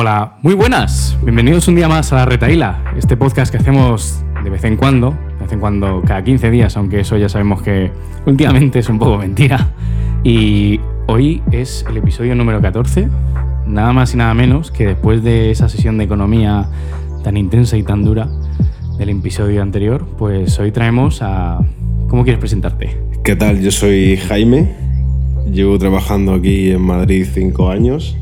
Hola, 0.00 0.34
muy 0.42 0.54
buenas. 0.54 1.18
Bienvenidos 1.24 1.66
un 1.66 1.74
día 1.74 1.88
más 1.88 2.12
a 2.12 2.16
La 2.18 2.24
Retaíla, 2.24 2.84
este 2.96 3.16
podcast 3.16 3.50
que 3.50 3.58
hacemos 3.58 4.22
de 4.44 4.48
vez 4.48 4.62
en 4.62 4.76
cuando, 4.76 5.10
de 5.10 5.42
vez 5.42 5.52
en 5.52 5.58
cuando 5.58 6.02
cada 6.06 6.22
15 6.22 6.52
días, 6.52 6.76
aunque 6.76 7.00
eso 7.00 7.16
ya 7.16 7.28
sabemos 7.28 7.62
que 7.62 7.90
últimamente 8.24 8.78
es 8.78 8.88
un 8.88 9.00
poco 9.00 9.18
mentira. 9.18 9.72
Y 10.22 10.78
hoy 11.08 11.42
es 11.50 11.84
el 11.90 11.96
episodio 11.96 12.36
número 12.36 12.60
14, 12.62 13.08
nada 13.66 13.92
más 13.92 14.14
y 14.14 14.18
nada 14.18 14.34
menos 14.34 14.70
que 14.70 14.86
después 14.86 15.24
de 15.24 15.50
esa 15.50 15.68
sesión 15.68 15.98
de 15.98 16.04
economía 16.04 16.68
tan 17.24 17.36
intensa 17.36 17.76
y 17.76 17.82
tan 17.82 18.04
dura 18.04 18.28
del 18.98 19.08
episodio 19.08 19.62
anterior, 19.62 20.06
pues 20.16 20.60
hoy 20.60 20.70
traemos 20.70 21.22
a... 21.22 21.58
¿Cómo 22.06 22.22
quieres 22.22 22.38
presentarte? 22.38 22.96
¿Qué 23.24 23.34
tal? 23.34 23.60
Yo 23.60 23.72
soy 23.72 24.16
Jaime, 24.16 24.76
llevo 25.50 25.76
trabajando 25.76 26.34
aquí 26.34 26.70
en 26.70 26.82
Madrid 26.82 27.26
cinco 27.34 27.68
años 27.68 28.16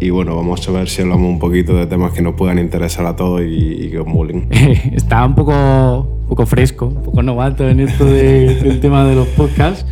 y 0.00 0.10
bueno, 0.10 0.36
vamos 0.36 0.66
a 0.68 0.72
ver 0.72 0.88
si 0.88 1.02
hablamos 1.02 1.28
un 1.28 1.38
poquito 1.38 1.74
de 1.76 1.86
temas 1.86 2.12
que 2.12 2.22
nos 2.22 2.34
puedan 2.34 2.58
interesar 2.58 3.06
a 3.06 3.16
todos 3.16 3.42
y, 3.44 3.88
que 3.90 3.98
os 3.98 4.06
molen. 4.06 4.48
Está 4.92 5.24
un 5.24 5.34
poco, 5.34 6.08
poco 6.28 6.46
fresco, 6.46 6.86
un 6.86 7.02
poco 7.02 7.22
novato 7.22 7.68
en 7.68 7.80
esto 7.80 8.04
del 8.04 8.80
tema 8.80 9.04
de 9.04 9.16
los 9.16 9.26
podcasts, 9.28 9.84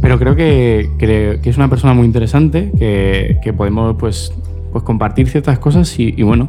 pero 0.00 0.18
creo 0.18 0.36
que, 0.36 0.90
que, 0.98 1.40
es 1.42 1.56
una 1.56 1.68
persona 1.68 1.94
muy 1.94 2.06
interesante, 2.06 2.70
que, 2.78 3.38
que 3.42 3.52
podemos 3.52 3.96
pues, 3.98 4.32
pues 4.72 4.84
compartir 4.84 5.28
ciertas 5.28 5.58
cosas 5.58 5.98
y, 5.98 6.22
bueno, 6.22 6.48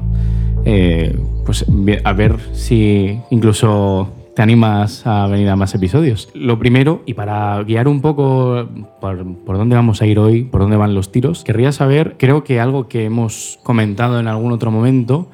eh, 0.66 1.18
pues 1.46 1.66
a 2.04 2.14
ver 2.14 2.36
si 2.54 3.20
incluso 3.32 4.10
te 4.40 4.44
animas 4.44 5.06
a 5.06 5.28
venir 5.28 5.50
a 5.50 5.58
más 5.58 5.76
episodios. 5.76 6.30
Lo 6.34 6.58
primero, 6.58 7.04
y 7.06 7.14
para 7.14 7.62
guiar 7.64 7.90
un 7.90 8.00
poco 8.00 8.70
por, 9.02 9.58
dónde 9.58 9.76
vamos 9.76 10.02
a 10.02 10.06
ir 10.06 10.18
hoy, 10.18 10.46
por 10.46 10.62
dónde 10.62 10.78
van 10.78 10.96
los 10.96 11.12
tiros, 11.12 11.44
querría 11.44 11.74
saber, 11.74 12.16
creo 12.18 12.46
que 12.46 12.62
algo 12.62 12.88
que 12.88 13.04
hemos 13.04 13.60
comentado 13.64 14.18
en 14.18 14.30
algún 14.30 14.54
otro 14.54 14.72
momento, 14.72 15.30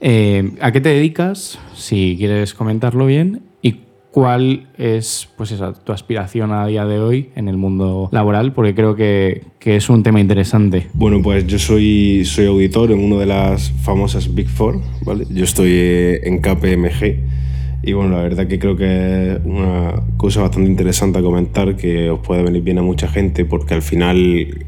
eh, 0.00 0.50
¿a 0.60 0.72
qué 0.72 0.80
te 0.80 0.88
dedicas? 0.88 1.60
Si 1.76 2.16
quieres 2.18 2.52
comentarlo 2.52 3.06
bien. 3.06 3.42
¿Y 3.62 3.82
cuál 4.10 4.66
es 4.76 5.28
pues 5.36 5.52
esa, 5.52 5.72
tu 5.72 5.92
aspiración 5.92 6.50
a 6.50 6.66
día 6.66 6.84
de 6.86 6.98
hoy 6.98 7.30
en 7.36 7.46
el 7.46 7.56
mundo 7.56 8.08
laboral? 8.10 8.52
Porque 8.52 8.74
creo 8.74 8.96
que, 8.96 9.44
que, 9.60 9.76
es 9.76 9.88
un 9.88 10.02
tema 10.02 10.18
interesante. 10.18 10.88
Bueno, 10.94 11.22
pues 11.22 11.46
yo 11.46 11.60
soy, 11.60 12.24
soy 12.24 12.46
auditor 12.46 12.90
en 12.90 12.98
una 12.98 13.14
de 13.20 13.26
las 13.26 13.70
famosas 13.70 14.34
Big 14.34 14.48
Four, 14.48 14.80
¿vale? 15.02 15.24
Yo 15.30 15.44
estoy 15.44 15.70
eh, 15.70 16.20
en 16.24 16.40
KPMG 16.40 17.38
y 17.82 17.94
bueno, 17.94 18.16
la 18.16 18.22
verdad 18.22 18.46
que 18.46 18.58
creo 18.58 18.76
que 18.76 19.32
es 19.32 19.38
una 19.44 19.94
cosa 20.18 20.42
bastante 20.42 20.68
interesante 20.68 21.18
a 21.18 21.22
comentar 21.22 21.76
que 21.76 22.10
os 22.10 22.20
puede 22.20 22.42
venir 22.42 22.62
bien 22.62 22.78
a 22.78 22.82
mucha 22.82 23.08
gente 23.08 23.46
porque 23.46 23.72
al 23.72 23.80
final 23.80 24.18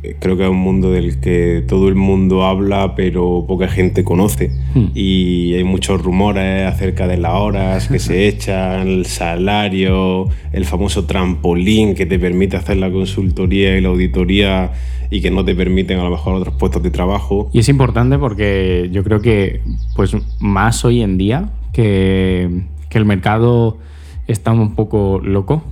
eh, 0.03 0.17
creo 0.19 0.37
que 0.39 0.45
es 0.45 0.49
un 0.49 0.57
mundo 0.57 0.91
del 0.91 1.21
que 1.21 1.63
todo 1.69 1.89
el 1.89 1.95
mundo 1.95 2.45
habla 2.45 2.95
pero 2.97 3.45
poca 3.47 3.69
gente 3.69 4.03
conoce 4.03 4.51
hmm. 4.75 4.87
y 4.95 5.53
hay 5.55 5.65
muchos 5.65 6.03
rumores 6.03 6.67
acerca 6.67 7.07
de 7.07 7.19
las 7.19 7.35
horas 7.35 7.89
que 7.89 7.99
se 7.99 8.29
echan, 8.29 8.89
el 8.89 9.07
salario, 9.07 10.29
el 10.53 10.65
famoso 10.65 11.05
trampolín 11.05 11.95
que 11.95 12.07
te 12.07 12.19
permite 12.19 12.57
hacer 12.57 12.79
la 12.79 12.91
consultoría 12.91 13.77
y 13.77 13.83
la 13.83 13.89
auditoría 13.89 14.73
y 15.11 15.21
que 15.21 15.31
no 15.31 15.45
te 15.45 15.55
permiten 15.55 15.99
a 15.99 16.05
lo 16.05 16.11
mejor 16.11 16.37
otros 16.37 16.55
puestos 16.55 16.83
de 16.83 16.91
trabajo. 16.91 17.51
Y 17.53 17.59
es 17.59 17.69
importante 17.69 18.19
porque 18.19 18.89
yo 18.91 19.05
creo 19.05 19.21
que 19.21 19.61
pues 19.95 20.17
más 20.41 20.87
hoy 20.87 21.03
en 21.03 21.19
día 21.19 21.51
que 21.75 22.49
que 22.93 22.99
el 22.99 23.07
mercado 23.07 23.79
está 24.27 24.53
un 24.53 24.75
poco 24.75 25.19
loco, 25.23 25.65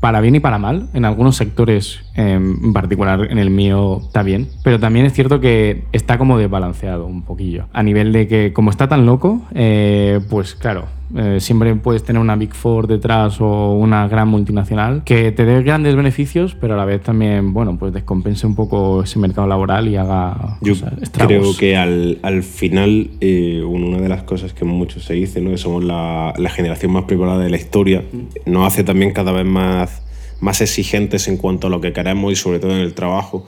para 0.00 0.20
bien 0.20 0.36
y 0.36 0.40
para 0.40 0.58
mal. 0.58 0.88
En 0.94 1.04
algunos 1.04 1.36
sectores, 1.36 2.04
em, 2.14 2.56
en 2.66 2.72
particular 2.72 3.26
en 3.30 3.38
el 3.38 3.50
mío, 3.50 4.00
está 4.06 4.22
bien. 4.22 4.48
Pero 4.62 4.78
también 4.78 5.04
es 5.04 5.12
cierto 5.12 5.40
que 5.40 5.84
está 5.92 6.18
como 6.18 6.38
desbalanceado 6.38 7.04
un 7.04 7.22
poquillo. 7.22 7.66
A 7.72 7.82
nivel 7.82 8.12
de 8.12 8.28
que, 8.28 8.52
como 8.52 8.70
está 8.70 8.88
tan 8.88 9.06
loco, 9.06 9.42
eh, 9.54 10.20
pues 10.30 10.54
claro, 10.54 10.84
eh, 11.16 11.38
siempre 11.40 11.74
puedes 11.76 12.04
tener 12.04 12.20
una 12.20 12.36
Big 12.36 12.54
Four 12.54 12.86
detrás 12.86 13.40
o 13.40 13.72
una 13.72 14.06
gran 14.08 14.28
multinacional 14.28 15.02
que 15.04 15.32
te 15.32 15.44
dé 15.44 15.62
grandes 15.62 15.96
beneficios, 15.96 16.54
pero 16.54 16.74
a 16.74 16.76
la 16.76 16.84
vez 16.84 17.02
también, 17.02 17.54
bueno, 17.54 17.78
pues 17.78 17.92
descompense 17.92 18.46
un 18.46 18.54
poco 18.54 19.02
ese 19.02 19.18
mercado 19.18 19.46
laboral 19.46 19.88
y 19.88 19.96
haga 19.96 20.58
Yo 20.60 20.74
creo 21.12 21.56
que 21.56 21.76
al, 21.76 22.18
al 22.22 22.42
final, 22.42 23.10
eh, 23.20 23.62
una 23.62 23.98
de 23.98 24.08
las 24.08 24.22
cosas 24.24 24.52
que 24.52 24.64
mucho 24.64 25.00
se 25.00 25.14
dice, 25.14 25.40
¿no? 25.40 25.50
que 25.50 25.58
somos 25.58 25.82
la, 25.82 26.34
la 26.36 26.50
generación 26.50 26.92
más 26.92 27.04
preparada 27.04 27.38
de 27.38 27.50
la 27.50 27.56
historia, 27.56 28.02
mm. 28.12 28.50
nos 28.50 28.66
hace 28.66 28.84
también 28.84 29.12
cada 29.12 29.32
vez 29.32 29.46
más, 29.46 30.02
más 30.40 30.60
exigentes 30.60 31.26
en 31.28 31.38
cuanto 31.38 31.68
a 31.68 31.70
lo 31.70 31.80
que 31.80 31.92
queremos 31.92 32.32
y 32.32 32.36
sobre 32.36 32.58
todo 32.58 32.72
en 32.72 32.82
el 32.82 32.92
trabajo. 32.94 33.46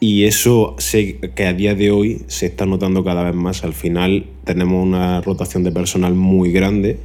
Y 0.00 0.24
eso 0.24 0.76
sé 0.78 1.18
que 1.34 1.46
a 1.46 1.52
día 1.52 1.74
de 1.74 1.90
hoy 1.90 2.22
se 2.28 2.46
está 2.46 2.66
notando 2.66 3.02
cada 3.02 3.24
vez 3.24 3.34
más. 3.34 3.64
Al 3.64 3.72
final 3.72 4.26
tenemos 4.44 4.84
una 4.84 5.20
rotación 5.20 5.64
de 5.64 5.72
personal 5.72 6.14
muy 6.14 6.52
grande 6.52 6.98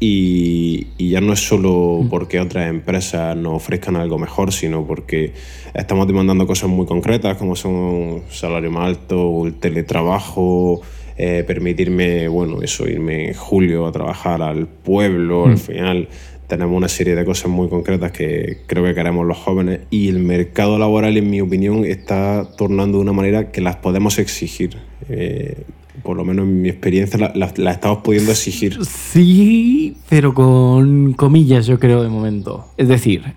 y, 0.00 0.86
ya 0.98 1.20
no 1.20 1.32
es 1.32 1.40
solo 1.40 2.00
mm. 2.02 2.08
porque 2.08 2.38
otras 2.38 2.68
empresas 2.68 3.36
nos 3.36 3.54
ofrezcan 3.54 3.96
algo 3.96 4.18
mejor, 4.18 4.52
sino 4.52 4.86
porque 4.86 5.32
estamos 5.74 6.06
demandando 6.06 6.46
cosas 6.46 6.70
muy 6.70 6.86
concretas 6.86 7.36
como 7.36 7.56
son 7.56 7.72
un 7.72 8.22
salario 8.30 8.70
más 8.70 8.86
alto, 8.86 9.44
el 9.46 9.54
teletrabajo, 9.54 10.80
eh, 11.16 11.42
permitirme, 11.44 12.28
bueno, 12.28 12.62
eso, 12.62 12.88
irme 12.88 13.28
en 13.28 13.34
julio 13.34 13.86
a 13.86 13.92
trabajar 13.92 14.40
al 14.42 14.68
pueblo, 14.68 15.46
al 15.46 15.54
mm. 15.54 15.58
final 15.58 16.08
tenemos 16.48 16.76
una 16.76 16.88
serie 16.88 17.14
de 17.14 17.24
cosas 17.24 17.50
muy 17.50 17.68
concretas 17.68 18.10
que 18.10 18.62
creo 18.66 18.82
que 18.84 18.94
queremos 18.94 19.26
los 19.26 19.36
jóvenes 19.36 19.80
y 19.90 20.08
el 20.08 20.18
mercado 20.18 20.78
laboral, 20.78 21.16
en 21.16 21.30
mi 21.30 21.40
opinión, 21.40 21.84
está 21.84 22.48
tornando 22.56 22.98
de 22.98 23.02
una 23.02 23.12
manera 23.12 23.52
que 23.52 23.60
las 23.60 23.76
podemos 23.76 24.18
exigir. 24.18 24.78
Eh, 25.08 25.64
por 26.02 26.16
lo 26.16 26.24
menos 26.24 26.46
en 26.46 26.62
mi 26.62 26.68
experiencia, 26.70 27.32
la, 27.34 27.70
estamos 27.70 27.98
pudiendo 27.98 28.30
exigir. 28.30 28.78
Sí, 28.84 29.96
pero 30.08 30.32
con 30.32 31.12
comillas, 31.12 31.66
yo 31.66 31.78
creo, 31.78 32.02
de 32.02 32.08
momento. 32.08 32.66
Es 32.78 32.88
decir, 32.88 33.34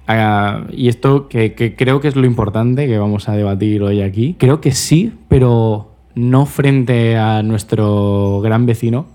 y 0.71 0.87
esto 0.87 1.27
que, 1.27 1.53
que 1.53 1.75
creo 1.75 1.99
que 1.99 2.07
es 2.07 2.15
lo 2.15 2.25
importante 2.25 2.87
que 2.87 2.97
vamos 2.97 3.27
a 3.27 3.35
debatir 3.35 3.83
hoy 3.83 4.01
aquí, 4.01 4.35
creo 4.37 4.61
que 4.61 4.71
sí, 4.71 5.11
pero 5.27 5.91
no 6.15 6.45
frente 6.45 7.17
a 7.17 7.43
nuestro 7.43 8.39
gran 8.41 8.65
vecino, 8.65 9.07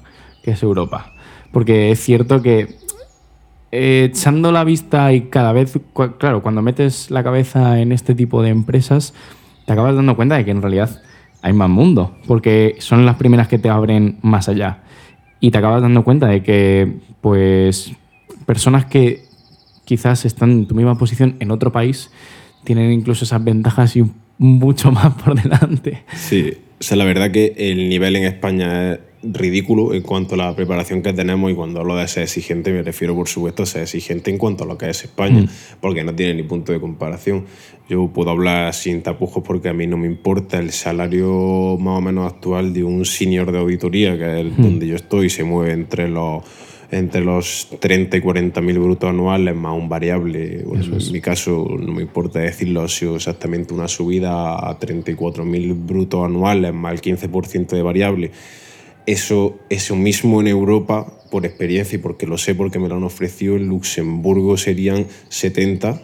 que 0.43 0.51
es 0.51 0.63
Europa. 0.63 1.15
Porque 1.53 1.91
es 1.91 2.01
cierto 2.01 2.43
que 2.43 2.69
echando 3.71 4.53
la 4.53 4.65
vista 4.65 5.13
y 5.13 5.23
cada 5.23 5.53
vez, 5.53 5.79
claro, 6.19 6.43
cuando 6.43 6.63
metes 6.63 7.11
la 7.11 7.23
cabeza 7.23 7.81
en 7.81 7.93
este 7.93 8.15
tipo 8.15 8.43
de 8.43 8.51
empresas, 8.51 9.15
te 9.67 9.73
acabas 9.73 9.95
dando 9.97 10.17
cuenta 10.17 10.37
de 10.37 10.45
que 10.45 10.51
en 10.51 10.63
realidad 10.63 11.03
hay 11.43 11.53
más 11.53 11.69
mundo, 11.69 12.17
porque 12.27 12.77
son 12.79 13.07
las 13.07 13.17
primeras 13.17 13.49
que 13.49 13.59
te 13.59 13.69
abren 13.69 14.19
más 14.23 14.49
allá. 14.49 14.83
Y 15.41 15.51
te 15.51 15.59
acabas 15.59 15.83
dando 15.83 16.03
cuenta 16.03 16.27
de 16.27 16.43
que, 16.43 16.97
pues, 17.21 17.93
personas 18.47 18.87
que 18.87 19.25
quizás 19.85 20.25
están 20.25 20.51
en 20.51 20.67
tu 20.67 20.75
misma 20.75 20.99
posición 20.99 21.37
en 21.41 21.51
otro 21.51 21.73
país 21.73 22.11
tienen 22.65 22.93
incluso 22.93 23.25
esas 23.25 23.43
ventajas 23.43 23.97
y 23.97 24.05
mucho 24.39 24.91
más 24.93 25.15
por 25.15 25.41
delante. 25.41 26.05
Sí, 26.15 26.53
o 26.79 26.83
sea, 26.83 26.97
la 26.97 27.05
verdad 27.05 27.31
que 27.31 27.55
el 27.57 27.89
nivel 27.89 28.17
en 28.17 28.25
España 28.25 28.93
es 28.93 29.01
ridículo 29.23 29.95
en 29.95 30.03
cuanto 30.03 30.35
a 30.35 30.39
la 30.39 30.57
preparación 30.57 31.03
que 31.03 31.13
tenemos 31.13 31.51
y 31.51 31.55
cuando 31.55 31.81
hablo 31.81 31.97
de 31.97 32.07
ser 32.07 32.25
exigente 32.25 32.73
me 32.73 32.83
refiero 32.83 33.15
por 33.15 33.29
supuesto 33.29 33.63
a 33.63 33.67
ser 33.67 33.83
exigente 33.83 34.31
en 34.31 34.39
cuanto 34.39 34.65
a 34.65 34.67
lo 34.67 34.77
que 34.79 34.91
es 34.91 35.05
España, 35.05 35.43
mm. 35.43 35.49
porque 35.81 36.05
no 36.05 36.15
tiene 36.15 36.35
ni 36.35 36.43
punto 36.43 36.73
de 36.73 36.81
comparación. 36.81 37.45
Yo 37.89 38.09
puedo 38.09 38.31
hablar 38.31 38.75
sin 38.75 39.03
tapujos 39.03 39.43
porque 39.45 39.69
a 39.69 39.73
mí 39.73 39.87
no 39.87 39.97
me 39.97 40.07
importa 40.07 40.59
el 40.59 40.73
salario 40.73 41.77
más 41.79 41.99
o 41.99 42.01
menos 42.01 42.33
actual 42.33 42.73
de 42.73 42.85
un 42.85 43.05
senior 43.05 43.53
de 43.53 43.59
auditoría, 43.59 44.19
que 44.19 44.41
es 44.41 44.59
mm. 44.59 44.63
donde 44.63 44.87
yo 44.87 44.97
estoy, 44.97 45.31
se 45.31 45.45
mueve 45.45 45.73
entre 45.73 46.09
los 46.09 46.43
entre 46.91 47.21
los 47.25 47.69
30 47.81 48.17
y 48.17 48.21
40 48.21 48.61
mil 48.61 48.79
brutos 48.79 49.11
anuales 49.11 49.57
más 49.57 49.77
un 49.77 49.89
variable. 49.89 50.61
en 50.61 51.13
mi 51.13 51.21
caso, 51.21 51.67
no 51.79 51.93
me 51.93 52.03
importa 52.03 52.39
decirlo, 52.39 52.83
ha 52.83 52.89
sido 52.89 53.17
exactamente 53.17 53.75
una 53.75 53.89
subida 53.89 54.69
a 54.69 54.79
34 54.79 55.45
mil 55.45 55.75
brutos 55.75 56.25
anuales 56.25 56.73
más 56.73 56.93
el 56.93 57.01
15% 57.01 57.69
de 57.69 57.83
variable 57.83 58.31
eso, 59.07 59.59
eso 59.71 59.97
mismo 59.97 60.41
en 60.41 60.49
Europa, 60.49 61.07
por 61.31 61.47
experiencia 61.47 61.97
y 61.97 61.99
porque 61.99 62.27
lo 62.27 62.39
sé, 62.39 62.55
porque 62.55 62.79
me 62.79 62.89
lo 62.89 62.97
han 62.97 63.05
ofrecido, 63.05 63.57
en 63.57 63.67
Luxemburgo 63.67 64.57
serían 64.57 65.07
70 65.29 66.01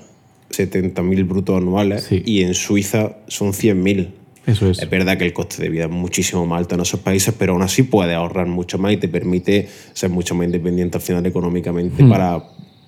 mil 1.02 1.25
brutos 1.25 1.56
anuales 1.56 2.08
y 2.10 2.43
en 2.43 2.54
Suiza 2.54 3.16
son 3.28 3.52
100.000. 3.52 4.08
Eso 4.46 4.70
es. 4.70 4.81
Es 4.81 4.90
verdad 4.90 5.19
que 5.19 5.25
el 5.25 5.32
coste 5.32 5.62
de 5.62 5.69
vida 5.69 5.84
es 5.84 5.90
muchísimo 5.90 6.46
más 6.46 6.58
alto 6.58 6.75
en 6.75 6.81
esos 6.81 7.00
países, 7.00 7.34
pero 7.38 7.52
aún 7.52 7.62
así 7.62 7.84
puedes 7.84 8.14
ahorrar 8.14 8.46
mucho 8.46 8.78
más 8.78 8.93
y 8.93 8.96
te 8.96 9.08
permite 9.08 9.69
ser 9.93 10.10
mucho 10.10 10.34
más 10.34 10.46
independiente 10.46 10.99
al 10.99 11.02
final 11.02 11.25
económicamente 11.26 12.02
hmm. 12.02 12.08
para 12.08 12.43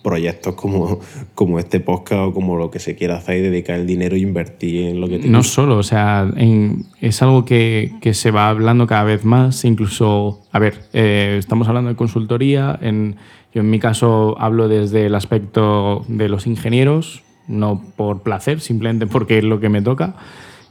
proyectos 0.04 0.54
como, 0.54 1.00
como 1.34 1.58
este 1.58 1.80
podcast 1.80 2.28
o 2.28 2.34
como 2.34 2.56
lo 2.56 2.70
que 2.70 2.78
se 2.78 2.94
quiera 2.94 3.16
hacer 3.16 3.38
y 3.38 3.40
dedicar 3.40 3.80
el 3.80 3.86
dinero 3.86 4.14
e 4.14 4.20
invertir 4.20 4.84
en 4.84 5.00
lo 5.00 5.08
que 5.08 5.18
No 5.18 5.42
solo, 5.42 5.78
o 5.78 5.82
sea, 5.82 6.30
es 7.00 7.22
algo 7.22 7.44
que, 7.44 7.94
que, 8.00 8.14
se 8.14 8.30
va 8.30 8.50
hablando 8.50 8.86
cada 8.86 9.02
vez 9.02 9.24
más, 9.24 9.64
incluso, 9.64 10.42
a 10.52 10.58
ver, 10.58 10.82
eh, 10.92 11.36
estamos 11.38 11.66
hablando 11.66 11.88
de 11.88 11.96
consultoría, 11.96 12.78
en, 12.82 13.16
yo 13.52 13.62
en 13.62 13.70
mi 13.70 13.80
caso 13.80 14.36
hablo 14.38 14.68
desde 14.68 15.06
el 15.06 15.14
aspecto 15.14 16.04
de 16.06 16.28
los 16.28 16.46
ingenieros, 16.46 17.22
no 17.48 17.82
por 17.96 18.22
placer, 18.22 18.60
simplemente 18.60 19.06
porque 19.06 19.38
es 19.38 19.44
lo 19.44 19.58
que 19.58 19.70
me 19.70 19.80
toca. 19.80 20.16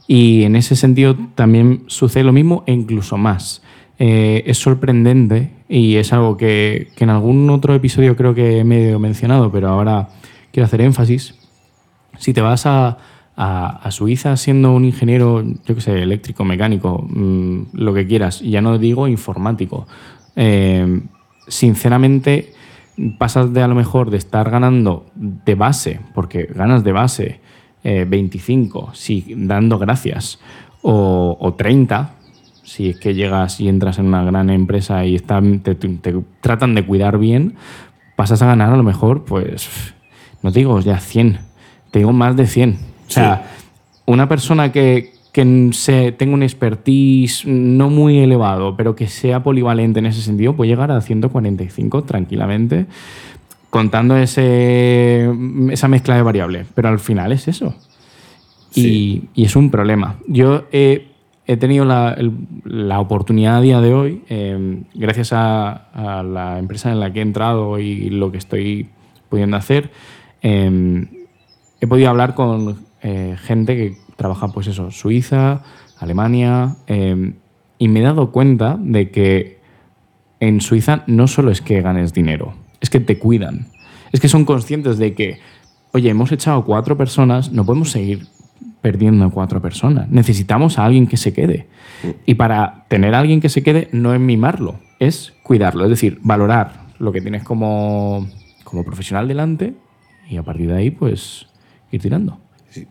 Y 0.06 0.44
en 0.44 0.54
ese 0.54 0.76
sentido 0.76 1.16
también 1.34 1.84
sucede 1.88 2.24
lo 2.24 2.32
mismo 2.32 2.62
e 2.66 2.72
incluso 2.72 3.16
más. 3.16 3.62
Eh, 3.98 4.42
es 4.46 4.58
sorprendente 4.58 5.50
y 5.68 5.96
es 5.96 6.12
algo 6.12 6.36
que, 6.36 6.88
que, 6.96 7.04
en 7.04 7.10
algún 7.10 7.48
otro 7.50 7.74
episodio 7.74 8.16
creo 8.16 8.34
que 8.34 8.58
he 8.58 8.64
mencionado, 8.64 9.52
pero 9.52 9.68
ahora 9.68 10.08
quiero 10.50 10.66
hacer 10.66 10.80
énfasis. 10.80 11.34
Si 12.18 12.32
te 12.32 12.40
vas 12.40 12.66
a, 12.66 12.98
a, 13.36 13.90
Suiza 13.90 14.36
siendo 14.36 14.72
un 14.72 14.84
ingeniero, 14.84 15.42
yo 15.42 15.74
qué 15.74 15.80
sé, 15.80 16.02
eléctrico, 16.02 16.44
mecánico, 16.44 17.06
mm, 17.08 17.62
lo 17.72 17.94
que 17.94 18.06
quieras, 18.06 18.40
ya 18.40 18.60
no 18.60 18.78
digo 18.78 19.08
informático, 19.08 19.86
eh, 20.36 21.02
sinceramente 21.46 22.52
pasas 23.18 23.52
de 23.52 23.62
a 23.62 23.68
lo 23.68 23.74
mejor 23.74 24.10
de 24.10 24.18
estar 24.18 24.50
ganando 24.50 25.06
de 25.16 25.54
base, 25.54 26.00
porque 26.14 26.48
ganas 26.54 26.84
de 26.84 26.92
base 26.92 27.40
25, 27.82 28.80
eh, 28.80 28.90
si 28.94 29.34
dando 29.36 29.78
gracias, 29.78 30.40
o, 30.82 31.36
o 31.40 31.54
30, 31.54 32.14
si 32.64 32.90
es 32.90 32.98
que 32.98 33.14
llegas 33.14 33.60
y 33.60 33.68
entras 33.68 33.98
en 33.98 34.06
una 34.06 34.24
gran 34.24 34.50
empresa 34.50 35.04
y 35.04 35.14
están, 35.14 35.60
te, 35.60 35.76
tratan 36.40 36.74
de 36.74 36.84
cuidar 36.84 37.18
bien, 37.18 37.54
pasas 38.16 38.42
a 38.42 38.46
ganar 38.46 38.72
a 38.72 38.76
lo 38.76 38.82
mejor, 38.82 39.24
pues, 39.24 39.94
no 40.42 40.50
te 40.50 40.60
digo 40.60 40.80
ya 40.80 40.98
100, 40.98 41.38
te 41.90 42.00
digo 42.00 42.12
más 42.12 42.36
de 42.36 42.46
100. 42.46 42.78
O 43.06 43.10
sea, 43.10 43.50
una 44.06 44.28
persona 44.28 44.72
que, 44.72 45.12
que 45.32 45.70
se, 45.72 46.12
tenga 46.12 46.34
un 46.34 46.42
expertise 46.42 47.46
no 47.46 47.90
muy 47.90 48.18
elevado, 48.18 48.76
pero 48.76 48.96
que 48.96 49.08
sea 49.08 49.42
polivalente 49.42 49.98
en 49.98 50.06
ese 50.06 50.22
sentido, 50.22 50.56
puede 50.56 50.70
llegar 50.70 50.90
a 50.90 51.00
145 51.00 52.04
tranquilamente, 52.04 52.86
contando 53.68 54.16
ese, 54.16 55.30
esa 55.70 55.88
mezcla 55.88 56.16
de 56.16 56.22
variables. 56.22 56.66
Pero 56.74 56.88
al 56.88 56.98
final 56.98 57.32
es 57.32 57.48
eso. 57.48 57.74
Y, 58.74 59.24
y, 59.34 59.44
es 59.44 59.54
un 59.54 59.70
problema. 59.70 60.16
Yo 60.26 60.64
he 60.72 61.13
he 61.46 61.56
tenido 61.56 61.84
la, 61.84 62.16
la, 62.64 63.00
oportunidad 63.00 63.58
a 63.58 63.60
día 63.60 63.80
de 63.80 63.92
hoy, 63.92 64.24
em, 64.28 64.84
gracias 64.94 65.32
a, 65.32 66.22
la 66.24 66.58
empresa 66.58 66.90
en 66.90 67.00
la 67.00 67.12
que 67.12 67.18
he 67.18 67.22
entrado 67.22 67.78
y 67.78 68.08
lo 68.10 68.32
que 68.32 68.38
estoy 68.38 68.88
pudiendo 69.28 69.56
hacer, 69.56 69.90
em, 70.42 71.08
he 71.80 71.86
podido 71.86 72.08
hablar 72.08 72.34
con 72.34 72.86
eh, 73.02 73.36
gente 73.38 73.76
que 73.76 73.96
trabaja, 74.16 74.48
pues 74.48 74.66
eso, 74.68 74.90
Suiza, 74.90 75.62
Alemania, 75.98 76.76
em, 76.86 77.34
y 77.78 77.88
me 77.88 78.00
he 78.00 78.02
dado 78.02 78.30
cuenta 78.30 78.78
de 78.80 79.10
que 79.10 79.58
en 80.40 80.60
Suiza 80.60 81.04
no 81.06 81.26
solo 81.26 81.50
es 81.50 81.60
que 81.60 81.82
ganes 81.82 82.12
dinero, 82.14 82.54
es 82.80 82.90
que 82.90 83.00
te 83.00 83.18
cuidan. 83.18 83.66
Es 84.12 84.20
que 84.20 84.28
son 84.28 84.44
conscientes 84.44 84.96
de 84.96 85.14
que, 85.14 85.40
oye, 85.92 86.08
hemos 86.08 86.30
echado 86.32 86.64
cuatro 86.64 86.96
personas, 86.96 87.50
no 87.50 87.66
podemos 87.66 87.90
seguir 87.90 88.26
perdiendo 88.84 89.30
cuatro 89.30 89.62
personas. 89.62 90.10
Necesitamos 90.10 90.78
a 90.78 90.84
alguien 90.84 91.06
que 91.06 91.16
se 91.16 91.32
quede. 91.32 91.68
Y 92.26 92.34
para 92.34 92.84
tener 92.88 93.14
a 93.14 93.20
alguien 93.20 93.40
que 93.40 93.48
se 93.48 93.62
quede 93.62 93.88
no 93.92 94.12
es 94.12 94.20
mimarlo, 94.20 94.78
es 95.00 95.32
cuidarlo. 95.42 95.84
Es 95.84 95.88
decir, 95.88 96.18
valorar 96.20 96.84
lo 96.98 97.10
que 97.10 97.22
tienes 97.22 97.44
como, 97.44 98.28
como 98.62 98.84
profesional 98.84 99.26
delante 99.26 99.72
y 100.28 100.36
a 100.36 100.42
partir 100.42 100.68
de 100.68 100.76
ahí, 100.76 100.90
pues, 100.90 101.46
ir 101.92 102.02
tirando 102.02 102.43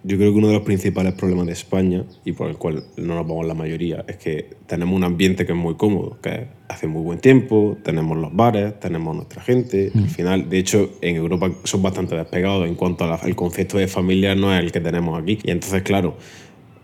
yo 0.04 0.18
creo 0.18 0.32
que 0.32 0.38
uno 0.38 0.48
de 0.48 0.54
los 0.54 0.64
principales 0.64 1.14
problemas 1.14 1.46
de 1.46 1.54
España, 1.54 2.06
y 2.26 2.32
por 2.32 2.50
el 2.50 2.58
cual 2.58 2.84
no 2.98 3.16
nos 3.16 3.28
vamos 3.28 3.46
la 3.46 3.54
mayoría, 3.54 4.04
es 4.08 4.18
que 4.18 4.50
tenemos 4.68 4.96
un 4.96 5.04
ambiente 5.04 5.46
que 5.46 5.52
es 5.52 5.58
muy 5.58 5.76
cómodo, 5.76 6.20
que 6.22 6.48
hace 6.68 6.88
muy 6.88 7.02
buen 7.02 7.20
tiempo, 7.20 7.78
tenemos 7.84 8.18
los 8.18 8.36
bares, 8.36 8.80
tenemos 8.80 9.16
nuestra 9.16 9.42
gente. 9.42 9.92
Al 9.94 10.02
mm. 10.02 10.08
final, 10.08 10.50
de 10.50 10.58
hecho, 10.58 10.92
en 11.02 11.16
Europa 11.16 11.52
son 11.64 11.82
bastante 11.82 12.16
despegados 12.16 12.68
en 12.68 12.76
cuanto 12.76 13.06
al 13.06 13.36
concepto 13.36 13.78
de 13.78 13.88
familia, 13.88 14.36
no 14.36 14.54
es 14.54 14.64
el 14.64 14.72
que 14.72 14.80
tenemos 14.80 15.22
aquí. 15.22 15.40
Y 15.44 15.52
entonces, 15.52 15.84
claro, 15.84 16.18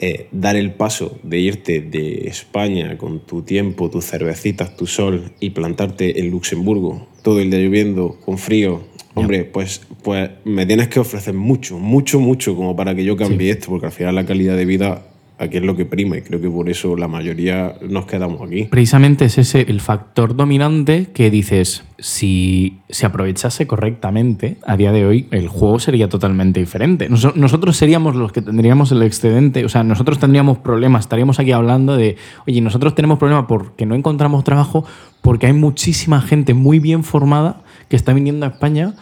eh, 0.02 0.30
dar 0.31 0.56
el 0.56 0.72
paso 0.72 1.19
de 1.24 1.40
irte 1.40 1.81
de 1.81 2.28
España 2.28 2.98
con 2.98 3.19
tu 3.25 3.42
tiempo, 3.42 3.90
tus 3.90 4.06
cervecitas, 4.06 4.78
tu 4.78 4.88
sol 4.88 5.34
y 5.42 5.50
plantarte 5.50 6.22
en 6.22 6.31
Luxemburgo 6.31 7.07
todo 7.21 7.39
el 7.39 7.51
día 7.51 7.60
lloviendo, 7.60 8.18
con 8.25 8.38
frío, 8.38 8.81
Hombre, 9.16 9.44
pues, 9.44 9.81
pues 10.04 10.30
me 10.45 10.66
tienes 10.66 10.88
que 10.88 11.00
ofrecer 11.00 11.33
mucho, 11.33 11.77
mucho, 11.77 12.19
mucho 12.19 12.56
como 12.56 12.75
para 12.75 12.95
que 12.95 13.04
yo 13.04 13.18
cambie 13.18 13.51
esto, 13.51 13.68
porque 13.68 13.88
al 13.88 13.92
final 13.92 14.16
la 14.16 14.25
calidad 14.25 14.56
de 14.56 14.66
vida 14.66 15.04
aquí 15.40 15.58
es 15.58 15.64
lo 15.64 15.76
que 15.76 15.86
prima 15.86 16.18
y 16.18 16.22
creo 16.22 16.42
que 16.42 16.50
por 16.50 16.70
eso 16.70 16.96
la 16.96 17.08
mayoría 17.08 17.76
nos 17.88 18.06
quedamos 18.06 18.42
aquí. 18.42 18.66
Precisamente 18.66 19.26
es 19.26 19.38
ese 19.38 19.62
el 19.62 19.80
factor 19.80 20.36
dominante 20.36 21.08
que 21.14 21.32
dices, 21.32 21.84
si 21.98 22.80
se 22.90 23.06
aprovechase 23.06 23.66
correctamente, 23.66 24.58
a 24.66 24.76
día 24.76 24.92
de 24.92 25.06
hoy 25.06 25.28
el 25.32 25.48
juego 25.48 25.80
sería 25.80 26.10
totalmente 26.10 26.60
diferente. 26.60 27.08
nosotros 27.10 27.78
seríamos 27.78 28.16
los 28.16 28.32
que 28.32 28.42
tendríamos 28.42 28.92
el 28.92 29.02
excedente, 29.02 29.64
o 29.64 29.70
sea, 29.70 29.84
nosotros 29.84 30.20
tendríamos 30.20 30.58
problemas, 30.58 31.06
estaríamos 31.06 31.40
aquí 31.40 31.54
hablando 31.54 31.96
de, 31.96 32.18
oye, 32.46 32.62
nosotros 32.62 32.94
tenemos 32.94 33.18
problemas 33.18 33.46
porque 33.48 33.86
no 33.86 33.96
encontramos 33.96 34.44
trabajo, 34.44 34.86
porque 35.22 35.48
hay 35.48 35.54
muchísima 35.54 36.22
gente 36.22 36.54
muy 36.54 36.80
bien 36.80 37.04
formada 37.04 37.62
que 37.88 37.96
está 37.96 38.14
viniendo 38.14 38.46
a 38.46 38.50
España 38.50 38.94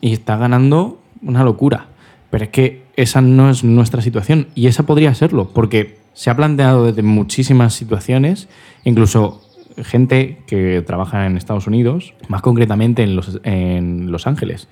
y 0.00 0.12
está 0.12 0.36
ganando 0.36 1.00
una 1.22 1.42
locura. 1.42 1.88
Pero 2.30 2.44
es 2.44 2.50
que 2.50 2.85
esa 2.96 3.20
no 3.20 3.50
es 3.50 3.62
nuestra 3.62 4.02
situación 4.02 4.48
y 4.54 4.66
esa 4.66 4.84
podría 4.84 5.14
serlo, 5.14 5.50
porque 5.50 5.98
se 6.14 6.30
ha 6.30 6.36
planteado 6.36 6.86
desde 6.86 7.02
muchísimas 7.02 7.74
situaciones, 7.74 8.48
incluso 8.84 9.42
gente 9.84 10.38
que 10.46 10.82
trabaja 10.82 11.26
en 11.26 11.36
Estados 11.36 11.66
Unidos, 11.66 12.14
más 12.28 12.40
concretamente 12.40 13.02
en 13.02 13.14
Los, 13.16 13.40
en 13.44 14.10
los 14.10 14.26
Ángeles. 14.26 14.68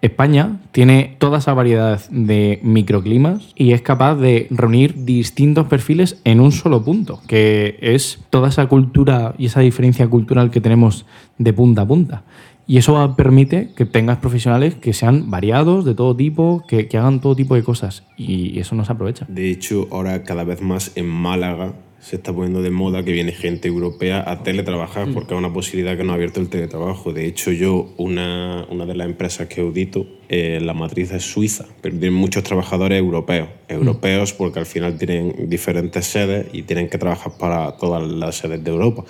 España 0.00 0.60
tiene 0.70 1.16
toda 1.18 1.38
esa 1.38 1.54
variedad 1.54 2.00
de 2.10 2.60
microclimas 2.62 3.52
y 3.56 3.72
es 3.72 3.82
capaz 3.82 4.14
de 4.14 4.46
reunir 4.50 5.04
distintos 5.04 5.66
perfiles 5.66 6.20
en 6.22 6.38
un 6.38 6.52
solo 6.52 6.84
punto, 6.84 7.20
que 7.26 7.76
es 7.80 8.20
toda 8.30 8.48
esa 8.48 8.66
cultura 8.66 9.34
y 9.38 9.46
esa 9.46 9.58
diferencia 9.58 10.06
cultural 10.06 10.52
que 10.52 10.60
tenemos 10.60 11.04
de 11.38 11.52
punta 11.52 11.82
a 11.82 11.86
punta. 11.86 12.22
Y 12.68 12.76
eso 12.76 13.14
permite 13.16 13.70
que 13.74 13.86
tengas 13.86 14.18
profesionales 14.18 14.74
que 14.74 14.92
sean 14.92 15.30
variados, 15.30 15.86
de 15.86 15.94
todo 15.94 16.14
tipo, 16.14 16.62
que, 16.68 16.86
hagan 16.98 17.22
todo 17.22 17.34
tipo 17.34 17.54
de 17.54 17.64
cosas. 17.64 18.04
Y 18.18 18.60
eso 18.60 18.74
no 18.74 18.84
se 18.84 18.92
aprovecha. 18.92 19.24
De 19.26 19.50
hecho, 19.50 19.88
ahora 19.90 20.22
cada 20.22 20.44
vez 20.44 20.60
más 20.60 20.92
en 20.94 21.06
Málaga 21.08 21.72
se 21.98 22.16
está 22.16 22.30
poniendo 22.30 22.60
de 22.60 22.70
moda 22.70 23.02
que 23.02 23.12
viene 23.12 23.32
gente 23.32 23.68
europea 23.68 24.22
a 24.30 24.42
teletrabajar 24.42 25.08
mm. 25.08 25.14
porque 25.14 25.32
es 25.32 25.38
una 25.38 25.50
posibilidad 25.50 25.96
que 25.96 26.04
nos 26.04 26.12
ha 26.12 26.14
abierto 26.16 26.40
el 26.40 26.50
teletrabajo. 26.50 27.14
De 27.14 27.26
hecho, 27.26 27.52
yo, 27.52 27.94
una, 27.96 28.66
una 28.68 28.84
de 28.84 28.94
las 28.94 29.06
empresas 29.06 29.48
que 29.48 29.62
audito, 29.62 30.06
eh, 30.28 30.60
la 30.62 30.74
matriz 30.74 31.10
es 31.12 31.22
suiza, 31.22 31.64
pero 31.80 31.98
tienen 31.98 32.18
muchos 32.18 32.44
trabajadores 32.44 32.98
europeos. 32.98 33.48
Mm. 33.70 33.72
Europeos 33.72 34.34
porque 34.34 34.58
al 34.58 34.66
final 34.66 34.98
tienen 34.98 35.48
diferentes 35.48 36.04
sedes 36.04 36.48
y 36.52 36.64
tienen 36.64 36.90
que 36.90 36.98
trabajar 36.98 37.32
para 37.38 37.78
todas 37.78 38.06
las 38.06 38.36
sedes 38.36 38.62
de 38.62 38.70
Europa. 38.70 39.04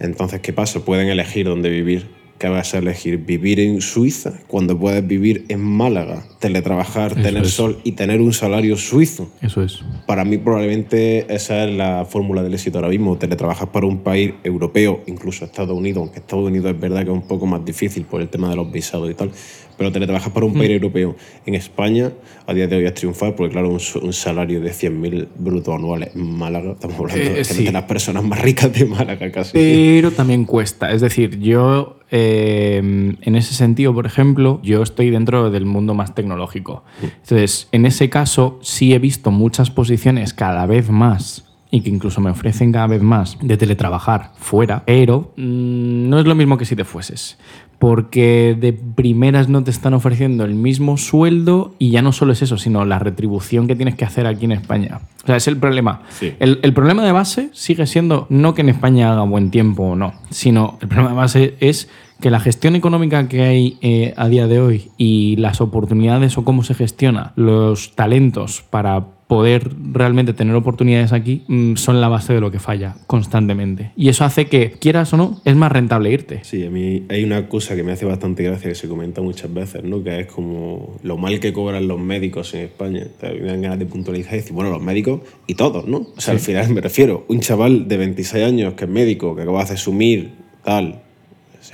Entonces, 0.00 0.40
¿qué 0.40 0.54
pasa? 0.54 0.82
Pueden 0.82 1.08
elegir 1.08 1.44
dónde 1.44 1.68
vivir 1.68 2.23
que 2.38 2.48
vas 2.48 2.74
a 2.74 2.78
elegir 2.78 3.18
vivir 3.18 3.60
en 3.60 3.80
Suiza 3.80 4.32
cuando 4.48 4.78
puedes 4.78 5.06
vivir 5.06 5.44
en 5.48 5.60
Málaga, 5.60 6.24
teletrabajar, 6.40 7.14
tener 7.14 7.46
sol 7.46 7.78
y 7.84 7.92
tener 7.92 8.20
un 8.20 8.32
salario 8.32 8.76
suizo. 8.76 9.30
Eso 9.40 9.62
es. 9.62 9.80
Para 10.06 10.24
mí 10.24 10.38
probablemente 10.38 11.32
esa 11.32 11.64
es 11.64 11.74
la 11.74 12.04
fórmula 12.04 12.42
del 12.42 12.54
éxito 12.54 12.78
ahora 12.78 12.88
mismo, 12.88 13.16
teletrabajar 13.16 13.70
para 13.72 13.86
un 13.86 13.98
país 13.98 14.34
europeo, 14.42 15.02
incluso 15.06 15.44
Estados 15.44 15.76
Unidos, 15.76 16.02
aunque 16.02 16.18
Estados 16.18 16.46
Unidos 16.46 16.72
es 16.74 16.80
verdad 16.80 17.04
que 17.04 17.10
es 17.10 17.16
un 17.16 17.26
poco 17.26 17.46
más 17.46 17.64
difícil 17.64 18.04
por 18.04 18.20
el 18.20 18.28
tema 18.28 18.50
de 18.50 18.56
los 18.56 18.70
visados 18.70 19.10
y 19.10 19.14
tal, 19.14 19.30
pero 19.76 19.92
teletrabajas 19.92 20.32
para 20.32 20.46
un 20.46 20.54
país 20.54 20.70
mm. 20.70 20.74
europeo 20.74 21.16
en 21.46 21.54
España, 21.54 22.12
a 22.46 22.54
día 22.54 22.66
de 22.66 22.76
hoy 22.76 22.86
es 22.86 22.94
triunfar, 22.94 23.34
porque 23.34 23.52
claro, 23.52 23.70
un, 23.70 24.12
salario 24.12 24.60
de 24.60 24.70
100.000 24.70 25.28
brutos 25.36 25.74
anuales 25.74 26.14
en 26.14 26.36
Málaga, 26.36 26.72
estamos 26.72 26.98
hablando 26.98 27.22
eh, 27.22 27.44
de 27.44 27.72
las 27.72 27.84
personas 27.84 28.24
más 28.24 28.40
ricas 28.40 28.72
de 28.72 28.84
Málaga 28.84 29.30
casi. 29.30 29.52
Pero 29.52 30.10
también 30.10 30.44
cuesta, 30.44 30.92
es 30.92 31.00
decir, 31.00 31.38
yo 31.40 31.98
eh, 32.10 32.76
en 32.78 33.36
ese 33.36 33.54
sentido, 33.54 33.92
por 33.92 34.06
ejemplo, 34.06 34.60
yo 34.62 34.82
estoy 34.82 35.10
dentro 35.10 35.50
del 35.50 35.66
mundo 35.66 35.94
más 35.94 36.14
tecnológico. 36.14 36.84
Mm. 37.00 37.04
Entonces, 37.04 37.68
en 37.72 37.86
ese 37.86 38.08
caso, 38.10 38.58
sí 38.62 38.94
he 38.94 38.98
visto 38.98 39.30
muchas 39.30 39.70
posiciones 39.70 40.32
cada 40.32 40.66
vez 40.66 40.90
más 40.90 41.44
y 41.74 41.80
que 41.80 41.90
incluso 41.90 42.20
me 42.20 42.30
ofrecen 42.30 42.70
cada 42.70 42.86
vez 42.86 43.02
más 43.02 43.36
de 43.42 43.56
teletrabajar 43.56 44.30
fuera, 44.36 44.84
pero 44.86 45.32
mm, 45.36 46.08
no 46.08 46.20
es 46.20 46.24
lo 46.24 46.36
mismo 46.36 46.56
que 46.56 46.66
si 46.66 46.76
te 46.76 46.84
fueses 46.84 47.36
porque 47.84 48.56
de 48.58 48.72
primeras 48.72 49.50
no 49.50 49.62
te 49.62 49.70
están 49.70 49.92
ofreciendo 49.92 50.46
el 50.46 50.54
mismo 50.54 50.96
sueldo 50.96 51.74
y 51.78 51.90
ya 51.90 52.00
no 52.00 52.12
solo 52.12 52.32
es 52.32 52.40
eso, 52.40 52.56
sino 52.56 52.86
la 52.86 52.98
retribución 52.98 53.66
que 53.66 53.76
tienes 53.76 53.94
que 53.94 54.06
hacer 54.06 54.26
aquí 54.26 54.46
en 54.46 54.52
España. 54.52 55.00
O 55.22 55.26
sea, 55.26 55.36
es 55.36 55.46
el 55.48 55.58
problema. 55.58 56.00
El, 56.40 56.60
el, 56.62 56.72
problema 56.72 57.04
de 57.04 57.12
base 57.12 57.50
sigue 57.52 57.86
siendo 57.86 58.26
no 58.30 58.54
que 58.54 58.62
en 58.62 58.70
España 58.70 59.12
haga 59.12 59.24
buen 59.24 59.50
tiempo 59.50 59.82
o 59.82 59.96
no, 59.96 60.14
sino 60.30 60.78
el 60.80 60.88
problema 60.88 61.10
de 61.10 61.16
base 61.16 61.54
es 61.60 61.90
que 62.24 62.30
la 62.30 62.40
gestión 62.40 62.74
económica 62.74 63.28
que 63.28 63.42
hay 63.42 63.76
eh, 63.82 64.14
a 64.16 64.30
día 64.30 64.46
de 64.46 64.58
hoy 64.58 64.90
y 64.96 65.36
las 65.36 65.60
oportunidades 65.60 66.38
o 66.38 66.44
cómo 66.46 66.64
se 66.64 66.72
gestiona 66.72 67.34
los 67.36 67.94
talentos 67.96 68.64
para 68.70 69.08
poder 69.26 69.70
realmente 69.92 70.32
tener 70.32 70.54
oportunidades 70.54 71.12
aquí 71.12 71.42
mm, 71.48 71.74
son 71.74 72.00
la 72.00 72.08
base 72.08 72.32
de 72.32 72.40
lo 72.40 72.50
que 72.50 72.60
falla 72.60 72.96
constantemente. 73.06 73.90
Y 73.94 74.08
eso 74.08 74.24
hace 74.24 74.46
que, 74.46 74.70
quieras 74.70 75.12
o 75.12 75.18
no, 75.18 75.42
es 75.44 75.54
más 75.54 75.70
rentable 75.70 76.10
irte. 76.10 76.40
Sí, 76.44 76.64
a 76.64 76.70
mí 76.70 77.04
hay 77.10 77.24
una 77.24 77.46
cosa 77.46 77.76
que 77.76 77.82
me 77.82 77.92
hace 77.92 78.06
bastante 78.06 78.42
gracia 78.42 78.70
que 78.70 78.74
se 78.74 78.88
comenta 78.88 79.20
muchas 79.20 79.52
veces, 79.52 79.84
¿no? 79.84 80.02
Que 80.02 80.20
es 80.20 80.26
como 80.26 80.96
lo 81.02 81.18
mal 81.18 81.40
que 81.40 81.52
cobran 81.52 81.86
los 81.86 82.00
médicos 82.00 82.54
en 82.54 82.60
España. 82.62 83.06
O 83.18 83.20
sea, 83.20 83.34
me 83.34 83.48
dan 83.48 83.60
ganas 83.60 83.78
de 83.78 83.84
puntualizar 83.84 84.32
y 84.32 84.36
decir, 84.38 84.54
bueno, 84.54 84.70
los 84.70 84.80
médicos 84.80 85.20
y 85.46 85.56
todos, 85.56 85.86
¿no? 85.86 86.06
O 86.16 86.20
sea, 86.22 86.32
al 86.32 86.40
final 86.40 86.70
me 86.70 86.80
refiero, 86.80 87.26
un 87.28 87.40
chaval 87.40 87.86
de 87.86 87.98
26 87.98 88.44
años 88.46 88.72
que 88.72 88.86
es 88.86 88.90
médico, 88.90 89.36
que 89.36 89.42
acaba 89.42 89.62
de 89.62 89.74
asumir, 89.74 90.32
tal, 90.64 91.02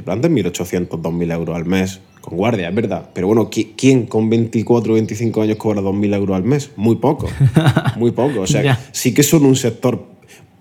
se 0.01 0.05
plantea 0.05 0.31
1.800, 0.31 0.89
2.000 0.89 1.33
euros 1.35 1.55
al 1.55 1.67
mes 1.67 2.01
con 2.23 2.39
guardia, 2.39 2.71
es 2.71 2.75
verdad. 2.75 3.11
Pero 3.13 3.27
bueno, 3.27 3.51
¿quién 3.51 4.07
con 4.07 4.31
24 4.31 4.93
o 4.93 4.95
25 4.95 5.43
años 5.43 5.57
cobra 5.59 5.83
2.000 5.83 6.15
euros 6.15 6.37
al 6.37 6.45
mes? 6.45 6.71
Muy 6.77 6.97
poco. 6.97 7.29
Muy 7.97 8.13
poco. 8.13 8.41
O 8.41 8.47
sea, 8.47 8.81
sí 8.93 9.13
que 9.13 9.23
son 9.23 9.45
un 9.45 9.57
sector 9.57 10.07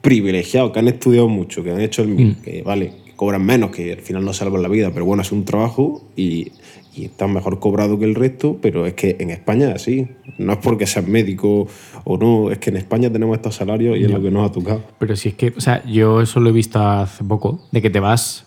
privilegiado, 0.01 0.74
que 0.74 0.79
han 0.79 0.89
estudiado 0.89 1.29
mucho, 1.29 1.63
que 1.63 1.72
han 1.72 1.79
hecho 1.79 2.01
el 2.01 2.10
MIR, 2.10 2.27
mm. 2.27 2.36
que 2.41 2.62
vale, 2.63 2.93
que 3.05 3.15
cobran 3.15 3.46
menos, 3.46 3.72
que 3.72 3.93
al 3.93 4.00
final 4.00 4.25
no 4.25 4.34
salvan 4.34 4.62
la 4.62 4.69
vida, 4.69 4.91
pero 4.93 5.05
bueno, 5.05 5.22
es 5.22 5.31
un 5.31 5.46
trabajo 5.46 6.03
y, 6.15 6.51
y 6.96 7.05
están 7.05 7.34
mejor 7.34 7.60
cobrado 7.60 7.98
que 7.98 8.05
el 8.05 8.15
resto, 8.15 8.58
pero 8.62 8.86
es 8.86 8.93
que 8.93 9.15
en 9.19 9.29
España 9.29 9.69
es 9.69 9.75
así. 9.75 10.08
No 10.38 10.53
es 10.53 10.60
porque 10.60 10.86
seas 10.86 11.08
médico 11.08 11.67
o 12.03 12.17
no, 12.17 12.51
es 12.51 12.58
que 12.60 12.72
en 12.72 12.77
España 12.77 13.10
tenemos 13.10 13.38
estos 13.38 13.55
salarios 13.55 13.98
y 13.98 14.03
es 14.03 14.12
lo 14.12 14.22
que 14.22 14.31
nos 14.31 14.50
ha 14.50 14.51
tocado. 14.51 14.84
Pero 15.00 15.15
si 15.15 15.29
es 15.29 15.36
que, 15.36 15.53
o 15.55 15.62
sea, 15.62 15.84
yo 15.86 16.22
eso 16.22 16.39
lo 16.39 16.50
he 16.50 16.53
visto 16.53 16.79
hace 16.79 17.24
poco, 17.24 17.62
de 17.72 17.81
que 17.81 17.89
te 17.89 18.00
vas 18.00 18.46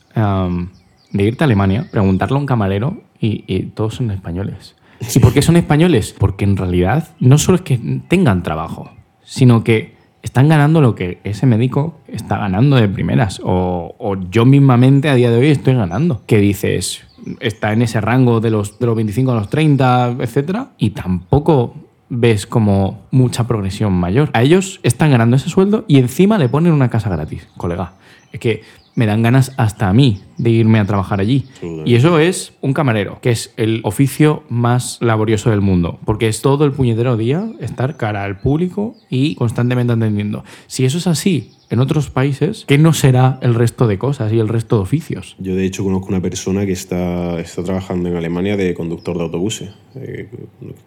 de 1.13 1.25
irte 1.25 1.45
a 1.45 1.47
Alemania, 1.47 1.89
preguntarle 1.91 2.37
a 2.37 2.41
un 2.41 2.47
camarero 2.47 3.03
y, 3.21 3.63
todos 3.75 3.97
son 3.97 4.11
españoles. 4.11 4.77
¿Y 5.15 5.19
por 5.19 5.33
qué 5.33 5.43
son 5.43 5.57
españoles? 5.57 6.15
Porque 6.19 6.45
en 6.45 6.57
realidad 6.57 7.09
no 7.21 7.39
solo 7.39 7.57
es 7.57 7.63
que 7.63 7.79
tengan 8.09 8.43
trabajo, 8.43 8.91
sino 9.25 9.65
que 9.65 9.95
están 10.23 10.49
ganando 10.49 10.81
lo 10.81 10.95
que 10.95 11.21
ese 11.25 11.47
médico 11.47 12.01
está 12.09 12.39
ganando 12.39 12.77
de 12.77 12.89
primeras. 12.89 13.41
O, 13.45 14.17
yo 14.31 14.45
mismamente 14.45 15.09
a 15.09 15.15
día 15.15 15.31
de 15.31 15.39
hoy 15.39 15.49
estoy 15.49 15.75
ganando. 15.75 16.23
Que 16.27 16.39
dices, 16.39 17.05
está 17.41 17.73
en 17.73 17.83
ese 17.83 18.01
rango 18.01 18.41
de 18.41 18.51
los, 18.51 18.79
de 18.79 18.87
los 18.87 18.97
25 18.97 19.33
a 19.33 19.35
los 19.35 19.51
30, 19.51 20.17
etc. 20.21 20.69
Y 20.79 20.91
tampoco 20.91 21.75
ves 22.09 22.47
como 22.47 23.07
mucha 23.11 23.47
progresión 23.47 23.93
mayor. 23.95 24.31
A 24.33 24.43
ellos 24.43 24.81
están 24.83 25.11
ganando 25.11 25.37
ese 25.37 25.49
sueldo 25.49 25.85
y 25.89 25.99
encima 25.99 26.39
le 26.39 26.49
ponen 26.49 26.73
una 26.73 26.91
casa 26.91 27.09
gratis, 27.09 27.49
colega. 27.57 27.95
Es 28.33 28.41
que 28.41 28.63
me 28.95 29.07
dan 29.07 29.23
ganas 29.23 29.53
hasta 29.57 29.89
a 29.89 29.93
mí 29.93 30.21
de 30.37 30.51
irme 30.51 30.79
a 30.79 30.85
trabajar 30.85 31.21
allí. 31.21 31.47
Y 31.85 31.95
eso 31.95 32.19
es 32.19 32.53
un 32.61 32.75
camarero, 32.75 33.19
que 33.21 33.31
es 33.31 33.53
el 33.57 33.81
oficio 33.85 34.43
más 34.49 34.99
laborioso 35.01 35.51
del 35.51 35.61
mundo, 35.61 35.99
porque 36.05 36.29
es 36.29 36.43
todo 36.43 36.65
el 36.65 36.73
puñetero 36.73 37.17
día 37.17 37.51
estar 37.61 37.97
cara 37.97 38.25
al 38.25 38.41
público 38.41 38.95
y 39.09 39.35
constantemente 39.37 39.93
atendiendo. 39.93 40.45
Si 40.67 40.85
eso 40.85 40.99
es 40.99 41.07
así 41.07 41.53
en 41.73 41.81
otros 41.81 42.11
países, 42.11 42.65
¿qué 42.69 42.77
no 42.77 42.93
será 42.93 43.39
el 43.41 43.55
resto 43.55 43.87
de 43.87 43.99
cosas 43.99 44.31
y 44.31 44.39
el 44.39 44.49
resto 44.49 44.77
de 44.77 44.83
oficios? 44.83 45.37
Yo 45.39 45.57
de 45.57 45.65
hecho 45.65 45.83
conozco 45.83 46.09
una 46.09 46.21
persona 46.21 46.67
que 46.67 46.73
está, 46.73 47.41
está 47.41 47.65
trabajando 47.65 48.11
en 48.11 48.17
Alemania 48.17 48.59
de 48.59 48.75
conductor 48.75 49.17
de 49.17 49.23
autobuses. 49.23 49.71
Eh, 49.95 50.29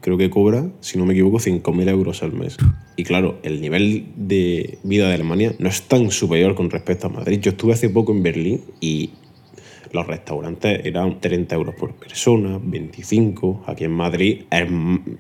creo 0.02 0.16
que 0.18 0.30
cobra, 0.30 0.70
si 0.82 1.00
no 1.00 1.06
me 1.08 1.14
equivoco, 1.14 1.40
5.000 1.40 1.90
euros 1.90 2.22
al 2.22 2.34
mes. 2.34 2.58
Y 2.96 3.04
claro, 3.04 3.40
el 3.42 3.62
nivel 3.62 4.06
de 4.16 4.78
vida 4.84 5.08
de 5.08 5.16
Alemania 5.16 5.56
no 5.58 5.70
es 5.70 5.82
tan 5.82 6.12
superior 6.12 6.54
con 6.54 6.70
respecto 6.70 7.08
a 7.08 7.10
Madrid. 7.10 7.40
Yo 7.40 7.50
estuve 7.50 7.74
hace 7.74 7.90
poco 7.90 8.12
en 8.12 8.22
Berlín 8.22 8.62
y 8.80 9.10
los 9.92 10.08
restaurantes 10.08 10.86
eran 10.86 11.20
30 11.20 11.56
euros 11.56 11.76
por 11.76 11.94
persona, 11.94 12.60
25. 12.62 13.64
Aquí 13.68 13.84
en 13.84 13.92
Madrid 13.92 14.44
es 14.50 14.70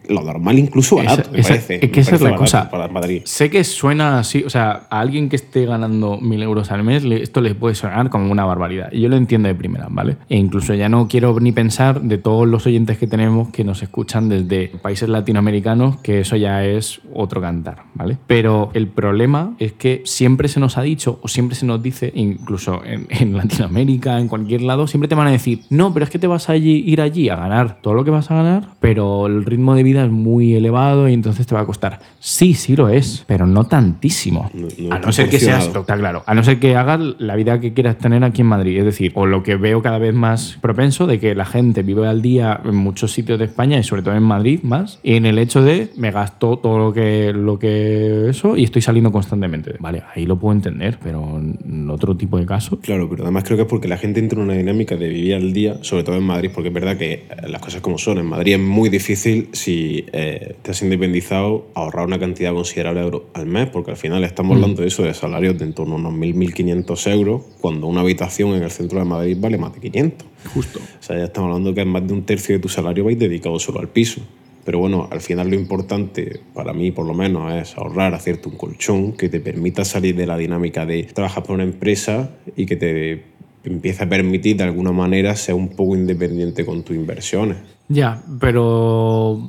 lo 0.10 0.22
normal, 0.22 0.60
incluso 0.60 0.98
barato, 0.98 1.30
me 1.32 1.42
parece. 1.42 1.86
Es 1.86 1.92
que 1.92 2.00
esa 2.00 2.16
es 2.16 2.22
la 2.22 2.36
cosa. 2.36 2.70
Para 2.70 2.88
Madrid. 2.88 3.22
Sé 3.26 3.50
que 3.50 3.64
suena 3.64 4.20
así, 4.20 4.44
o 4.44 4.50
sea, 4.50 4.88
a 4.90 5.00
alguien 5.00 5.30
que 5.30 5.36
esté 5.36 5.66
ganando 5.66 6.20
1.000 6.20 6.44
euros 6.44 6.72
al 6.72 6.84
mes, 6.84 7.04
esto 7.04 7.42
le 7.42 7.56
puede 7.56 7.76
sonar 7.76 8.10
como 8.10 8.32
una 8.32 8.46
barbaridad. 8.46 8.92
Y 8.92 9.02
yo 9.02 9.10
lo 9.10 9.18
entiendo 9.18 9.48
de 9.48 9.56
primera, 9.56 9.88
¿vale? 9.90 10.18
E 10.30 10.38
incluso 10.38 10.74
ya 10.74 10.90
no 10.90 11.08
quiero 11.08 11.40
ni 11.40 11.52
pensar 11.52 12.02
de 12.02 12.18
todos 12.18 12.48
los 12.48 12.66
oyentes 12.66 12.98
que 12.98 13.08
tenemos 13.08 13.50
que 13.50 13.64
nos 13.64 13.84
escuchan 13.84 14.30
desde 14.30 14.68
países 14.82 15.10
latinoamericanos, 15.10 15.98
que 15.98 16.22
eso 16.22 16.36
ya 16.36 16.66
es 16.66 17.02
otro 17.14 17.42
cantar, 17.42 17.84
¿vale? 17.94 18.18
Pero 18.28 18.72
el 18.74 18.88
problema 18.88 19.56
es 19.60 19.74
que 19.74 20.02
siempre 20.06 20.48
se 20.48 20.60
nos 20.60 20.78
ha 20.78 20.82
dicho, 20.82 21.20
o 21.22 21.28
siempre 21.28 21.56
se 21.56 21.66
nos 21.66 21.82
dice, 21.82 22.12
incluso 22.16 22.84
en, 22.84 23.08
en 23.10 23.36
Latinoamérica, 23.36 24.20
en 24.20 24.28
cualquier 24.28 24.62
lado, 24.68 24.88
siempre 24.88 25.08
te 25.08 25.16
van 25.16 25.28
a 25.28 25.32
decir, 25.32 25.62
no, 25.70 25.94
pero 25.94 26.04
es 26.04 26.10
que 26.10 26.20
te 26.20 26.28
vas 26.28 26.50
a 26.50 26.56
ir 26.56 27.02
allí 27.02 27.30
a 27.30 27.36
ganar 27.36 27.82
todo 27.82 27.94
lo 27.94 28.04
que 28.04 28.12
vas 28.12 28.32
a 28.32 28.36
ganar, 28.36 28.68
pero 28.80 29.28
el 29.28 29.46
ritmo 29.46 29.76
de 29.76 29.84
vida 29.84 30.06
es 30.06 30.12
muy 30.12 30.54
elevado 30.56 31.08
y 31.10 31.14
entonces 31.14 31.48
te 31.48 31.56
va 31.56 31.62
a 31.62 31.66
costar. 31.66 32.00
Sí, 32.20 32.54
sí 32.54 32.76
lo 32.76 32.90
es, 32.90 33.24
pero 33.28 33.46
no 33.46 33.66
tantísimo. 33.66 34.50
a 34.92 35.00
no 35.00 35.12
ser 35.12 35.30
que 35.30 35.40
seas, 35.40 35.68
está 35.68 35.98
claro, 35.98 36.24
a 36.26 36.34
no 36.34 36.44
ser 36.44 36.60
que 36.60 36.76
hagas 36.76 37.00
la 37.20 37.36
vida 37.36 37.60
que 37.60 37.74
quieras 37.74 37.98
tener 37.98 38.24
aquí 38.24 38.42
en 38.42 38.48
Madrid. 38.48 38.80
Es 38.80 38.86
decir, 38.86 39.12
o 39.16 39.26
lo 39.26 39.44
que 39.44 39.56
veo 39.56 39.82
cada 39.82 39.98
vez 39.98 40.14
más 40.14 40.58
propenso 40.62 41.08
de 41.08 41.20
que 41.20 41.36
la 41.36 41.46
gente 41.46 41.84
vive 41.84 42.08
al 42.08 42.22
día 42.22 42.60
en 42.64 42.76
muchos 42.76 43.12
sitios 43.12 43.40
de 43.40 43.46
España 43.46 43.78
y 43.78 43.84
sobre 43.84 44.02
todo 44.02 44.16
en 44.16 44.24
Madrid 44.24 44.60
más, 44.64 45.00
y 45.04 45.16
en 45.16 45.26
el 45.26 45.40
hecho 45.40 45.62
de 45.62 45.92
me 45.98 46.12
gasto 46.12 46.58
todo 46.58 46.78
lo 46.78 46.94
que, 46.94 47.34
lo 47.34 47.60
que 47.60 48.30
eso 48.30 48.58
y 48.58 48.64
estoy 48.64 48.82
saliendo 48.82 49.12
constantemente. 49.12 49.76
Vale, 49.80 50.04
ahí 50.14 50.26
lo 50.26 50.38
puedo 50.38 50.54
entender, 50.54 50.98
pero 51.02 51.40
en 51.40 51.90
otro 51.90 52.16
tipo 52.16 52.38
de 52.38 52.46
casos. 52.46 52.80
Claro, 52.82 53.10
pero 53.10 53.24
además 53.24 53.44
creo 53.44 53.58
que 53.58 53.64
es 53.64 53.70
porque 53.70 53.88
la 53.88 53.98
gente 53.98 54.20
entra 54.20 54.40
en 54.40 54.45
una 54.46 54.54
dinámica 54.54 54.96
de 54.96 55.10
vivir 55.10 55.36
al 55.36 55.54
día, 55.54 55.80
sobre 55.82 56.04
todo 56.04 56.16
en 56.16 56.24
Madrid, 56.24 56.52
porque 56.54 56.70
es 56.70 56.74
verdad 56.74 56.98
que 56.98 57.26
las 57.48 57.62
cosas 57.62 57.82
como 57.82 57.98
son, 57.98 58.18
en 58.18 58.26
Madrid 58.26 58.54
es 58.54 58.60
muy 58.60 58.90
difícil 58.90 59.50
si 59.52 60.06
eh, 60.14 60.56
te 60.62 60.72
has 60.72 60.82
independizado 60.82 61.68
ahorrar 61.74 62.06
una 62.06 62.20
cantidad 62.20 62.54
considerable 62.54 63.02
de 63.02 63.06
euros 63.06 63.22
al 63.34 63.46
mes, 63.46 63.70
porque 63.70 63.92
al 63.92 63.98
final 63.98 64.24
estamos 64.24 64.52
mm. 64.52 64.56
hablando 64.56 64.82
de 64.82 64.88
eso, 64.88 65.04
de 65.04 65.14
salarios 65.14 65.58
de 65.58 65.66
en 65.66 65.74
torno 65.74 65.96
a 65.96 65.98
unos 65.98 66.14
1.000, 66.14 66.86
1.500 66.86 67.12
euros, 67.12 67.44
cuando 67.60 67.88
una 67.88 68.02
habitación 68.02 68.56
en 68.56 68.64
el 68.64 68.72
centro 68.72 69.00
de 69.00 69.06
Madrid 69.06 69.38
vale 69.40 69.58
más 69.58 69.74
de 69.74 69.82
500. 69.82 70.28
Justo. 70.54 70.80
O 70.80 71.04
sea, 71.04 71.18
ya 71.18 71.26
estamos 71.26 71.50
hablando 71.50 71.74
que 71.74 71.82
es 71.82 71.88
más 71.88 72.08
de 72.08 72.14
un 72.14 72.24
tercio 72.24 72.56
de 72.56 72.62
tu 72.62 72.70
salario 72.70 73.04
vais 73.04 73.18
dedicado 73.18 73.60
solo 73.60 73.80
al 73.80 73.90
piso. 73.90 74.22
Pero 74.64 74.80
bueno, 74.80 75.08
al 75.12 75.22
final 75.22 75.50
lo 75.50 75.56
importante, 75.56 76.40
para 76.54 76.74
mí 76.74 76.92
por 76.92 77.06
lo 77.06 77.14
menos, 77.14 77.54
es 77.54 77.78
ahorrar, 77.78 78.16
hacerte 78.16 78.50
un 78.50 78.58
colchón 78.58 79.14
que 79.14 79.30
te 79.30 79.40
permita 79.40 79.86
salir 79.86 80.16
de 80.16 80.26
la 80.26 80.38
dinámica 80.38 80.86
de 80.88 81.04
trabajar 81.04 81.44
por 81.44 81.54
una 81.54 81.64
empresa 81.64 82.32
y 82.56 82.66
que 82.66 82.76
te 82.76 83.24
empieza 83.70 84.06
a 84.06 84.10
permitir 84.10 84.58
de 84.58 84.64
alguna 84.64 84.92
manera 84.92 85.36
ser 85.36 85.56
un 85.56 85.70
poco 85.70 85.96
independiente 85.96 86.66
con 86.66 86.84
tus 86.84 86.96
inversiones. 86.96 87.58
Ya, 87.88 88.24
pero 88.40 89.48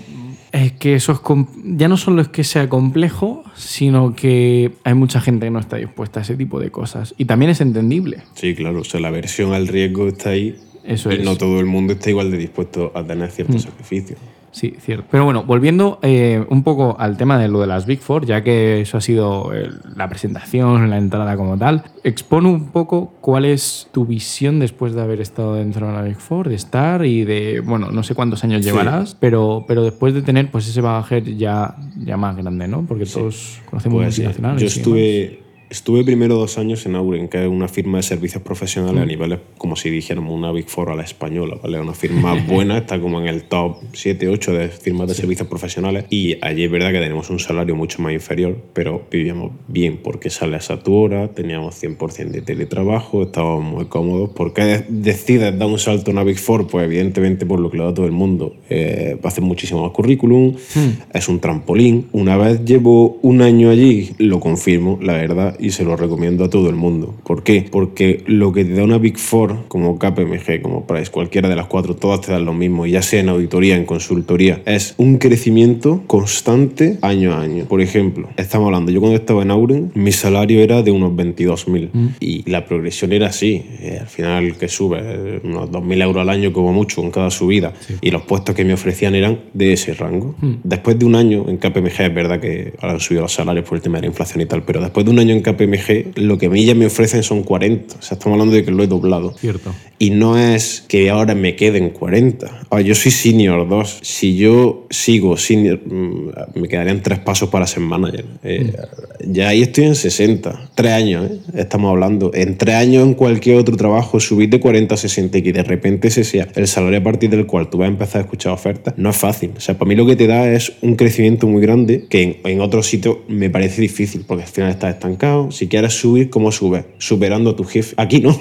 es 0.53 0.73
que 0.73 0.95
eso 0.95 1.13
es 1.13 1.21
ya 1.65 1.89
no 1.89 1.97
solo 1.97 2.23
es 2.23 2.29
que 2.29 2.45
sea 2.45 2.69
complejo, 2.69 3.45
sino 3.55 4.15
que 4.15 4.73
hay 4.85 4.95
mucha 4.95 5.21
gente 5.21 5.47
que 5.47 5.51
no 5.51 5.59
está 5.59 5.77
dispuesta 5.77 6.21
a 6.21 6.23
ese 6.23 6.37
tipo 6.37 6.61
de 6.61 6.71
cosas. 6.71 7.15
Y 7.19 7.25
también 7.25 7.51
es 7.51 7.61
entendible. 7.61 8.19
Sí, 8.35 8.55
claro, 8.55 8.81
o 8.81 8.85
sea, 8.85 9.01
la 9.01 9.09
aversión 9.09 9.53
al 9.53 9.69
riesgo 9.69 10.09
está 10.09 10.31
ahí. 10.31 10.57
Eso 10.85 11.13
y 11.13 11.19
no 11.19 11.37
todo 11.37 11.59
el 11.59 11.67
mundo 11.67 11.95
está 11.95 12.11
igual 12.11 12.31
de 12.31 12.39
dispuesto 12.39 12.93
a 12.95 13.03
tener 13.03 13.31
ciertos 13.31 13.57
mm. 13.57 13.69
sacrificios. 13.69 14.19
Sí, 14.57 14.75
cierto. 14.81 15.05
Pero 15.11 15.27
bueno, 15.27 15.45
volviendo 15.45 15.99
eh, 16.01 16.43
un 16.49 16.63
poco 16.63 16.97
al 16.99 17.19
tema 17.19 17.39
de 17.39 17.47
lo 17.47 17.61
de 17.61 17.67
las 17.67 17.85
Big 17.85 18.01
Four, 18.01 18.25
ya 18.25 18.43
que 18.43 18.81
eso 18.81 18.97
ha 18.97 19.03
sido 19.03 19.53
eh, 19.53 19.69
la 19.95 20.09
presentación, 20.09 20.89
la 20.89 20.97
entrada 20.97 21.37
como 21.37 21.59
tal, 21.59 21.85
expone 22.05 22.49
un 22.49 22.71
poco 22.71 23.13
cuál 23.21 23.45
es 23.45 23.91
tu 23.93 24.07
visión 24.07 24.59
después 24.59 24.95
de 24.95 25.03
haber 25.03 25.21
estado 25.21 25.57
dentro 25.57 25.87
de 25.89 25.93
la 25.93 26.01
Big 26.01 26.17
Four, 26.17 26.49
de 26.49 26.55
estar 26.55 27.05
y 27.05 27.27
de, 27.27 27.61
bueno, 27.61 27.91
no 27.91 28.03
sé 28.03 28.15
cuántos 28.15 28.45
años 28.45 28.65
llevarás, 28.65 29.15
pero, 29.21 29.67
pero 29.69 29.85
después 29.85 30.15
de 30.15 30.23
tener 30.23 30.51
pues 30.51 30.67
ese 30.67 30.81
bagaje 30.81 31.37
ya, 31.37 31.77
ya 31.99 32.17
más 32.17 32.35
grande, 32.35 32.67
¿no? 32.67 32.87
Porque 32.87 33.05
todos 33.05 33.61
conocemos 33.69 34.05
pues, 34.05 34.17
multinacionales. 34.17 34.63
Yo 34.63 34.69
estuve 34.69 35.46
Estuve 35.69 36.05
primero 36.05 36.37
dos 36.37 36.59
años 36.59 36.87
en 36.87 36.95
Auren, 36.95 37.29
que 37.29 37.43
es 37.43 37.49
una 37.49 37.67
firma 37.67 37.99
de 37.99 38.05
servicios 38.05 38.41
profesionales 38.41 39.03
a 39.03 39.05
mm. 39.05 39.09
niveles, 39.09 39.39
como 39.59 39.75
si 39.75 39.91
dijéramos 39.91 40.33
una 40.33 40.53
Big 40.53 40.69
Four 40.69 40.91
a 40.91 40.95
la 40.95 41.03
española, 41.03 41.59
¿vale? 41.61 41.81
Una 41.81 41.93
firma 41.93 42.35
buena, 42.47 42.79
está 42.79 43.01
como 43.01 43.21
en 43.21 43.27
el 43.27 43.45
top 43.45 43.79
7, 43.93 44.29
8 44.29 44.53
de 44.53 44.69
firmas 44.69 45.09
de 45.09 45.15
servicios 45.15 45.49
profesionales. 45.49 46.05
Y 46.09 46.37
allí 46.41 46.65
es 46.65 46.71
verdad 46.71 46.93
que 46.93 47.01
tenemos 47.01 47.31
un 47.31 47.41
salario 47.41 47.75
mucho 47.75 48.01
más 48.01 48.13
inferior, 48.13 48.57
pero 48.75 49.07
vivíamos 49.11 49.53
bien 49.67 49.99
porque 50.03 50.31
sales 50.31 50.71
a 50.71 50.81
tu 50.81 50.95
hora, 50.95 51.29
teníamos 51.29 51.83
100% 51.83 52.31
de 52.31 52.43
teletrabajo, 52.43 53.25
estábamos 53.25 53.65
muy 53.65 53.87
cómodos. 53.87 54.31
¿Por 54.31 54.53
qué 54.53 54.85
decides 54.89 55.59
dar 55.59 55.69
un 55.69 55.81
salto 55.81 56.13
a 56.13 56.15
una 56.15 56.23
Big 56.23 56.39
Four? 56.39 56.69
Pues 56.69 56.85
evidentemente 56.85 57.45
por 57.45 57.59
lo 57.59 57.71
que 57.73 57.79
lo 57.79 57.87
da 57.87 57.95
todo 57.95 58.07
el 58.07 58.13
mundo. 58.13 58.55
Eh, 58.71 59.19
hacer 59.25 59.43
muchísimo 59.43 59.83
más 59.83 59.91
currículum, 59.91 60.53
mm. 60.53 60.89
es 61.13 61.29
un 61.29 61.41
trampolín. 61.41 62.07
Una 62.13 62.37
vez 62.37 62.65
llevo 62.65 63.19
un 63.23 63.43
año 63.43 63.71
allí, 63.71 64.13
lo 64.19 64.39
confirmo, 64.39 65.01
la 65.03 65.15
verdad 65.15 65.56
y 65.59 65.71
se 65.71 65.85
lo 65.85 65.97
recomiendo 65.97 66.45
a 66.45 66.51
todo 66.51 66.69
el 66.69 66.75
mundo. 66.75 67.15
¿Por 67.25 67.43
qué? 67.43 67.67
Porque 67.71 68.23
lo 68.27 68.53
que 68.53 68.65
te 68.65 68.75
da 68.75 68.85
una 68.85 68.99
Big 68.99 69.19
Four, 69.19 69.65
como 69.69 69.99
KPMG, 69.99 70.63
como 70.63 70.87
Price, 70.87 71.11
cualquiera 71.11 71.49
de 71.49 71.57
las 71.57 71.67
cuatro, 71.67 71.97
todas 71.97 72.21
te 72.21 72.33
dan 72.33 72.45
lo 72.45 72.55
mismo, 72.55 72.87
ya 72.87 73.03
sea 73.03 73.21
en 73.21 73.29
auditoría, 73.29 73.77
en 73.77 73.85
consultoría, 73.85 74.63
es 74.67 74.95
un 74.97 75.19
crecimiento 75.19 76.03
constante 76.07 76.99
año 77.03 77.33
a 77.33 77.41
año. 77.41 77.65
Por 77.65 77.81
ejemplo, 77.81 78.29
estamos 78.37 78.67
hablando, 78.67 78.93
yo 78.93 79.01
cuando 79.01 79.19
estaba 79.19 79.43
en 79.43 79.51
Auren, 79.51 79.93
mi 79.95 80.13
salario 80.13 80.61
era 80.61 80.83
de 80.83 80.91
unos 80.91 81.13
22.000 81.13 81.91
mm. 81.93 82.09
y 82.21 82.51
la 82.51 82.67
progresión 82.67 83.13
era 83.13 83.29
así. 83.29 83.65
Eh, 83.81 83.99
al 84.01 84.09
final 84.09 84.57
que 84.57 84.69
sube 84.69 84.99
eh, 85.01 85.41
unos 85.45 85.71
2.000 85.71 86.03
euros 86.03 86.23
al 86.23 86.31
año 86.31 86.53
como 86.53 86.73
mucho 86.73 87.01
con 87.01 87.11
cada 87.11 87.31
subida 87.31 87.73
y 88.01 88.11
los 88.11 88.23
puestos 88.23 88.55
que 88.55 88.65
me 88.65 88.75
ofrecían 88.75 89.15
eran 89.15 89.41
de 89.53 89.73
ese 89.73 89.95
rango. 89.95 90.35
Mm. 90.41 90.55
Después 90.65 90.99
de 90.99 91.05
un 91.05 91.15
año 91.15 91.47
en 91.49 91.59
KPMG, 91.59 92.01
es 92.01 92.15
verdad 92.15 92.41
que 92.41 92.75
ahora 92.81 92.95
han 92.95 93.01
subido 93.01 93.23
los 93.23 93.33
salarios 93.33 93.67
por 93.67 93.77
el 93.77 93.83
tema 93.83 93.99
de 93.99 94.03
la 94.03 94.09
inflación 94.09 94.41
y 94.41 94.47
tal, 94.47 94.63
pero 94.63 94.81
después 94.81 95.05
de 95.05 95.13
un 95.13 95.19
año 95.19 95.35
en 95.35 95.43
KPMG, 95.47 96.19
lo 96.19 96.39
que 96.39 96.47
a 96.47 96.51
mí 96.51 96.65
ya 96.65 96.75
me 96.75 96.87
ofrecen 96.87 97.23
son 97.23 97.43
40. 97.43 97.95
O 97.97 98.03
sea, 98.03 98.17
estamos 98.17 98.35
hablando 98.35 98.55
de 98.55 98.65
que 98.65 98.73
lo 98.73 98.83
he 98.83 98.87
doblado. 98.89 99.33
Cierto. 99.39 99.73
Y 99.99 100.11
no 100.11 100.39
es 100.39 100.85
que 100.89 101.09
ahora 101.09 101.35
me 101.35 101.57
queden 101.57 101.91
40. 101.91 102.67
Ahora, 102.69 102.83
yo 102.83 102.95
soy 102.95 103.13
senior 103.13 103.67
2. 103.67 103.99
Si 104.03 104.37
yo 104.37 104.87
sigo 104.91 105.39
senior, 105.39 105.81
mm, 105.87 106.61
me 106.61 106.69
quedarían 106.69 107.03
tres 107.03 107.19
pasos 107.21 107.49
para 107.49 107.67
ser 107.67 107.81
manager. 107.81 108.27
Eh, 108.45 108.73
mm. 108.73 109.33
Ya 109.33 109.49
ahí 109.49 109.63
estoy 109.63 109.85
en 109.85 109.95
60. 109.95 110.71
Tres 110.75 110.93
años, 110.93 111.31
¿eh? 111.31 111.39
estamos 111.55 111.91
hablando. 111.91 112.31
En 112.35 112.59
tres 112.59 112.75
años 112.75 113.05
en 113.05 113.15
cualquier 113.15 113.57
otro 113.57 113.77
trabajo, 113.77 114.21
subir 114.21 114.51
de 114.51 114.61
40 114.61 114.95
a 114.95 114.99
60 114.99 115.39
y 115.39 115.43
que 115.43 115.53
de 115.53 115.63
repente 115.63 116.09
ese 116.09 116.25
sea 116.25 116.47
el 116.55 116.67
salario 116.67 116.99
a 116.99 117.03
partir 117.03 117.31
del 117.31 117.47
cual 117.47 117.71
tú 117.71 117.79
vas 117.79 117.87
a 117.87 117.91
empezar 117.91 118.21
a 118.21 118.25
escuchar 118.25 118.53
ofertas, 118.53 118.95
no 118.99 119.11
es 119.11 119.17
fácil. 119.17 119.53
O 119.57 119.61
sea, 119.61 119.79
para 119.79 119.89
mí 119.89 119.95
lo 119.95 120.05
que 120.05 120.17
te 120.17 120.27
da 120.27 120.51
es 120.53 120.75
un 120.83 120.97
crecimiento 120.97 121.47
muy 121.47 121.63
grande 121.63 122.07
que 122.11 122.23
en, 122.23 122.37
en 122.45 122.61
otros 122.61 122.87
sitios 122.87 123.19
me 123.29 123.49
parece 123.49 123.81
difícil 123.81 124.25
porque 124.27 124.43
al 124.43 124.51
final 124.51 124.71
estás 124.71 124.95
estancado. 124.95 125.51
Si 125.51 125.69
quieres 125.69 125.95
subir, 125.95 126.29
¿cómo 126.29 126.53
subes? 126.53 126.85
Superando 126.99 127.51
a 127.51 127.57
tu 127.57 127.65
jefe. 127.65 127.95
Aquí 127.97 128.21
no. 128.21 128.37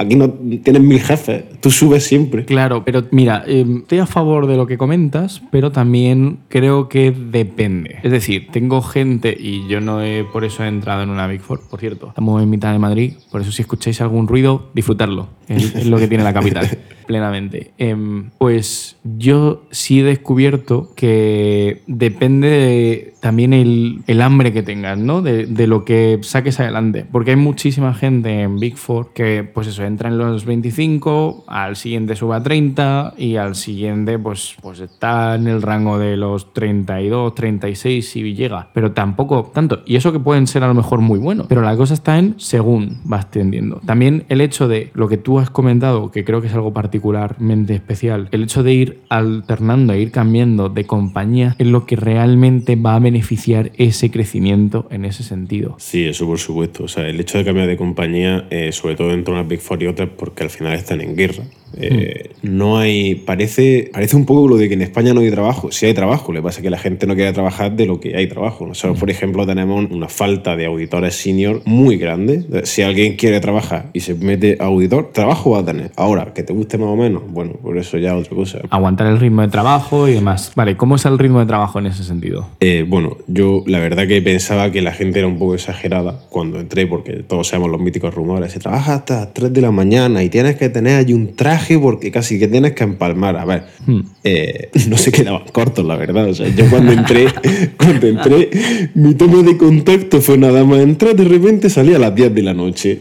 Aquí 0.00 0.16
no 0.16 0.30
tienes 0.30 0.80
mil 0.80 0.98
jefes, 0.98 1.44
tú 1.60 1.70
subes 1.70 2.04
siempre. 2.04 2.46
Claro, 2.46 2.84
pero 2.86 3.04
mira, 3.10 3.44
eh, 3.46 3.66
estoy 3.82 3.98
a 3.98 4.06
favor 4.06 4.46
de 4.46 4.56
lo 4.56 4.66
que 4.66 4.78
comentas, 4.78 5.42
pero 5.50 5.72
también 5.72 6.38
creo 6.48 6.88
que 6.88 7.10
depende. 7.10 7.98
Es 8.02 8.10
decir, 8.10 8.48
tengo 8.50 8.80
gente, 8.80 9.36
y 9.38 9.68
yo 9.68 9.82
no 9.82 10.02
he 10.02 10.24
por 10.24 10.44
eso 10.44 10.64
he 10.64 10.68
entrado 10.68 11.02
en 11.02 11.10
una 11.10 11.26
Big 11.26 11.42
Four, 11.42 11.68
por 11.68 11.80
cierto. 11.80 12.08
Estamos 12.08 12.42
en 12.42 12.48
mitad 12.48 12.72
de 12.72 12.78
Madrid, 12.78 13.12
por 13.30 13.42
eso 13.42 13.52
si 13.52 13.60
escucháis 13.60 14.00
algún 14.00 14.26
ruido, 14.26 14.70
disfrutarlo. 14.72 15.28
Es, 15.48 15.86
lo 15.86 15.98
que 15.98 16.06
tiene 16.06 16.22
la 16.22 16.32
capital, 16.32 16.68
plenamente. 17.06 17.72
Em, 17.76 18.30
pues 18.38 18.96
yo 19.02 19.64
sí 19.72 19.98
he 19.98 20.04
descubierto 20.04 20.92
que 20.94 21.82
depende 21.88 23.14
también 23.18 23.52
el, 23.52 24.02
el, 24.06 24.22
hambre 24.22 24.52
que 24.52 24.62
tengas, 24.62 24.96
¿no? 24.96 25.22
De, 25.22 25.46
de, 25.46 25.66
lo 25.66 25.84
que 25.84 26.20
saques 26.22 26.60
adelante. 26.60 27.04
Porque 27.10 27.30
hay 27.30 27.36
muchísima 27.36 27.94
gente 27.94 28.42
en 28.42 28.60
Big 28.60 28.76
Four 28.76 29.12
que, 29.12 29.42
pues 29.42 29.66
eso, 29.66 29.82
entra 29.90 30.08
en 30.08 30.18
los 30.18 30.44
25, 30.44 31.44
al 31.46 31.76
siguiente 31.76 32.16
sube 32.16 32.36
a 32.36 32.42
30 32.42 33.14
y 33.18 33.36
al 33.36 33.54
siguiente, 33.54 34.18
pues, 34.18 34.56
pues 34.62 34.80
está 34.80 35.34
en 35.34 35.48
el 35.48 35.62
rango 35.62 35.98
de 35.98 36.16
los 36.16 36.52
32, 36.52 37.34
36 37.34 38.08
si 38.08 38.34
llega. 38.34 38.68
Pero 38.72 38.92
tampoco 38.92 39.50
tanto. 39.52 39.82
Y 39.86 39.96
eso 39.96 40.12
que 40.12 40.18
pueden 40.18 40.46
ser 40.46 40.64
a 40.64 40.68
lo 40.68 40.74
mejor 40.74 41.00
muy 41.00 41.18
buenos. 41.18 41.46
Pero 41.48 41.62
la 41.62 41.76
cosa 41.76 41.94
está 41.94 42.18
en 42.18 42.34
según 42.38 43.00
vas 43.04 43.30
tendiendo. 43.30 43.80
También 43.84 44.24
el 44.28 44.40
hecho 44.40 44.68
de 44.68 44.90
lo 44.94 45.08
que 45.08 45.16
tú 45.16 45.38
has 45.38 45.50
comentado, 45.50 46.10
que 46.10 46.24
creo 46.24 46.40
que 46.40 46.46
es 46.46 46.54
algo 46.54 46.72
particularmente 46.72 47.74
especial, 47.74 48.28
el 48.30 48.44
hecho 48.44 48.62
de 48.62 48.72
ir 48.72 49.00
alternando, 49.08 49.94
ir 49.94 50.10
cambiando 50.10 50.68
de 50.68 50.86
compañía 50.86 51.56
es 51.58 51.66
lo 51.66 51.86
que 51.86 51.96
realmente 51.96 52.76
va 52.76 52.96
a 52.96 52.98
beneficiar 52.98 53.72
ese 53.76 54.10
crecimiento 54.10 54.86
en 54.90 55.04
ese 55.04 55.22
sentido. 55.22 55.74
Sí, 55.78 56.06
eso 56.06 56.26
por 56.26 56.38
supuesto. 56.38 56.84
O 56.84 56.88
sea, 56.88 57.08
el 57.08 57.18
hecho 57.20 57.38
de 57.38 57.44
cambiar 57.44 57.66
de 57.66 57.76
compañía, 57.76 58.46
eh, 58.50 58.72
sobre 58.72 58.96
todo 58.96 59.08
dentro 59.08 59.34
de 59.34 59.40
una 59.40 59.48
Big 59.48 59.60
Four 59.60 59.79
y 59.82 59.86
otras, 59.86 60.08
porque 60.16 60.44
al 60.44 60.50
final 60.50 60.74
están 60.74 61.00
en 61.00 61.16
guerra. 61.16 61.44
Eh, 61.76 62.30
no 62.42 62.78
hay. 62.78 63.14
Parece, 63.14 63.90
parece 63.92 64.16
un 64.16 64.26
poco 64.26 64.48
lo 64.48 64.56
de 64.56 64.68
que 64.68 64.74
en 64.74 64.82
España 64.82 65.14
no 65.14 65.20
hay 65.20 65.30
trabajo. 65.30 65.70
Sí 65.70 65.86
hay 65.86 65.94
trabajo, 65.94 66.32
que 66.32 66.42
pasa 66.42 66.62
que 66.62 66.70
la 66.70 66.78
gente 66.78 67.06
no 67.06 67.14
quiere 67.14 67.32
trabajar 67.32 67.76
de 67.76 67.86
lo 67.86 68.00
que 68.00 68.16
hay 68.16 68.26
trabajo. 68.26 68.66
Nosotros, 68.66 68.98
por 68.98 69.10
ejemplo, 69.10 69.46
tenemos 69.46 69.90
una 69.90 70.08
falta 70.08 70.56
de 70.56 70.66
auditores 70.66 71.14
senior 71.14 71.62
muy 71.64 71.96
grande. 71.96 72.44
Si 72.64 72.82
alguien 72.82 73.16
quiere 73.16 73.40
trabajar 73.40 73.90
y 73.92 74.00
se 74.00 74.14
mete 74.14 74.56
a 74.60 74.64
auditor, 74.64 75.10
trabajo 75.12 75.50
va 75.50 75.60
a 75.60 75.64
tener. 75.64 75.92
Ahora, 75.96 76.32
que 76.34 76.42
te 76.42 76.52
guste 76.52 76.78
más 76.78 76.88
o 76.88 76.96
menos, 76.96 77.22
bueno, 77.28 77.52
por 77.54 77.78
eso 77.78 77.98
ya 77.98 78.16
otra 78.16 78.34
cosa. 78.34 78.60
Aguantar 78.70 79.06
el 79.06 79.18
ritmo 79.18 79.42
de 79.42 79.48
trabajo 79.48 80.08
y 80.08 80.14
demás. 80.14 80.52
Vale, 80.56 80.76
¿cómo 80.76 80.96
es 80.96 81.04
el 81.04 81.18
ritmo 81.18 81.40
de 81.40 81.46
trabajo 81.46 81.78
en 81.78 81.86
ese 81.86 82.04
sentido? 82.04 82.48
Eh, 82.60 82.84
bueno, 82.86 83.16
yo 83.26 83.62
la 83.66 83.78
verdad 83.78 84.06
que 84.06 84.20
pensaba 84.22 84.70
que 84.70 84.82
la 84.82 84.92
gente 84.92 85.20
era 85.20 85.28
un 85.28 85.38
poco 85.38 85.54
exagerada 85.54 86.20
cuando 86.28 86.58
entré, 86.58 86.86
porque 86.86 87.22
todos 87.22 87.48
sabemos 87.48 87.70
los 87.70 87.80
míticos 87.80 88.14
rumores. 88.14 88.52
Se 88.52 88.58
trabaja 88.58 88.94
hasta 88.94 89.20
las 89.20 89.34
3 89.34 89.52
de 89.52 89.59
la 89.60 89.70
mañana 89.70 90.22
y 90.22 90.28
tienes 90.28 90.56
que 90.56 90.68
tener 90.68 90.96
allí 90.96 91.12
un 91.12 91.34
traje 91.34 91.78
porque 91.78 92.10
casi 92.10 92.38
que 92.38 92.48
tienes 92.48 92.72
que 92.72 92.84
empalmar. 92.84 93.36
A 93.36 93.44
ver, 93.44 93.64
hmm. 93.86 94.00
eh, 94.24 94.70
no 94.88 94.96
se 94.96 95.12
quedaban 95.12 95.42
cortos, 95.52 95.84
la 95.84 95.96
verdad. 95.96 96.28
O 96.28 96.34
sea, 96.34 96.48
yo 96.48 96.68
cuando 96.68 96.92
entré, 96.92 97.26
cuando 97.76 98.06
entré, 98.06 98.50
mi 98.94 99.14
toma 99.14 99.42
de 99.42 99.56
contacto 99.56 100.20
fue 100.20 100.38
nada 100.38 100.64
más 100.64 100.80
entrar, 100.80 101.14
de 101.14 101.24
repente 101.24 101.70
salía 101.70 101.96
a 101.96 102.00
las 102.00 102.14
10 102.14 102.34
de 102.34 102.42
la 102.42 102.54
noche. 102.54 103.00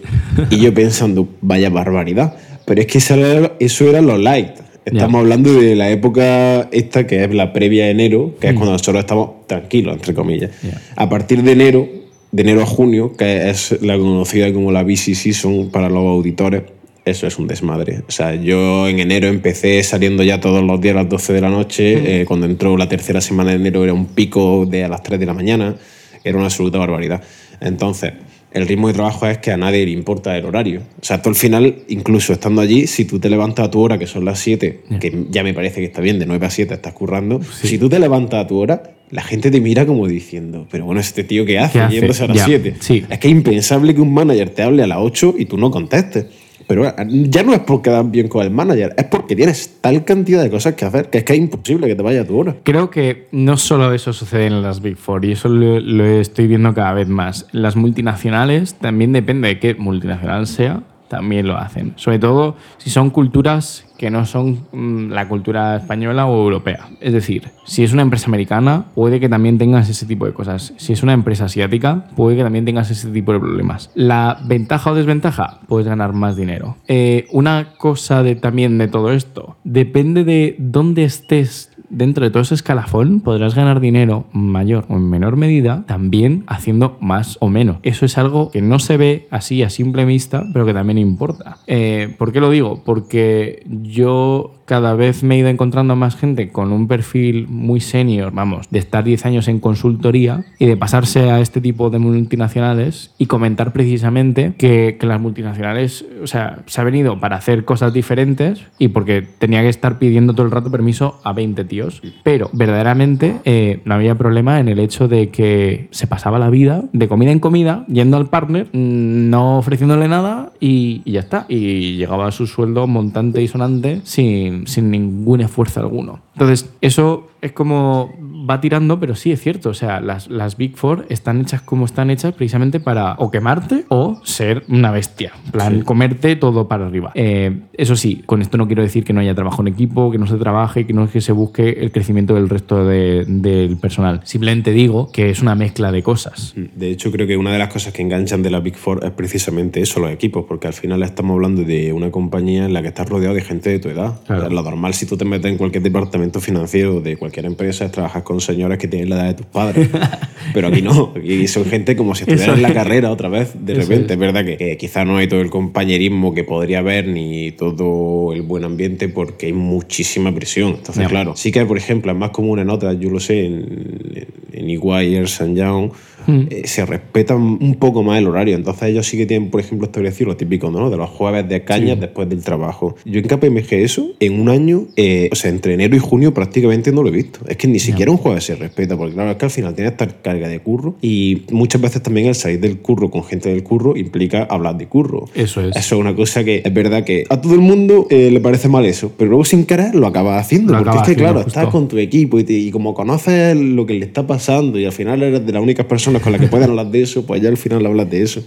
Y 0.50 0.58
yo 0.58 0.74
pensando, 0.74 1.28
vaya 1.42 1.70
barbaridad. 1.70 2.36
Pero 2.66 2.82
es 2.82 2.88
que 2.88 3.00
eso 3.00 3.16
era, 3.16 3.54
eso 3.60 3.90
era 3.90 4.02
lo 4.02 4.18
light. 4.18 4.52
Estamos 4.86 5.20
hablando 5.20 5.54
de 5.54 5.76
la 5.76 5.90
época 5.92 6.68
esta 6.72 7.06
que 7.06 7.24
es 7.24 7.34
la 7.34 7.54
previa 7.54 7.86
de 7.86 7.92
enero, 7.92 8.36
que 8.40 8.48
es 8.48 8.54
hmm. 8.54 8.58
cuando 8.58 8.72
nosotros 8.74 9.00
estamos 9.00 9.48
tranquilos, 9.48 9.96
entre 9.96 10.14
comillas. 10.14 10.52
A 10.96 11.10
partir 11.10 11.44
de 11.44 11.52
enero, 11.52 11.99
de 12.32 12.42
enero 12.42 12.62
a 12.62 12.66
junio, 12.66 13.16
que 13.18 13.50
es 13.50 13.82
la 13.82 13.98
conocida 13.98 14.54
como 14.54 14.72
la 14.72 14.84
busy 14.84 15.16
season 15.16 15.70
para 15.72 15.90
los 15.90 16.06
auditores, 16.06 16.64
eso 17.06 17.28
es 17.28 17.38
un 17.40 17.48
desmadre. 17.48 18.04
O 18.08 18.12
sea, 18.12 18.36
yo 18.36 18.88
en 18.88 19.00
enero 19.00 19.28
empecé 19.28 19.82
saliendo 19.84 20.24
ya 20.24 20.40
todos 20.40 20.64
los 20.64 20.80
días 20.80 20.96
a 20.96 21.02
las 21.02 21.10
12 21.10 21.34
de 21.34 21.42
la 21.42 21.50
noche. 21.50 22.22
Eh, 22.22 22.26
cuando 22.26 22.46
entró 22.46 22.78
la 22.78 22.88
tercera 22.88 23.22
semana 23.22 23.52
de 23.52 23.58
enero 23.58 23.84
era 23.84 23.94
un 23.94 24.06
pico 24.06 24.66
de 24.66 24.84
a 24.84 24.90
las 24.90 25.02
3 25.04 25.20
de 25.20 25.26
la 25.26 25.34
mañana. 25.34 25.76
Era 26.24 26.38
una 26.38 26.48
absoluta 26.48 26.78
barbaridad. 26.78 27.24
Entonces, 27.62 28.14
el 28.52 28.68
ritmo 28.68 28.88
de 28.88 28.94
trabajo 28.94 29.28
es 29.28 29.38
que 29.38 29.52
a 29.52 29.58
nadie 29.58 29.86
le 29.86 29.92
importa 29.92 30.36
el 30.38 30.46
horario. 30.46 30.82
O 31.02 31.06
sea, 31.06 31.22
tú 31.22 31.30
al 31.30 31.36
final, 31.36 31.84
incluso 31.88 32.34
estando 32.34 32.62
allí, 32.62 32.88
si 32.88 33.06
tú 33.06 33.20
te 33.20 33.30
levantas 33.30 33.68
a 33.68 33.72
tu 33.72 33.80
hora, 33.80 33.98
que 33.98 34.08
son 34.08 34.26
las 34.26 34.40
7, 34.40 34.82
que 35.00 35.26
ya 35.30 35.44
me 35.44 35.54
parece 35.54 35.82
que 35.82 35.88
está 35.88 36.02
bien, 36.02 36.20
de 36.20 36.26
9 36.26 36.46
a 36.46 36.50
7 36.50 36.74
estás 36.74 36.94
currando, 36.94 37.42
si 37.44 37.78
tú 37.78 37.90
te 37.90 38.00
levantas 38.00 38.44
a 38.44 38.48
tu 38.48 38.58
hora, 38.58 38.84
la 39.12 39.22
gente 39.22 39.52
te 39.52 39.62
mira 39.62 39.86
como 39.86 40.08
diciendo, 40.08 40.68
pero 40.70 40.86
bueno, 40.86 41.02
este 41.02 41.24
tío 41.24 41.46
¿qué 41.46 41.60
hace, 41.60 41.80
yéndose 41.90 42.24
a 42.24 42.28
las 42.28 42.44
7? 42.44 42.76
Es 42.80 43.20
que 43.20 43.28
es 43.28 43.32
impensable 43.32 43.96
que 43.96 44.02
un 44.02 44.14
manager 44.14 44.50
te 44.50 44.64
hable 44.64 44.84
a 44.84 44.88
las 44.88 45.00
8 45.00 45.36
y 45.38 45.46
tú 45.46 45.58
no 45.58 45.72
contestes. 45.72 46.26
Pero 46.68 46.84
ya 47.08 47.42
no 47.42 47.54
es 47.54 47.62
porque 47.62 47.90
dan 47.90 48.12
bien 48.12 48.28
con 48.28 48.44
el 48.44 48.52
manager, 48.52 48.94
es 48.96 49.06
porque 49.06 49.36
tienes 49.36 49.78
tal 49.82 50.06
cantidad 50.06 50.44
de 50.44 50.52
cosas 50.52 50.76
que 50.76 50.86
hacer 50.86 51.10
que 51.10 51.18
es 51.18 51.24
que 51.24 51.34
es 51.34 51.40
imposible 51.40 51.88
que 51.88 51.96
te 51.96 52.04
vaya 52.04 52.22
a 52.22 52.26
tu 52.26 52.38
hora. 52.38 52.58
Creo 52.62 52.92
que 52.92 53.28
no 53.32 53.58
solo 53.58 53.92
eso 53.92 54.14
sucede 54.14 54.46
en 54.46 54.62
las 54.62 54.80
Big 54.80 54.96
Four 54.96 55.26
y 55.26 55.32
eso 55.32 55.50
lo 55.50 56.06
estoy 56.06 56.46
viendo 56.46 56.72
cada 56.76 56.94
vez 56.94 57.08
más. 57.08 57.48
Las 57.54 57.76
multinacionales 57.76 58.76
también 58.76 59.14
depende 59.14 59.48
de 59.48 59.58
qué 59.58 59.74
multinacional 59.74 60.46
sea 60.46 60.84
también 61.10 61.48
lo 61.48 61.58
hacen. 61.58 61.94
Sobre 61.96 62.20
todo 62.20 62.56
si 62.78 62.90
son 62.90 63.10
culturas 63.10 63.86
que 63.98 64.10
no 64.10 64.26
son 64.26 64.66
mm, 64.72 65.12
la 65.12 65.28
cultura 65.28 65.76
española 65.76 66.26
o 66.26 66.44
europea. 66.44 66.88
Es 67.02 67.12
decir, 67.12 67.50
si 67.66 67.84
es 67.84 67.92
una 67.92 68.02
empresa 68.02 68.28
americana, 68.28 68.86
puede 68.96 69.20
que 69.20 69.28
también 69.28 69.58
tengas 69.58 69.90
ese 69.90 70.06
tipo 70.06 70.26
de 70.26 70.34
cosas. 70.34 70.74
Si 70.78 70.94
es 70.94 71.04
una 71.04 71.12
empresa 71.12 71.46
asiática, 71.46 72.06
puede 72.16 72.38
que 72.38 72.44
también 72.44 72.64
tengas 72.64 72.90
ese 72.90 73.10
tipo 73.10 73.34
de 73.34 73.40
problemas. 73.40 73.92
La 73.96 74.40
ventaja 74.46 74.92
o 74.92 74.96
desventaja, 74.96 75.60
puedes 75.68 75.88
ganar 75.88 76.14
más 76.14 76.38
dinero. 76.38 76.78
Eh, 76.88 77.28
una 77.32 77.74
cosa 77.78 78.24
de, 78.24 78.36
también 78.36 78.78
de 78.78 78.88
todo 78.88 79.12
esto, 79.12 79.58
depende 79.66 80.24
de 80.24 80.56
dónde 80.60 81.04
estés 81.04 81.72
dentro 81.90 82.24
de 82.24 82.32
todo 82.32 82.42
ese 82.42 82.56
escalafón 82.56 83.22
podrás 83.22 83.56
ganar 83.56 83.80
dinero 83.80 84.26
mayor 84.32 84.86
o 84.90 84.96
en 84.96 85.10
menor 85.10 85.36
medida 85.36 85.84
también 85.88 86.44
haciendo 86.48 86.98
más 87.02 87.38
o 87.40 87.50
menos. 87.50 87.78
Eso 87.84 88.06
es 88.06 88.18
algo 88.18 88.52
que 88.52 88.62
no 88.62 88.80
se 88.80 88.98
ve 88.98 89.28
así 89.32 89.64
a 89.64 89.70
simple 89.70 90.06
vista, 90.06 90.44
pero 90.54 90.66
que 90.66 90.74
también 90.74 90.98
importa. 90.98 91.58
Eh, 91.68 92.14
¿Por 92.18 92.32
qué 92.32 92.40
lo 92.40 92.50
digo? 92.50 92.84
Porque 92.84 93.64
yo 93.68 94.59
cada 94.70 94.94
vez 94.94 95.24
me 95.24 95.34
he 95.34 95.40
ido 95.40 95.50
encontrando 95.50 95.96
más 95.96 96.16
gente 96.16 96.52
con 96.52 96.72
un 96.72 96.88
perfil 96.88 97.48
muy 97.48 97.80
senior, 97.80 98.32
vamos, 98.32 98.68
de 98.70 98.78
estar 98.78 99.04
10 99.04 99.26
años 99.26 99.48
en 99.48 99.60
consultoría 99.60 100.46
y 100.60 100.68
de 100.68 100.78
pasarse 100.78 101.32
a 101.32 101.40
este 101.40 101.60
tipo 101.60 101.90
de 101.90 101.98
multinacionales 101.98 103.12
y 103.18 103.26
comentar 103.26 103.74
precisamente 103.74 104.54
que, 104.60 104.98
que 105.00 105.08
las 105.08 105.20
multinacionales, 105.20 106.06
o 106.22 106.28
sea, 106.28 106.60
se 106.68 106.82
ha 106.82 106.84
venido 106.84 107.20
para 107.20 107.38
hacer 107.38 107.66
cosas 107.66 107.94
diferentes 107.94 108.62
y 108.78 108.90
porque 108.90 109.24
tenía 109.40 109.62
que 109.64 109.70
estar 109.70 109.98
pidiendo 109.98 110.34
todo 110.34 110.46
el 110.46 110.52
rato 110.52 110.70
permiso 110.70 111.20
a 111.24 111.34
20 111.34 111.66
tíos. 111.66 112.04
Pero 112.22 112.52
verdaderamente 112.54 113.38
eh, 113.46 113.80
no 113.86 113.96
había 113.96 114.14
problema 114.20 114.60
en 114.60 114.68
el 114.68 114.78
hecho 114.78 115.08
de 115.08 115.30
que 115.30 115.88
se 115.90 116.06
pasaba 116.06 116.38
la 116.38 116.52
vida 116.52 116.84
de 116.94 117.08
comida 117.08 117.32
en 117.32 117.40
comida, 117.40 117.86
yendo 117.88 118.18
al 118.18 118.28
partner, 118.28 118.68
mm, 118.68 119.32
no 119.32 119.58
ofreciéndole 119.58 120.08
nada 120.08 120.52
y, 120.60 121.02
y 121.06 121.14
ya 121.14 121.22
está. 121.22 121.48
Y 121.50 121.98
llegaba 121.98 122.32
su 122.32 122.46
sueldo 122.46 122.86
montante 122.86 123.42
y 123.42 123.48
sonante 123.48 124.02
sin 124.04 124.59
sin, 124.66 124.92
ningún 124.92 125.42
esfuerzo 125.42 125.80
alguno. 125.80 126.20
Entonces, 126.40 126.70
eso 126.82 127.28
es 127.42 127.52
como 127.54 128.12
va 128.50 128.60
tirando, 128.62 129.00
pero 129.00 129.16
sí 129.16 129.32
es 129.32 129.42
cierto. 129.42 129.70
O 129.70 129.74
sea, 129.74 130.02
las, 130.02 130.30
las 130.30 130.58
Big 130.58 130.76
Four 130.78 131.06
están 131.10 131.40
hechas 131.42 131.62
como 131.62 131.86
están 131.86 132.10
hechas 132.10 132.34
precisamente 132.34 132.80
para 132.80 133.14
o 133.18 133.30
quemarte 133.32 133.86
o 133.90 134.20
ser 134.24 134.64
una 134.68 134.92
bestia. 134.92 135.32
Plan, 135.52 135.82
comerte 135.84 136.36
todo 136.36 136.68
para 136.68 136.86
arriba. 136.88 137.12
Eh, 137.16 137.60
eso 137.74 137.96
sí, 137.96 138.24
con 138.26 138.42
esto 138.42 138.58
no 138.58 138.68
quiero 138.68 138.82
decir 138.84 139.04
que 139.04 139.14
no 139.14 139.22
haya 139.22 139.36
trabajo 139.36 139.62
en 139.62 139.70
equipo, 139.70 140.12
que 140.12 140.18
no 140.18 140.28
se 140.28 140.36
trabaje, 140.38 140.86
que 140.86 140.94
no 140.94 141.04
es 141.06 141.12
que 141.12 141.22
se 141.22 141.32
busque 141.32 141.70
el 141.80 141.92
crecimiento 141.92 142.36
del 142.36 142.50
resto 142.50 142.86
de- 142.86 143.24
del 143.28 143.78
personal. 143.78 144.22
Simplemente 144.26 144.72
digo 144.72 145.12
que 145.12 145.30
es 145.30 145.42
una 145.42 145.56
mezcla 145.56 145.92
de 145.92 146.04
cosas. 146.04 146.54
De 146.76 146.90
hecho, 146.90 147.12
creo 147.12 147.26
que 147.28 147.38
una 147.38 147.52
de 147.54 147.60
las 147.60 147.72
cosas 147.72 147.94
que 147.94 148.02
enganchan 148.02 148.42
de 148.44 148.50
la 148.50 148.60
Big 148.60 148.76
Four 148.76 149.02
es 149.04 149.12
precisamente 149.12 149.82
eso, 149.82 150.00
los 150.00 150.12
equipos, 150.12 150.46
porque 150.48 150.68
al 150.68 150.74
final 150.74 151.04
estamos 151.04 151.36
hablando 151.36 151.64
de 151.64 151.94
una 151.94 152.12
compañía 152.12 152.66
en 152.66 152.74
la 152.74 152.82
que 152.82 152.90
estás 152.90 153.08
rodeado 153.10 153.36
de 153.36 153.42
gente 153.42 153.70
de 153.70 153.80
tu 153.80 153.90
edad. 153.90 154.20
Claro. 154.26 154.42
O 154.42 154.46
sea, 154.48 154.54
lo 154.56 154.62
normal 154.64 154.94
si 154.94 155.06
tú 155.06 155.16
te 155.16 155.24
metes 155.26 155.50
en 155.52 155.58
cualquier 155.58 155.84
departamento 155.84 156.29
financiero 156.40 157.02
de 157.02 157.18
cualquier 157.18 157.46
empresa 157.46 157.86
es 157.86 157.92
trabajar 157.92 158.24
con 158.24 158.40
señores 158.40 158.78
que 158.78 158.88
tienen 158.88 159.10
la 159.10 159.16
edad 159.16 159.28
de 159.28 159.34
tus 159.34 159.46
padres. 159.48 159.90
Pero 160.54 160.68
aquí 160.68 160.82
no, 160.82 161.14
aquí 161.16 161.48
son 161.48 161.66
gente 161.66 161.96
como 161.96 162.14
si 162.14 162.24
estuvieran 162.24 162.58
en 162.58 162.62
la 162.62 162.74
carrera 162.74 163.12
otra 163.12 163.30
vez, 163.30 163.54
de 163.60 163.74
Eso 163.74 163.82
repente. 163.82 164.06
es. 164.06 164.12
Es 164.12 164.20
verdad 164.20 164.46
que, 164.46 164.58
que 164.58 164.78
quizá 164.78 165.06
no 165.06 165.18
hay 165.18 165.28
todo 165.28 165.42
el 165.42 165.50
compañerismo 165.50 166.34
que 166.34 166.44
podría 166.44 166.80
haber 166.80 167.08
ni 167.08 167.52
todo 167.52 168.34
el 168.34 168.44
buen 168.44 168.64
ambiente 168.64 169.10
porque 169.10 169.48
hay 169.48 169.54
muchísima 169.54 170.34
presión. 170.34 170.76
Entonces, 170.76 171.08
claro, 171.08 171.36
sí 171.36 171.52
que, 171.52 171.66
por 171.66 171.78
ejemplo, 171.78 172.12
es 172.12 172.18
más 172.18 172.32
común 172.32 172.60
en 172.60 172.70
otras, 172.70 173.00
yo 173.00 173.10
lo 173.10 173.20
sé, 173.20 173.46
en, 173.46 174.28
en 174.54 174.70
EY, 174.70 175.16
Ernst 175.16 175.42
Young, 175.54 175.92
Hmm. 176.30 176.48
eh, 176.50 176.62
se 176.66 176.86
respetan 176.86 177.38
un 177.60 177.76
poco 177.80 178.04
más 178.04 178.20
el 178.20 178.28
horario. 178.28 178.56
Entonces 178.56 178.90
ellos 178.90 179.08
sí 179.08 179.18
que 179.18 179.26
tienen, 179.26 179.50
por 179.50 179.60
ejemplo, 179.62 179.86
establecido 179.88 180.30
lo 180.30 180.38
típico, 180.38 180.70
¿no? 180.72 180.90
De 180.90 180.98
los 180.98 181.10
jueves 181.10 181.48
de 181.50 181.64
cañas 181.64 182.00
después 182.00 182.30
del 182.30 182.44
trabajo. 182.44 182.96
Yo 183.06 183.20
en 183.20 183.26
KPMG 183.28 183.74
eso, 183.74 184.08
en 184.20 184.40
un 184.40 184.50
año, 184.50 184.84
eh, 184.96 185.30
o 185.32 185.36
sea, 185.36 185.50
entre 185.50 185.74
enero 185.74 185.96
y 185.96 186.00
junio 186.00 186.34
prácticamente 186.34 186.92
no 186.92 187.04
lo 187.04 187.10
he 187.10 187.12
visto. 187.14 187.40
Es 187.48 187.58
que 187.58 187.68
ni 187.68 187.80
siquiera 187.80 188.12
un 188.12 188.18
jueves 188.18 188.44
se 188.44 188.56
respeta, 188.56 188.96
porque 188.98 189.14
claro, 189.14 189.32
es 189.32 189.38
que 189.38 189.46
al 189.46 189.52
final 189.52 189.74
tienes 189.76 189.92
esta 189.94 190.08
carga 190.08 190.48
de 190.48 190.60
curro 190.60 190.96
y 191.02 191.44
muchas 191.52 191.82
veces 191.82 192.02
también 192.04 192.28
el 192.28 192.36
salir 192.36 192.60
del 192.60 192.78
curro 192.80 193.10
con 193.10 193.24
gente 193.24 193.50
del 193.50 193.64
curro 193.64 193.96
implica 193.98 194.44
hablar 194.44 194.78
de 194.78 194.88
curro. 194.88 195.26
Eso 195.36 195.62
es. 195.62 195.76
Eso 195.76 195.96
es 195.96 196.02
una 196.02 196.16
cosa 196.16 196.44
que 196.44 196.62
es 196.64 196.74
verdad 196.74 197.04
que 197.04 197.24
a 197.30 197.42
todo 197.42 197.54
el 197.54 197.62
mundo 197.62 198.08
eh, 198.10 198.30
le 198.32 198.40
parece 198.40 198.68
mal 198.70 198.86
eso, 198.86 199.12
pero 199.18 199.30
luego 199.30 199.46
sin 199.46 199.66
querer 199.66 199.96
lo 199.96 200.08
acabas 200.08 200.42
haciendo. 200.46 200.74
Lo 200.74 200.80
porque 200.80 200.90
acabas 200.90 201.08
es 201.10 201.16
que, 201.16 201.22
claro, 201.22 201.40
estás 201.42 201.68
con 201.68 201.88
tu 201.88 201.98
equipo 201.98 202.40
y, 202.40 202.44
te- 202.44 202.54
y 202.54 202.72
como 202.72 202.94
conoces 202.94 203.56
lo 203.58 203.86
que 203.86 203.94
le 203.94 204.06
está 204.06 204.26
pasando 204.28 204.78
y 204.80 204.86
al 204.86 204.92
final 204.92 205.22
eres 205.24 205.46
de 205.46 205.52
las 205.54 205.62
únicas 205.62 205.86
personas 205.86 206.19
con 206.22 206.32
las 206.32 206.42
que 206.42 206.48
pueden 206.48 206.70
hablar 206.70 206.88
de 206.92 207.02
eso, 207.02 207.26
pues 207.26 207.42
ya 207.42 207.50
al 207.50 207.58
final 207.58 207.86
hablas 207.86 208.10
de 208.10 208.22
eso. 208.22 208.42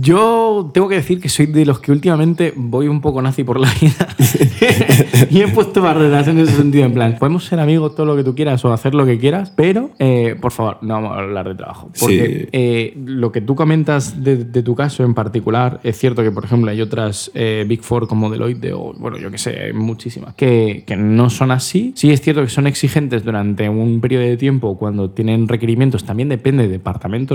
Yo 0.00 0.70
tengo 0.74 0.88
que 0.88 0.96
decir 0.96 1.20
que 1.20 1.28
soy 1.28 1.46
de 1.46 1.64
los 1.66 1.80
que 1.80 1.92
últimamente 1.92 2.52
voy 2.56 2.88
un 2.88 3.00
poco 3.00 3.20
nazi 3.22 3.44
por 3.44 3.60
la 3.60 3.68
vida 3.80 4.08
y 5.30 5.40
he 5.40 5.48
puesto 5.48 5.82
barreras 5.82 6.28
en 6.28 6.38
ese 6.38 6.52
sentido. 6.56 6.84
En 6.84 6.92
plan, 6.94 7.16
podemos 7.18 7.44
ser 7.44 7.60
amigos 7.60 7.94
todo 7.94 8.06
lo 8.06 8.16
que 8.16 8.24
tú 8.24 8.34
quieras 8.34 8.64
o 8.64 8.72
hacer 8.72 8.94
lo 8.94 9.06
que 9.06 9.18
quieras, 9.18 9.52
pero 9.54 9.90
eh, 9.98 10.36
por 10.40 10.52
favor, 10.52 10.78
no 10.82 10.94
vamos 10.94 11.12
a 11.12 11.20
hablar 11.20 11.48
de 11.48 11.54
trabajo. 11.54 11.90
Porque 11.98 12.12
Sí. 12.42 12.48
eh, 12.52 12.96
lo 13.04 13.32
que 13.32 13.40
tú 13.40 13.54
comentas 13.54 14.22
de, 14.22 14.36
de 14.44 14.62
tu 14.62 14.74
caso 14.74 15.04
en 15.04 15.14
particular, 15.14 15.80
es 15.82 15.98
cierto 15.98 16.22
que, 16.22 16.30
por 16.30 16.44
ejemplo, 16.44 16.70
hay 16.70 16.80
otras 16.80 17.30
eh, 17.34 17.64
Big 17.68 17.82
Four 17.82 18.06
como 18.08 18.30
Deloitte 18.30 18.72
o, 18.72 18.92
bueno, 18.98 19.18
yo 19.18 19.30
que 19.30 19.38
sé, 19.38 19.58
hay 19.60 19.72
muchísimas, 19.72 20.34
que, 20.34 20.84
que 20.86 20.96
no 20.96 21.30
son 21.30 21.50
así. 21.50 21.92
Sí 21.96 22.10
es 22.10 22.20
cierto 22.20 22.42
que 22.42 22.48
son 22.48 22.66
exigentes 22.66 23.24
durante 23.24 23.68
un 23.68 24.00
periodo 24.00 24.24
de 24.24 24.36
tiempo 24.36 24.76
cuando 24.78 25.10
tienen 25.10 25.48
requerimientos. 25.48 26.04
También 26.04 26.28
depende 26.28 26.68
de 26.68 26.78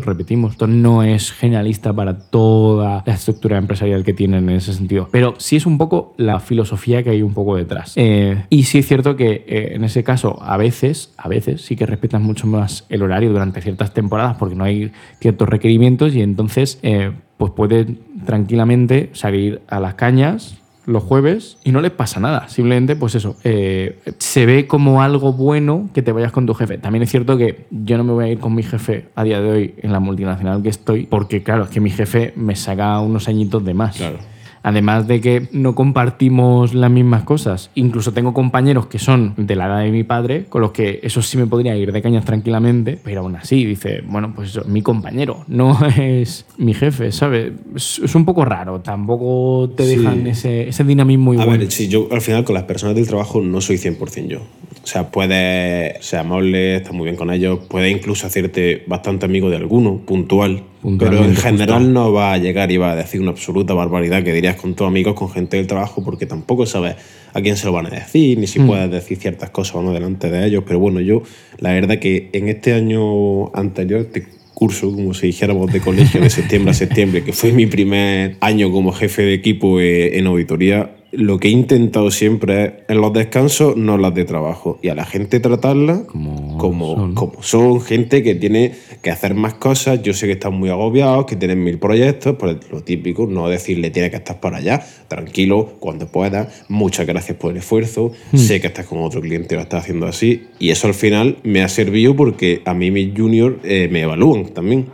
repetimos. 0.06 0.53
Esto 0.53 0.67
no 0.67 1.03
es 1.03 1.32
generalista 1.32 1.93
para 1.93 2.19
toda 2.19 3.03
la 3.06 3.13
estructura 3.13 3.58
empresarial 3.58 4.03
que 4.03 4.13
tienen 4.13 4.49
en 4.49 4.56
ese 4.56 4.73
sentido. 4.73 5.10
Pero 5.12 5.36
sí 5.38 5.56
es 5.56 5.65
un 5.65 5.77
poco 5.77 6.13
la 6.17 6.39
filosofía 6.39 7.03
que 7.03 7.12
hay 7.12 7.21
un 7.21 7.34
poco 7.34 7.56
detrás. 7.56 7.93
Eh, 7.95 8.45
y 8.49 8.63
sí 8.63 8.80
es 8.80 8.88
cierto 8.88 9.15
que 9.15 9.45
eh, 9.47 9.73
en 9.73 9.84
ese 9.84 10.03
caso, 10.03 10.41
a 10.41 10.58
veces, 10.58 11.13
a 11.17 11.27
veces 11.27 11.62
sí 11.62 11.75
que 11.75 11.86
respetan 11.86 12.23
mucho 12.23 12.47
más 12.47 12.86
el 12.89 13.01
horario 13.01 13.32
durante 13.32 13.62
ciertas 13.62 13.93
temporadas 13.93 14.38
porque 14.38 14.56
no 14.56 14.63
hay 14.63 14.91
ciertos 15.19 15.49
requerimientos 15.49 16.15
y 16.15 16.21
entonces 16.21 16.80
eh, 16.82 17.12
pues 17.38 17.51
pueden 17.51 17.99
tranquilamente 18.25 19.10
salir 19.13 19.62
a 19.67 19.80
las 19.80 19.95
cañas 19.95 20.58
los 20.88 21.04
jueves 21.04 21.58
y 21.63 21.71
no 21.71 21.82
les 21.82 21.91
pasa 21.91 22.19
nada. 22.19 22.47
Simplemente, 22.47 22.95
pues 22.95 23.13
eso, 23.13 23.36
eh, 23.43 24.00
se 24.17 24.45
ve 24.45 24.67
como 24.67 25.02
algo 25.04 25.34
bueno 25.34 25.89
que 25.93 26.02
te 26.02 26.13
vayas 26.13 26.32
con 26.32 26.45
tu 26.45 26.54
jefe. 26.54 26.78
También 26.78 27.04
es 27.04 27.12
cierto 27.12 27.38
que 27.38 27.65
yo 27.69 27.97
no 27.97 28.06
me 28.06 28.13
voy 28.13 28.26
a 28.26 28.28
ir 28.30 28.39
con 28.39 28.56
mi 28.56 28.63
jefe 28.63 29.10
a 29.13 29.23
día 29.23 29.41
de 29.41 29.52
hoy 29.52 29.76
en 29.82 29.91
la 29.91 30.00
multinacional 30.00 30.63
que 30.63 30.69
estoy, 30.69 31.06
porque 31.06 31.43
claro, 31.43 31.65
es 31.65 31.69
que 31.69 31.82
mi 31.82 31.89
jefe 31.89 32.34
me 32.38 32.56
saca 32.56 33.00
unos 33.02 33.28
añitos 33.28 33.63
de 33.65 33.73
más. 33.73 33.97
Claro. 33.97 34.17
Además 34.63 35.08
de 35.08 35.22
que 35.22 35.48
no 35.52 35.76
compartimos 35.76 36.74
las 36.74 36.91
mismas 36.91 37.24
cosas. 37.24 37.70
Incluso 37.76 38.12
tengo 38.13 38.34
compañeros 38.34 38.88
que 38.88 39.00
son 39.00 39.34
de 39.38 39.56
la 39.56 39.65
edad 39.67 39.80
de 39.82 39.91
mi 39.91 40.04
padre, 40.04 40.46
con 40.50 40.62
los 40.62 40.72
que 40.72 41.00
eso 41.04 41.22
sí 41.22 41.38
me 41.38 41.48
podría 41.48 41.76
ir 41.76 41.91
de 41.91 42.02
cañas 42.02 42.26
tranquilamente, 42.26 43.00
pero 43.04 43.22
aún 43.22 43.36
así 43.36 43.63
dice, 43.65 44.02
bueno, 44.06 44.34
pues 44.36 44.50
eso, 44.50 44.63
mi 44.67 44.82
compañero, 44.82 45.43
no 45.48 45.78
es 45.98 46.46
mi 46.58 46.74
jefe, 46.74 47.12
¿sabes? 47.12 47.54
Es, 47.76 48.13
un 48.15 48.26
poco 48.26 48.46
raro, 48.46 48.80
tampoco 48.82 49.70
te 49.76 49.84
Sí. 49.86 49.98
dejan 49.98 50.28
ese, 50.28 50.70
ese 50.70 50.84
dinamismo 50.84 51.32
A 51.32 51.36
igual. 51.36 51.58
ver, 51.60 51.72
si 51.72 51.88
yo 51.88 52.08
al 52.12 52.22
final 52.22 52.43
con 52.43 52.56
las 52.56 52.63
personas 52.63 52.96
del 52.96 53.08
trabajo 53.08 53.41
no 53.41 53.62
soy 53.62 53.78
100% 53.78 54.28
yo. 54.28 54.39
O 54.88 54.89
sea, 54.89 55.12
puedes 55.12 55.97
ser 56.00 56.19
amable, 56.19 56.78
estar 56.78 56.93
muy 56.93 57.04
bien 57.04 57.17
con 57.17 57.30
ellos, 57.30 57.60
puedes 57.67 57.91
incluso 57.91 58.26
hacerte 58.26 58.86
bastante 58.88 59.26
amigo 59.26 59.50
de 59.50 59.58
alguno, 59.58 59.97
puntual. 59.97 60.63
Pero 60.97 61.26
en 61.26 61.36
general 61.36 61.80
justo. 61.80 61.91
no 61.91 62.13
va 62.13 62.32
a 62.32 62.38
llegar 62.38 62.71
y 62.71 62.78
va 62.78 62.93
a 62.93 62.95
decir 62.95 63.19
una 63.19 63.32
absoluta 63.32 63.73
barbaridad 63.73 64.23
que 64.23 64.32
dirías 64.32 64.56
con 64.56 64.76
tus 64.76 64.88
amigos, 64.88 65.13
con 65.15 65.30
gente 65.30 65.58
del 65.58 65.67
trabajo, 65.67 66.06
porque 66.06 66.26
tampoco 66.26 66.65
sabes 66.65 66.95
a 67.34 67.41
quién 67.41 67.58
se 67.58 67.65
lo 67.65 67.73
van 67.73 67.88
a 67.88 67.89
decir, 67.89 68.38
ni 68.38 68.47
si 68.47 68.60
Hmm. 68.60 68.67
puedes 68.67 68.89
decir 68.89 69.17
ciertas 69.17 69.50
cosas 69.50 69.76
o 69.76 69.84
no 69.84 69.91
delante 69.91 70.30
de 70.30 70.47
ellos. 70.47 70.63
Pero 70.65 70.80
bueno, 70.80 71.02
yo, 71.02 71.21
la 71.60 71.73
verdad 71.73 72.00
que 72.00 72.30
en 72.32 72.47
este 72.47 72.71
año 72.71 73.54
anterior, 73.54 74.00
este 74.00 74.26
curso, 74.54 74.89
como 74.89 75.13
si 75.13 75.28
dijéramos 75.28 75.69
de 75.73 75.82
colegio, 75.82 76.21
de 76.21 76.30
septiembre 76.30 76.71
a 76.71 76.73
septiembre, 76.73 77.26
que 77.26 77.34
fue 77.34 77.52
mi 77.52 77.65
primer 77.65 78.38
año 78.39 78.71
como 78.71 78.93
jefe 78.93 79.23
de 79.23 79.34
equipo 79.34 79.82
eh, 79.82 80.17
en 80.17 80.28
auditoría, 80.28 80.91
lo 81.12 81.39
que 81.39 81.48
he 81.48 81.52
intentado 81.52 82.12
siempre 82.12 82.63
es 82.65 82.72
en 82.89 83.02
los 83.02 83.13
descansos 83.13 83.78
no 83.78 83.98
las 83.98 84.13
de 84.13 84.26
trabajo 84.26 84.78
y 84.82 84.89
a 84.89 84.96
la 84.96 85.06
gente 85.06 85.39
tratarla 85.39 86.04
Como 86.06 86.58
como, 86.58 86.96
son. 86.96 87.13
como 87.15 87.43
son 87.43 87.82
gente 87.82 88.24
que 88.24 88.36
tiene 88.36 88.74
que 89.02 89.12
hacer 89.12 89.34
más 89.36 89.54
cosas. 89.54 90.02
Yo 90.02 90.13
sé 90.13 90.26
que 90.26 90.34
están 90.34 90.54
muy 90.54 90.70
agobiados, 90.70 91.26
que 91.26 91.36
tienen 91.36 91.63
mil 91.63 91.78
proyectos, 91.78 92.36
pues 92.38 92.58
lo 92.72 92.82
típico, 92.84 93.28
no 93.28 93.48
decirle 93.48 93.89
tiene 93.91 94.10
que 94.10 94.17
estar 94.17 94.39
por 94.39 94.56
allá, 94.56 94.86
tranquilo, 95.08 95.76
cuando 95.80 96.08
pueda, 96.08 96.50
muchas 96.67 97.06
gracias 97.06 97.38
por 97.38 97.52
el 97.52 97.58
esfuerzo, 97.58 98.12
Hmm. 98.32 98.38
sé 98.38 98.60
que 98.60 98.67
estás 98.67 98.86
con 98.88 99.00
otro 99.04 99.22
cliente 99.22 99.56
y 99.56 99.58
lo 99.58 99.62
estás 99.63 99.84
haciendo 99.84 100.08
así. 100.08 100.48
Y 100.60 100.72
eso 100.72 100.88
al 100.88 100.93
final 100.93 101.38
me 101.43 101.62
ha 101.62 101.70
servido 101.70 102.15
porque 102.15 102.62
a 102.65 102.74
mí 102.74 102.91
mis 102.91 103.17
juniors 103.17 103.56
eh, 103.63 103.88
me 103.91 104.02
evalúan 104.02 104.48
también. 104.48 104.88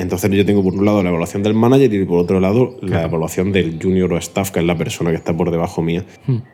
Entonces 0.00 0.30
yo 0.30 0.44
tengo 0.44 0.62
por 0.62 0.74
un 0.74 0.84
lado 0.84 1.02
la 1.02 1.10
evaluación 1.10 1.42
del 1.42 1.54
manager 1.54 1.92
y 1.92 2.04
por 2.04 2.18
otro 2.18 2.40
lado 2.40 2.76
la 2.82 3.04
evaluación 3.04 3.52
del 3.52 3.78
junior 3.80 4.12
o 4.12 4.18
staff, 4.18 4.50
que 4.50 4.60
es 4.60 4.64
la 4.66 4.76
persona 4.76 5.10
que 5.10 5.16
está 5.16 5.36
por 5.36 5.50
debajo 5.50 5.82
mía. 5.82 6.04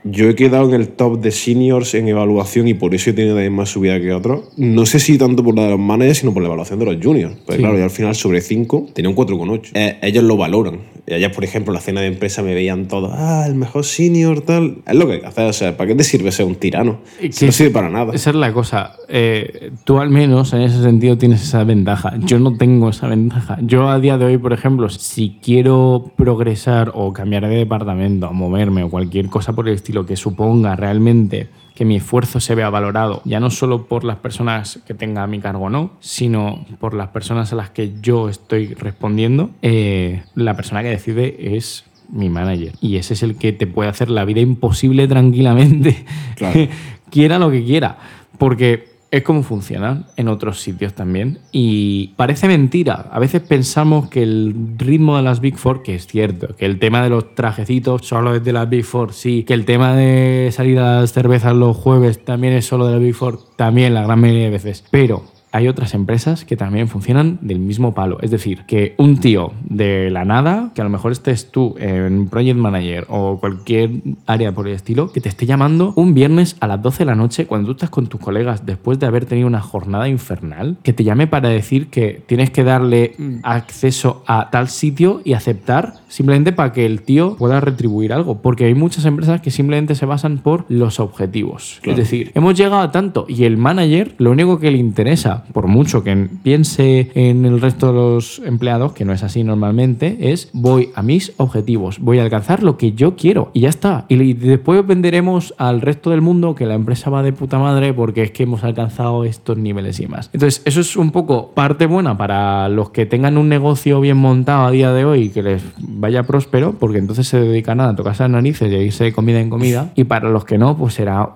Yo 0.05 0.29
he 0.29 0.35
quedado 0.35 0.69
en 0.69 0.75
el 0.75 0.89
top 0.89 1.21
de 1.21 1.31
seniors 1.31 1.95
en 1.95 2.09
evaluación 2.09 2.69
y 2.69 2.75
por 2.75 2.95
eso 2.95 3.11
he 3.11 3.13
tenido 3.13 3.35
también 3.35 3.55
más 3.55 3.71
subida 3.71 4.01
que 4.01 4.13
otros. 4.13 4.49
No 4.57 4.87
sé 4.87 4.99
si 5.01 5.19
tanto 5.19 5.43
por 5.45 5.55
la 5.57 5.65
de 5.65 5.71
los 5.71 5.81
managers, 5.81 6.19
sino 6.19 6.33
por 6.33 6.43
la 6.43 6.49
evaluación 6.49 6.79
de 6.79 6.87
los 6.87 6.97
juniors. 7.03 7.35
Pues 7.47 7.57
Sí. 7.57 7.63
claro, 7.63 7.79
yo 7.79 7.85
al 7.85 7.91
final 7.91 8.15
sobre 8.15 8.41
5 8.41 8.89
tenía 8.93 9.09
un 9.09 9.15
4,8. 9.17 9.71
Eh, 9.75 9.99
ellos 10.03 10.25
lo 10.25 10.37
valoran. 10.37 10.81
Y 11.07 11.15
ellas, 11.15 11.33
por 11.33 11.45
ejemplo, 11.45 11.73
en 11.73 11.75
la 11.75 11.81
cena 11.81 12.01
de 12.01 12.09
empresa 12.09 12.43
me 12.43 12.53
veían 12.53 12.89
todos, 12.89 13.13
ah, 13.15 13.45
el 13.47 13.55
mejor 13.55 13.85
senior, 13.85 14.41
tal. 14.41 14.79
Es 14.87 14.95
lo 14.97 15.07
que 15.07 15.15
hay 15.15 15.21
que 15.21 15.27
hacer. 15.27 15.49
O 15.49 15.53
sea, 15.53 15.77
¿para 15.77 15.89
qué 15.89 15.95
te 15.95 16.03
sirve 16.03 16.33
ser 16.33 16.47
un 16.47 16.57
tirano? 16.57 16.99
Si 17.31 17.47
no 17.47 17.53
sirve 17.53 17.71
para 17.71 17.89
nada. 17.89 18.13
Esa 18.13 18.31
es 18.31 18.37
la 18.37 18.53
cosa. 18.53 18.97
Eh, 19.09 19.71
tú 19.85 20.01
al 20.01 20.11
menos 20.11 20.53
en 20.53 20.63
ese 20.63 20.83
sentido 20.83 21.17
tienes 21.17 21.43
esa 21.43 21.63
ventaja. 21.63 22.15
Yo 22.19 22.41
no 22.41 22.57
tengo 22.57 22.91
esa 22.91 23.07
ventaja. 23.07 23.59
Yo 23.63 23.89
a 23.89 24.01
día 24.01 24.19
de 24.19 24.25
hoy, 24.25 24.39
por 24.39 24.53
ejemplo, 24.53 24.89
si 24.89 25.39
quiero 25.41 26.11
progresar 26.17 26.91
o 26.95 27.13
cambiar 27.13 27.49
de 27.49 27.57
departamento 27.57 28.29
o 28.29 28.33
moverme 28.33 28.83
o 28.83 28.91
cualquier 28.91 29.29
cosa 29.29 29.53
por 29.53 29.69
el 29.69 29.75
estilo 29.75 30.07
que 30.07 30.17
suponga 30.17 30.75
realmente 30.75 31.49
que 31.77 31.85
mi 31.85 31.97
esfuerzo 31.97 32.41
se 32.41 32.55
vea 32.55 32.71
valorado, 32.71 33.21
ya 33.27 33.39
no 33.39 33.51
solo 33.51 33.85
por 33.85 34.03
las 34.03 34.17
personas 34.17 34.81
que 34.87 34.95
tenga 34.95 35.23
a 35.23 35.27
mi 35.27 35.41
cargo 35.41 35.69
no, 35.69 35.93
sino 36.01 36.65
por 36.81 36.95
las 36.95 37.09
personas 37.09 37.53
a 37.53 37.57
las 37.57 37.69
que 37.69 37.93
yo 38.01 38.31
estoy 38.31 38.73
respondiendo, 38.73 39.51
eh, 39.61 40.23
la 40.35 40.55
persona 40.55 40.83
que 40.83 40.89
decide 40.89 41.57
es 41.57 41.85
mi 42.09 42.31
manager. 42.31 42.73
Y 42.81 42.97
ese 42.97 43.13
es 43.13 43.23
el 43.23 43.37
que 43.37 43.53
te 43.53 43.67
puede 43.67 43.91
hacer 43.91 44.09
la 44.09 44.25
vida 44.25 44.41
imposible 44.41 45.07
tranquilamente. 45.07 46.07
Claro. 46.35 46.67
quiera 47.11 47.39
lo 47.39 47.51
que 47.51 47.63
quiera. 47.63 47.99
Porque 48.39 48.96
es 49.11 49.23
como 49.23 49.43
funcionan 49.43 50.07
en 50.17 50.29
otros 50.29 50.61
sitios 50.61 50.95
también. 50.95 51.39
Y 51.53 52.09
parece 52.17 52.49
mentira. 52.49 53.09
A 53.11 53.19
veces 53.19 53.43
pensamos 53.43 54.09
que 54.09 54.23
el 54.23 54.55
ritmo 54.77 55.17
de 55.17 55.23
las 55.23 55.41
Big 55.41 55.57
Four, 55.57 55.83
que 55.83 55.95
es 55.95 56.07
cierto, 56.07 56.55
que 56.57 56.67
el 56.67 56.79
tema 56.79 57.03
de 57.03 57.11
los 57.11 57.35
trajecitos 57.35 58.07
solo 58.07 58.35
es 58.35 58.45
de 58.45 58.53
las 58.53 58.69
Big 58.69 58.85
Four, 58.85 59.13
sí. 59.13 59.45
Que 59.45 59.55
el 59.55 59.65
tema 59.65 59.95
de 59.95 60.51
salir 60.53 60.79
a 60.79 61.01
las 61.01 61.13
cervezas 61.13 61.55
los 61.55 61.77
jueves 61.77 62.25
también 62.25 62.55
es 62.55 62.67
solo 62.67 62.87
de 62.87 62.95
las 62.95 63.03
Big 63.03 63.15
Four, 63.15 63.39
también 63.57 63.95
la 63.95 64.03
gran 64.03 64.21
mayoría 64.21 64.45
de 64.45 64.51
veces. 64.51 64.85
Pero 64.91 65.36
hay 65.53 65.69
otras 65.69 65.95
empresas 65.95 66.45
que 66.45 66.57
también 66.57 66.89
funcionan 66.89 67.39
del 67.41 67.59
mismo 67.59 67.95
palo. 67.95 68.19
Es 68.21 68.31
decir, 68.31 68.65
que 68.67 68.95
un 68.99 69.19
tío 69.19 69.53
de 69.69 70.11
la 70.11 70.25
nada, 70.25 70.71
que 70.75 70.81
a 70.81 70.85
lo 70.85 70.91
mejor 70.91 71.13
estés 71.13 71.51
tú 71.51 71.75
en 71.79 72.29
Project 72.29 72.59
Manager 72.59 73.07
o 73.09 73.39
cualquier 73.39 73.91
área 74.27 74.53
por 74.53 74.69
el 74.69 74.75
estilo, 74.75 75.11
que 75.13 75.21
te 75.21 75.29
esté 75.29 75.47
llamando 75.47 75.93
un 75.97 76.15
viernes 76.15 76.57
a 76.61 76.67
las 76.67 76.83
12 76.83 76.99
de 76.99 77.05
la 77.05 77.15
noche 77.15 77.47
cuando 77.47 77.67
tú 77.69 77.73
estás 77.73 77.91
con 77.91 78.07
tus 78.07 78.21
colegas 78.21 78.67
después 78.67 78.99
de 78.99 79.07
haber 79.07 79.25
tenido 79.25 79.47
una 79.47 79.61
jornada 79.61 80.09
infernal, 80.09 80.77
que 80.83 80.93
te 80.93 81.05
llame 81.05 81.27
para 81.27 81.49
decir 81.49 81.89
que 81.89 82.23
tienes 82.27 82.51
que 82.51 82.65
darle 82.65 83.15
acceso 83.43 84.23
a 84.27 84.51
tal 84.51 84.69
sitio 84.69 85.21
y 85.25 85.33
aceptar 85.33 85.95
simplemente 86.09 86.53
para 86.53 86.73
que 86.73 86.87
el 86.87 87.03
tío 87.03 87.37
pueda 87.37 87.61
retribuir 87.61 88.13
algo. 88.13 88.43
Porque 88.43 88.65
hay 88.65 88.75
muchas 88.75 89.05
empresas 89.05 89.41
que 89.41 89.51
simplemente 89.51 89.95
se 89.95 90.07
basan 90.07 90.39
por 90.39 90.65
los 90.69 91.01
objetivos. 91.01 91.81
Es 91.83 91.97
decir, 91.97 92.33
hemos 92.35 92.55
llegado 92.55 92.81
a 92.81 92.91
tanto 92.93 93.27
y 93.29 93.45
el 93.45 93.57
manager 93.57 94.15
lo 94.19 94.31
único 94.31 94.59
que 94.59 94.71
le 94.71 94.79
interesa, 94.79 95.45
por 95.53 95.67
mucho 95.67 96.03
que 96.03 96.29
piense 96.43 97.11
en 97.15 97.45
el 97.45 97.61
resto 97.61 97.89
de 97.89 97.93
los 97.95 98.41
empleados, 98.45 98.93
que 98.93 99.05
no 99.05 99.13
es 99.13 99.23
así 99.23 99.45
normalmente, 99.45 100.33
es 100.33 100.51
voy 100.53 100.91
a 100.95 101.03
mis 101.03 101.33
objetivos, 101.37 101.99
voy 101.99 102.19
a 102.19 102.23
alcanzar 102.23 102.63
lo 102.63 102.77
que 102.77 102.93
yo 102.93 103.17
quiero 103.17 103.51
y 103.53 103.61
ya 103.61 103.69
está. 103.69 104.07
Y 104.09 104.35
después 104.35 104.87
venderemos 104.87 105.55
al 105.59 105.81
resto 105.81 106.11
del 106.11 106.21
mundo 106.21 106.55
que 106.55 106.67
la 106.67 106.75
empresa 106.75 107.11
va 107.11 107.23
de 107.23 107.33
puta 107.33 107.59
madre 107.59 107.93
porque 107.93 108.23
es 108.23 108.31
que 108.31 108.45
hemos 108.45 108.65
alcanzado 108.65 109.25
estos 109.25 109.57
niveles 109.59 110.01
y 110.01 110.07
más. 110.07 110.31
Entonces, 110.33 110.63
eso 110.65 110.81
es 110.81 110.97
un 110.97 111.11
poco 111.11 111.51
parte 111.53 111.87
buena 111.87 112.17
para 112.17 112.69
los 112.69 112.91
que 112.91 113.07
tengan 113.07 113.39
un 113.39 113.49
negocio 113.49 114.01
bien 114.01 114.17
montado 114.17 114.67
a 114.67 114.71
día 114.71 114.93
de 114.93 115.05
hoy 115.05 115.23
y 115.23 115.29
que 115.31 115.43
les 115.43 115.63
vaya 115.79 116.23
próspero, 116.25 116.73
porque 116.79 116.99
entonces 116.99 117.29
se 117.29 117.41
dedican 117.41 117.81
a 117.81 117.95
tocarse 117.95 118.23
las 118.25 118.31
narices 118.31 118.71
y 118.71 118.75
a 118.75 118.83
irse 118.83 119.05
de 119.05 119.13
comida 119.13 119.41
en 119.41 119.51
comida. 119.51 119.93
Y 119.95 120.05
para 120.05 120.29
los 120.29 120.45
que 120.45 120.59
no, 120.59 120.77
pues 120.77 120.95
será 120.95 121.31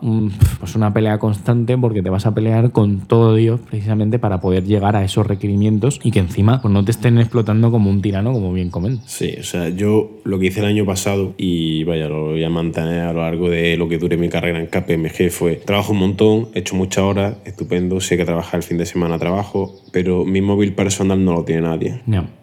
pues 0.59 0.75
una 0.75 0.92
pelea 0.92 1.18
constante 1.18 1.77
porque 1.77 2.03
te 2.03 2.11
vas 2.11 2.27
a 2.27 2.35
pelear 2.35 2.73
con 2.73 3.01
todo 3.01 3.35
Dios 3.35 3.61
precisamente 3.61 3.89
para 4.18 4.40
poder 4.40 4.64
llegar 4.64 4.96
a 4.96 5.05
esos 5.05 5.26
requerimientos 5.26 6.00
y 6.03 6.11
que 6.11 6.20
encima 6.20 6.61
pues, 6.62 6.72
no 6.72 6.85
te 6.85 6.90
estén 6.90 7.18
explotando 7.18 7.70
como 7.70 7.90
un 7.90 8.03
tirano, 8.03 8.33
como 8.33 8.53
bien 8.53 8.70
comen. 8.70 9.00
Sí, 9.07 9.35
o 9.38 9.42
sea, 9.42 9.68
yo 9.68 10.20
lo 10.24 10.38
que 10.38 10.46
hice 10.46 10.61
el 10.61 10.66
año 10.66 10.87
pasado 10.87 11.35
y 11.37 11.85
vaya, 11.85 12.09
lo 12.09 12.31
voy 12.31 12.44
a 12.44 12.50
mantener 12.50 13.00
a 13.00 13.12
lo 13.12 13.22
largo 13.22 13.50
de 13.50 13.76
lo 13.76 13.88
que 13.88 13.98
dure 13.98 14.16
mi 14.16 14.29
carrera 14.29 14.61
en 14.61 14.66
KPMG 14.66 15.31
fue 15.31 15.57
trabajo 15.57 15.92
un 15.92 15.98
montón, 15.98 16.48
he 16.55 16.61
hecho 16.61 16.76
muchas 16.76 17.05
horas, 17.05 17.37
estupendo, 17.44 18.00
sé 18.00 18.16
que 18.16 18.24
trabajar 18.24 18.59
el 18.59 18.62
fin 18.62 18.79
de 18.79 18.87
semana 18.87 19.18
trabajo, 19.18 19.74
pero 19.92 20.24
mi 20.24 20.40
móvil 20.40 20.74
personal 20.74 21.24
no 21.24 21.35
lo 21.35 21.44
tiene 21.44 21.62
nadie. 21.62 22.00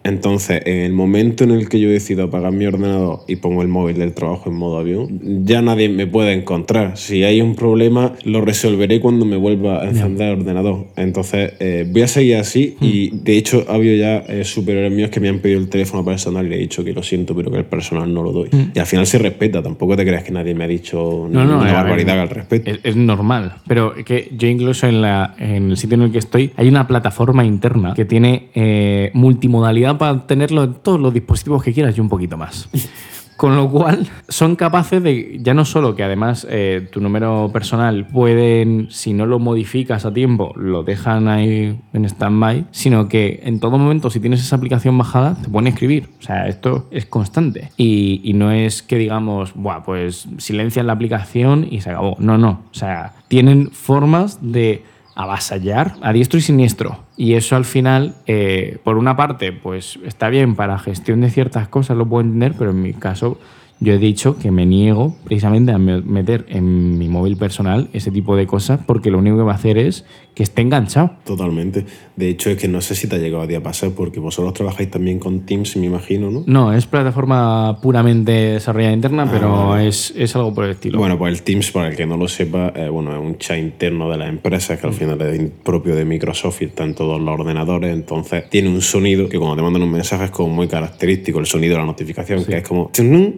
Entonces, 0.08 0.62
en 0.66 0.78
el 0.78 0.94
momento 0.94 1.44
en 1.44 1.52
el 1.52 1.68
que 1.68 1.80
yo 1.80 1.90
decido 1.90 2.24
apagar 2.24 2.54
mi 2.54 2.66
ordenador 2.66 3.20
y 3.28 3.36
pongo 3.36 3.62
el 3.62 3.68
móvil 3.68 3.98
del 3.98 4.14
trabajo 4.14 4.50
en 4.50 4.56
modo 4.56 4.80
avión, 4.80 5.20
ya 5.46 5.62
nadie 5.62 5.90
me 5.90 6.08
puede 6.08 6.34
encontrar. 6.34 6.98
Si 6.98 7.24
hay 7.24 7.42
un 7.42 7.56
problema, 7.56 8.14
lo 8.24 8.40
resolveré 8.42 9.02
cuando 9.02 9.26
me 9.26 9.36
vuelva 9.36 9.82
a 9.82 9.90
encender 9.90 10.30
el 10.34 10.40
ordenador. 10.40 10.88
Entonces, 10.96 11.54
eh, 11.60 11.86
voy 11.92 12.04
a 12.04 12.08
seguir 12.08 12.38
así 12.38 12.78
y 12.80 13.12
hmm. 13.12 13.24
de 13.24 13.38
hecho 13.38 13.66
ha 13.68 13.76
habido 13.76 13.96
ya 13.98 14.18
eh, 14.30 14.46
superiores 14.46 14.92
míos 14.94 15.10
que 15.10 15.20
me 15.20 15.28
han 15.28 15.40
pedido 15.40 15.60
el 15.60 15.68
teléfono 15.68 16.06
personal 16.06 16.46
y 16.46 16.50
le 16.50 16.56
he 16.56 16.60
dicho 16.60 16.84
que 16.86 16.94
lo 16.94 17.04
siento, 17.04 17.36
pero 17.36 17.52
que 17.52 17.58
el 17.58 17.66
personal 17.66 18.14
no 18.14 18.24
lo 18.24 18.32
doy. 18.32 18.50
Hmm. 18.50 18.72
Y 18.74 18.80
al 18.80 18.86
final 18.86 19.06
se 19.06 19.18
respeta, 19.18 19.62
tampoco 19.62 19.98
te 19.98 20.06
creas 20.06 20.24
que 20.24 20.32
nadie 20.32 20.56
me 20.56 20.64
ha 20.64 20.68
dicho 20.68 21.28
no, 21.30 21.44
ninguna 21.44 21.74
barbaridad 21.74 22.22
al 22.22 22.30
respecto. 22.30 22.72
Es, 22.82 22.96
normal, 22.96 23.58
pero 23.68 23.94
que 24.06 24.30
yo 24.36 24.48
incluso 24.48 24.88
en, 24.88 25.02
la, 25.02 25.36
en 25.38 25.72
el 25.72 25.78
sitio 25.78 25.96
en 25.96 26.04
el 26.04 26.12
que 26.12 26.18
estoy 26.18 26.52
hay 26.56 26.68
una 26.68 26.88
plataforma 26.88 27.46
interna 27.46 27.94
que 27.94 28.06
tiene 28.06 28.48
eh, 28.56 29.12
multimodalidad 29.14 29.97
para 29.98 30.26
tenerlo 30.26 30.64
en 30.64 30.74
todos 30.76 31.00
los 31.00 31.14
dispositivos 31.14 31.64
que 31.64 31.74
quieras 31.74 31.98
y 31.98 32.02
un 32.02 32.10
poquito 32.10 32.38
más. 32.38 32.70
Con 33.38 33.56
lo 33.56 33.70
cual, 33.70 34.10
son 34.28 34.56
capaces 34.56 35.02
de, 35.04 35.38
ya 35.40 35.54
no 35.54 35.64
solo 35.64 35.96
que 35.96 36.04
además 36.04 36.48
eh, 36.50 36.88
tu 36.92 37.00
número 37.00 37.52
personal 37.54 38.08
pueden, 38.08 38.88
si 38.90 39.14
no 39.14 39.28
lo 39.28 39.38
modificas 39.38 40.06
a 40.06 40.14
tiempo, 40.14 40.54
lo 40.56 40.82
dejan 40.82 41.28
ahí 41.28 41.80
en 41.94 42.06
stand-by, 42.06 42.66
sino 42.72 43.08
que 43.08 43.42
en 43.44 43.60
todo 43.60 43.78
momento, 43.78 44.10
si 44.10 44.20
tienes 44.20 44.42
esa 44.42 44.56
aplicación 44.56 44.98
bajada, 44.98 45.36
te 45.36 45.50
pueden 45.50 45.68
escribir. 45.68 46.10
O 46.20 46.24
sea, 46.24 46.48
esto 46.48 46.88
es 46.90 47.06
constante. 47.06 47.70
Y, 47.78 48.22
y 48.24 48.34
no 48.34 48.52
es 48.52 48.82
que 48.82 48.98
digamos, 48.98 49.54
Buah, 49.54 49.84
pues 49.84 50.28
silencian 50.40 50.88
la 50.88 50.94
aplicación 50.94 51.68
y 51.70 51.82
se 51.82 51.92
acabó. 51.92 52.16
No, 52.18 52.40
no. 52.40 52.64
O 52.72 52.74
sea, 52.74 53.14
tienen 53.28 53.70
formas 53.70 54.40
de 54.42 54.84
avasallar 55.18 55.96
a 56.02 56.14
diestro 56.14 56.38
y 56.38 56.42
siniestro. 56.44 57.00
Y 57.18 57.34
eso 57.34 57.56
al 57.56 57.66
final, 57.66 58.16
eh, 58.28 58.78
por 58.84 58.98
una 58.98 59.18
parte, 59.18 59.52
pues 59.52 60.00
está 60.06 60.30
bien 60.30 60.56
para 60.56 60.78
gestión 60.78 61.22
de 61.22 61.32
ciertas 61.32 61.68
cosas, 61.68 61.98
lo 61.98 62.08
puedo 62.08 62.22
entender, 62.22 62.54
pero 62.58 62.70
en 62.70 62.82
mi 62.84 62.94
caso 62.94 63.40
yo 63.80 63.94
he 63.94 63.98
dicho 63.98 64.38
que 64.38 64.52
me 64.52 64.66
niego 64.66 65.16
precisamente 65.24 65.72
a 65.72 65.78
meter 65.78 66.46
en 66.50 66.98
mi 66.98 67.10
móvil 67.10 67.38
personal 67.38 67.90
ese 67.94 68.12
tipo 68.12 68.36
de 68.36 68.48
cosas 68.48 68.80
porque 68.86 69.12
lo 69.12 69.20
único 69.20 69.38
que 69.38 69.44
va 69.44 69.52
a 69.52 69.56
hacer 69.56 69.78
es 69.78 70.06
que 70.38 70.44
esté 70.44 70.62
enganchado. 70.62 71.12
Totalmente. 71.26 71.84
De 72.16 72.30
hecho, 72.30 72.52
es 72.52 72.58
que 72.58 72.68
no 72.68 72.80
sé 72.80 72.94
si 72.94 73.08
te 73.08 73.16
ha 73.16 73.20
llegado 73.20 73.42
a 73.42 73.48
día 73.48 73.62
pasar 73.62 73.90
porque 73.92 74.20
vosotros 74.20 74.54
trabajáis 74.54 74.92
también 74.92 75.18
con 75.18 75.48
Teams, 75.48 75.76
me 75.78 75.88
imagino, 75.88 76.30
¿no? 76.30 76.44
No, 76.46 76.74
es 76.74 76.86
plataforma 76.86 77.80
puramente 77.82 78.32
desarrollada 78.32 78.94
interna, 78.94 79.24
ah, 79.24 79.30
pero 79.32 79.78
es, 79.78 80.14
es, 80.16 80.36
algo 80.36 80.54
por 80.54 80.66
el 80.66 80.72
estilo. 80.72 81.00
Bueno, 81.00 81.18
pues 81.18 81.34
el 81.34 81.42
Teams, 81.42 81.72
para 81.72 81.90
el 81.90 81.96
que 81.96 82.06
no 82.06 82.18
lo 82.18 82.28
sepa, 82.28 82.72
eh, 82.76 82.88
bueno, 82.88 83.14
es 83.14 83.20
un 83.20 83.40
chat 83.40 83.58
interno 83.58 84.12
de 84.12 84.18
la 84.18 84.28
empresa 84.28 84.78
que 84.78 84.86
al 84.86 84.94
mm. 84.94 84.96
final 84.96 85.22
es 85.22 85.52
propio 85.64 85.96
de 85.96 86.06
Microsoft 86.06 86.62
y 86.62 86.66
está 86.66 86.84
en 86.84 86.94
todos 86.94 87.20
los 87.20 87.40
ordenadores. 87.40 87.92
Entonces, 87.92 88.48
tiene 88.48 88.70
un 88.70 88.82
sonido 88.82 89.28
que 89.28 89.40
cuando 89.40 89.56
te 89.56 89.64
mandan 89.64 89.82
un 89.82 89.92
mensaje 89.92 90.26
es 90.26 90.32
como 90.32 90.50
muy 90.50 90.68
característico, 90.68 91.40
el 91.40 91.48
sonido 91.48 91.74
de 91.74 91.80
la 91.80 91.86
notificación, 91.86 92.46
que 92.46 92.58
es 92.58 92.64
como, 92.64 92.92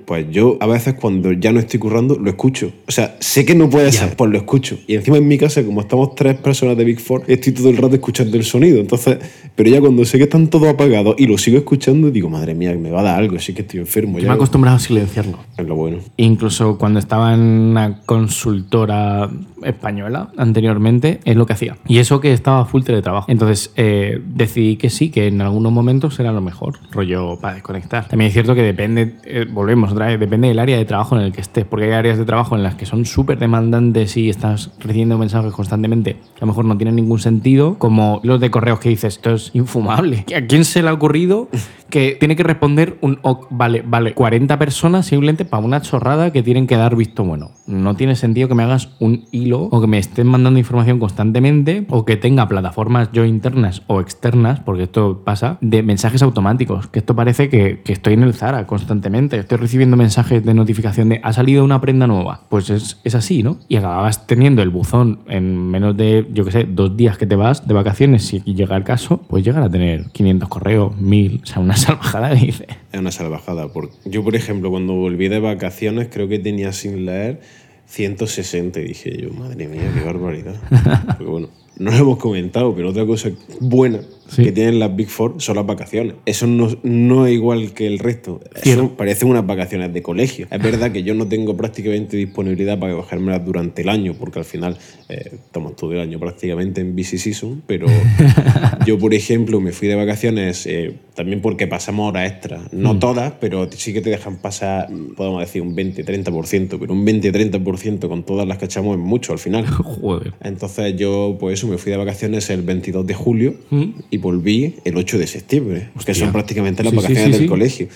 pues 0.06 0.29
yo 0.32 0.58
a 0.60 0.68
veces 0.68 0.96
cuando 0.96 1.32
ya 1.32 1.52
no 1.52 1.60
estoy 1.60 1.80
currando 1.80 2.18
lo 2.18 2.30
escucho. 2.30 2.72
O 2.88 2.92
sea, 2.92 3.18
sé 3.20 3.46
que 3.46 3.56
no 3.56 3.70
puede 3.70 3.92
ser, 3.92 4.16
pues 4.16 4.32
lo 4.32 4.38
escucho. 4.38 4.78
Y 4.88 4.96
encima 4.96 5.18
en 5.18 5.28
mi 5.28 5.38
casa, 5.38 5.64
como 5.64 5.82
estamos 5.82 6.16
tres 6.16 6.38
personas 6.38 6.78
de 6.78 6.84
Big 6.84 7.00
Four, 7.00 7.24
estoy 7.28 7.54
todo 7.54 7.70
el 7.70 7.78
rato 7.78 7.96
escuchando 7.96 8.38
el 8.38 8.44
sonido. 8.44 8.80
Entonces, 8.80 9.18
pero 9.56 9.70
ya 9.70 9.80
cuando 9.80 10.06
sé 10.06 10.18
que 10.18 10.26
están 10.26 10.48
todos 10.48 10.68
apagados 10.68 11.16
y 11.18 11.28
lo 11.28 11.38
sigo 11.38 11.58
escuchando, 11.58 12.12
digo, 12.12 12.30
madre 12.30 12.56
mía, 12.56 12.74
me 12.74 12.92
va 12.92 13.02
a 13.02 13.04
dar 13.04 13.20
algo, 13.20 13.38
sí 13.40 13.54
que 13.54 13.62
estoy 13.62 13.80
enfermo. 13.80 14.20
Yo 14.20 14.26
me 14.26 14.32
he 14.32 14.36
acostumbrado 14.36 14.78
a 14.78 14.80
silenciarlo. 14.80 15.40
Es 15.58 15.68
lo 15.68 15.76
bueno. 15.76 16.00
Incluso 16.18 16.78
cuando 16.78 17.00
estaba 17.00 17.34
en 17.34 17.42
una 17.42 18.02
consultora 18.06 19.30
española 19.64 20.30
anteriormente, 20.38 21.20
es 21.26 21.36
lo 21.36 21.46
que 21.46 21.54
hacía. 21.54 21.78
Y 21.88 21.98
eso 21.98 22.20
que 22.20 22.34
estaba 22.34 22.66
full 22.66 22.84
teletrabajo. 22.84 23.32
Entonces, 23.32 23.72
eh, 23.76 24.22
decidí 24.26 24.78
que 24.78 24.90
sí, 24.90 25.10
que 25.10 25.28
en 25.28 25.42
algunos 25.42 25.72
momentos 25.72 26.20
era 26.20 26.32
lo 26.32 26.42
mejor, 26.42 26.80
rollo 26.92 27.40
para 27.40 27.56
desconectar. 27.56 28.08
También 28.08 28.28
es 28.28 28.34
cierto 28.34 28.56
que 28.56 28.62
depende, 28.62 29.16
eh, 29.24 29.46
volvemos 29.50 29.92
otra 29.92 30.08
vez, 30.08 30.19
depende 30.20 30.48
del 30.48 30.60
área 30.60 30.78
de 30.78 30.86
trabajo 30.86 31.18
en 31.18 31.24
el 31.24 31.32
que 31.32 31.42
estés, 31.42 31.66
porque 31.66 31.86
hay 31.86 31.92
áreas 31.92 32.18
de 32.18 32.26
trabajo 32.26 32.56
en 32.56 32.64
las 32.64 32.76
que 32.76 32.86
son 32.86 33.06
súper 33.06 33.40
demandantes 33.40 34.18
y 34.18 34.30
estás 34.30 34.72
recibiendo 34.80 35.18
mensajes 35.18 35.52
constantemente 35.54 36.18
a 36.38 36.42
lo 36.42 36.48
mejor 36.48 36.66
no 36.66 36.78
tienen 36.78 36.96
ningún 36.96 37.20
sentido, 37.20 37.78
como 37.78 38.22
los 38.24 38.40
de 38.40 38.50
correos 38.50 38.80
que 38.80 38.90
dices, 38.90 39.16
esto 39.16 39.34
es 39.34 39.52
infumable. 39.54 40.26
¿A 40.36 40.42
quién 40.48 40.64
se 40.64 40.82
le 40.82 40.90
ha 40.90 40.94
ocurrido 40.94 41.50
que 41.90 42.18
tiene 42.20 42.36
que 42.36 42.44
responder 42.44 42.98
un 43.02 43.20
vale, 43.50 43.84
vale, 43.86 44.14
40 44.14 44.58
personas 44.58 45.06
simplemente 45.06 45.46
para 45.46 45.64
una 45.64 45.82
chorrada 45.82 46.32
que 46.32 46.44
tienen 46.44 46.68
que 46.68 46.76
dar 46.76 46.96
visto 46.96 47.24
bueno? 47.24 47.52
No 47.68 47.96
tiene 47.96 48.16
sentido 48.16 48.48
que 48.48 48.56
me 48.56 48.64
hagas 48.64 48.90
un 49.00 49.26
hilo 49.32 49.64
o 49.64 49.82
que 49.82 49.88
me 49.88 49.98
estén 49.98 50.28
mandando 50.28 50.60
información 50.60 51.00
constantemente 51.00 51.86
o 51.90 52.06
que 52.06 52.18
tenga 52.18 52.48
plataformas 52.48 53.10
yo 53.12 53.26
internas 53.26 53.84
o 53.88 54.02
externas, 54.02 54.60
porque 54.60 54.84
esto 54.84 55.22
pasa, 55.24 55.58
de 55.62 55.84
mensajes 55.84 56.22
automáticos, 56.22 56.88
que 56.88 57.00
esto 57.00 57.16
parece 57.16 57.50
que, 57.50 57.82
que 57.84 57.94
estoy 57.94 58.14
en 58.14 58.24
el 58.24 58.34
Zara 58.34 58.66
constantemente, 58.68 59.38
estoy 59.38 59.58
recibiendo 59.58 59.98
mensajes 59.98 60.44
de 60.44 60.54
notificación 60.54 61.10
de 61.10 61.20
ha 61.24 61.34
salido 61.34 61.64
una 61.64 61.82
prenda 61.82 62.08
nueva. 62.08 62.42
Pues 62.50 62.70
es, 62.70 63.00
es 63.04 63.16
así, 63.16 63.44
¿no? 63.44 63.58
Y 63.68 63.76
acababas 63.76 64.28
teniendo 64.28 64.62
el 64.62 64.70
buzón 64.70 65.20
en 65.28 65.70
menos 65.70 65.96
de, 65.98 66.28
yo 66.32 66.46
qué 66.46 66.52
sé, 66.52 66.68
dos 66.70 66.96
días 66.96 67.18
que 67.18 67.26
te 67.26 67.36
vas 67.36 67.68
de 67.68 67.74
vacaciones, 67.74 68.26
si 68.26 68.40
llega 68.42 68.76
el 68.76 68.84
caso, 68.84 69.22
pues 69.28 69.44
llegar 69.44 69.64
a 69.64 69.70
tener 69.70 70.10
500 70.12 70.50
correos, 70.50 70.98
1000, 70.98 71.42
o 71.44 71.46
sea, 71.46 71.62
una 71.62 71.76
salvajada 71.80 72.34
dice. 72.36 72.68
Es 72.92 73.00
una 73.00 73.12
salvajada. 73.12 73.72
Porque 73.72 73.96
yo, 74.06 74.24
por 74.24 74.36
ejemplo, 74.36 74.70
cuando 74.70 74.94
volví 74.94 75.28
de 75.28 75.40
vacaciones, 75.40 76.10
creo 76.12 76.28
que 76.28 76.40
tenía 76.40 76.72
sin 76.74 77.06
leer 77.06 77.42
160 77.88 78.80
y 78.80 78.84
dije 78.84 79.18
yo, 79.22 79.32
madre 79.32 79.68
mía, 79.68 79.92
qué 79.94 80.04
barbaridad. 80.04 80.56
Porque 81.08 81.26
bueno, 81.26 81.50
no 81.78 81.92
lo 81.92 81.98
hemos 81.98 82.18
comentado, 82.18 82.76
pero 82.76 82.90
otra 82.90 83.06
cosa 83.06 83.32
buena 83.60 84.00
que 84.36 84.52
tienen 84.52 84.80
las 84.80 84.96
Big 84.96 85.10
Four 85.10 85.36
son 85.40 85.56
las 85.56 85.66
vacaciones. 85.66 86.16
Eso 86.26 86.48
no, 86.48 86.70
no 86.84 87.26
es 87.26 87.34
igual 87.34 87.74
que 87.74 87.88
el 87.88 88.00
resto. 88.00 88.40
Eso 88.64 88.96
parecen 88.96 89.30
unas 89.30 89.46
vacaciones 89.46 89.94
de 89.94 90.02
colegio. 90.02 90.48
Es 90.50 90.62
verdad 90.62 90.92
que 90.92 91.04
yo 91.04 91.14
no 91.14 91.28
tengo 91.28 91.56
prácticamente 91.56 92.18
disponibilidad 92.18 92.80
para 92.80 92.94
bajármelas 92.94 93.46
durante 93.46 93.82
el 93.82 93.90
año, 93.90 94.16
porque 94.20 94.40
al 94.40 94.46
final 94.46 94.78
eh, 95.10 95.32
estamos 95.34 95.76
todo 95.76 95.94
el 95.94 96.00
año 96.00 96.20
prácticamente 96.20 96.82
en 96.82 96.96
busy 96.96 97.18
season, 97.18 97.64
pero 97.66 97.88
yo, 98.86 98.98
por 98.98 99.14
ejemplo, 99.14 99.60
me 99.60 99.72
fui 99.72 99.88
de 99.88 99.96
vacaciones 99.96 100.66
eh, 100.66 100.96
también 101.16 101.42
porque 101.42 101.68
pasamos 101.68 102.10
horas 102.10 102.32
extra. 102.32 102.62
No 102.72 102.94
mm. 102.94 103.00
todas, 103.00 103.34
pero 103.42 103.70
sí 103.72 103.92
que 103.92 104.00
te 104.00 104.10
dejan 104.10 104.38
pasar, 104.38 104.88
podemos 105.18 105.42
decir, 105.42 105.62
un 105.62 105.76
20-30%, 105.76 106.78
pero 106.80 106.94
un 106.94 107.06
20-30% 107.06 108.08
con 108.08 108.24
todas 108.24 108.48
las 108.48 108.58
que 108.58 108.66
echamos 108.66 108.98
es 108.98 109.04
mucho 109.04 109.34
al 109.34 109.40
final. 109.40 109.66
Joder. 109.68 110.34
Entonces 110.42 110.96
yo, 110.96 111.36
pues 111.38 111.60
eso, 111.60 111.68
me 111.68 111.78
fui 111.78 111.92
de 111.92 111.98
vacaciones 111.98 112.50
el 112.50 112.62
22 112.62 113.06
de 113.06 113.14
julio 113.14 113.56
mm. 113.70 113.84
y 114.10 114.19
volví 114.20 114.76
el 114.86 114.98
8 114.98 115.18
de 115.18 115.28
septiembre, 115.28 115.90
que 116.06 116.14
son 116.14 116.32
prácticamente 116.32 116.84
las 116.84 116.94
vacaciones 116.94 117.40
del 117.40 117.50
colegio. 117.50 117.88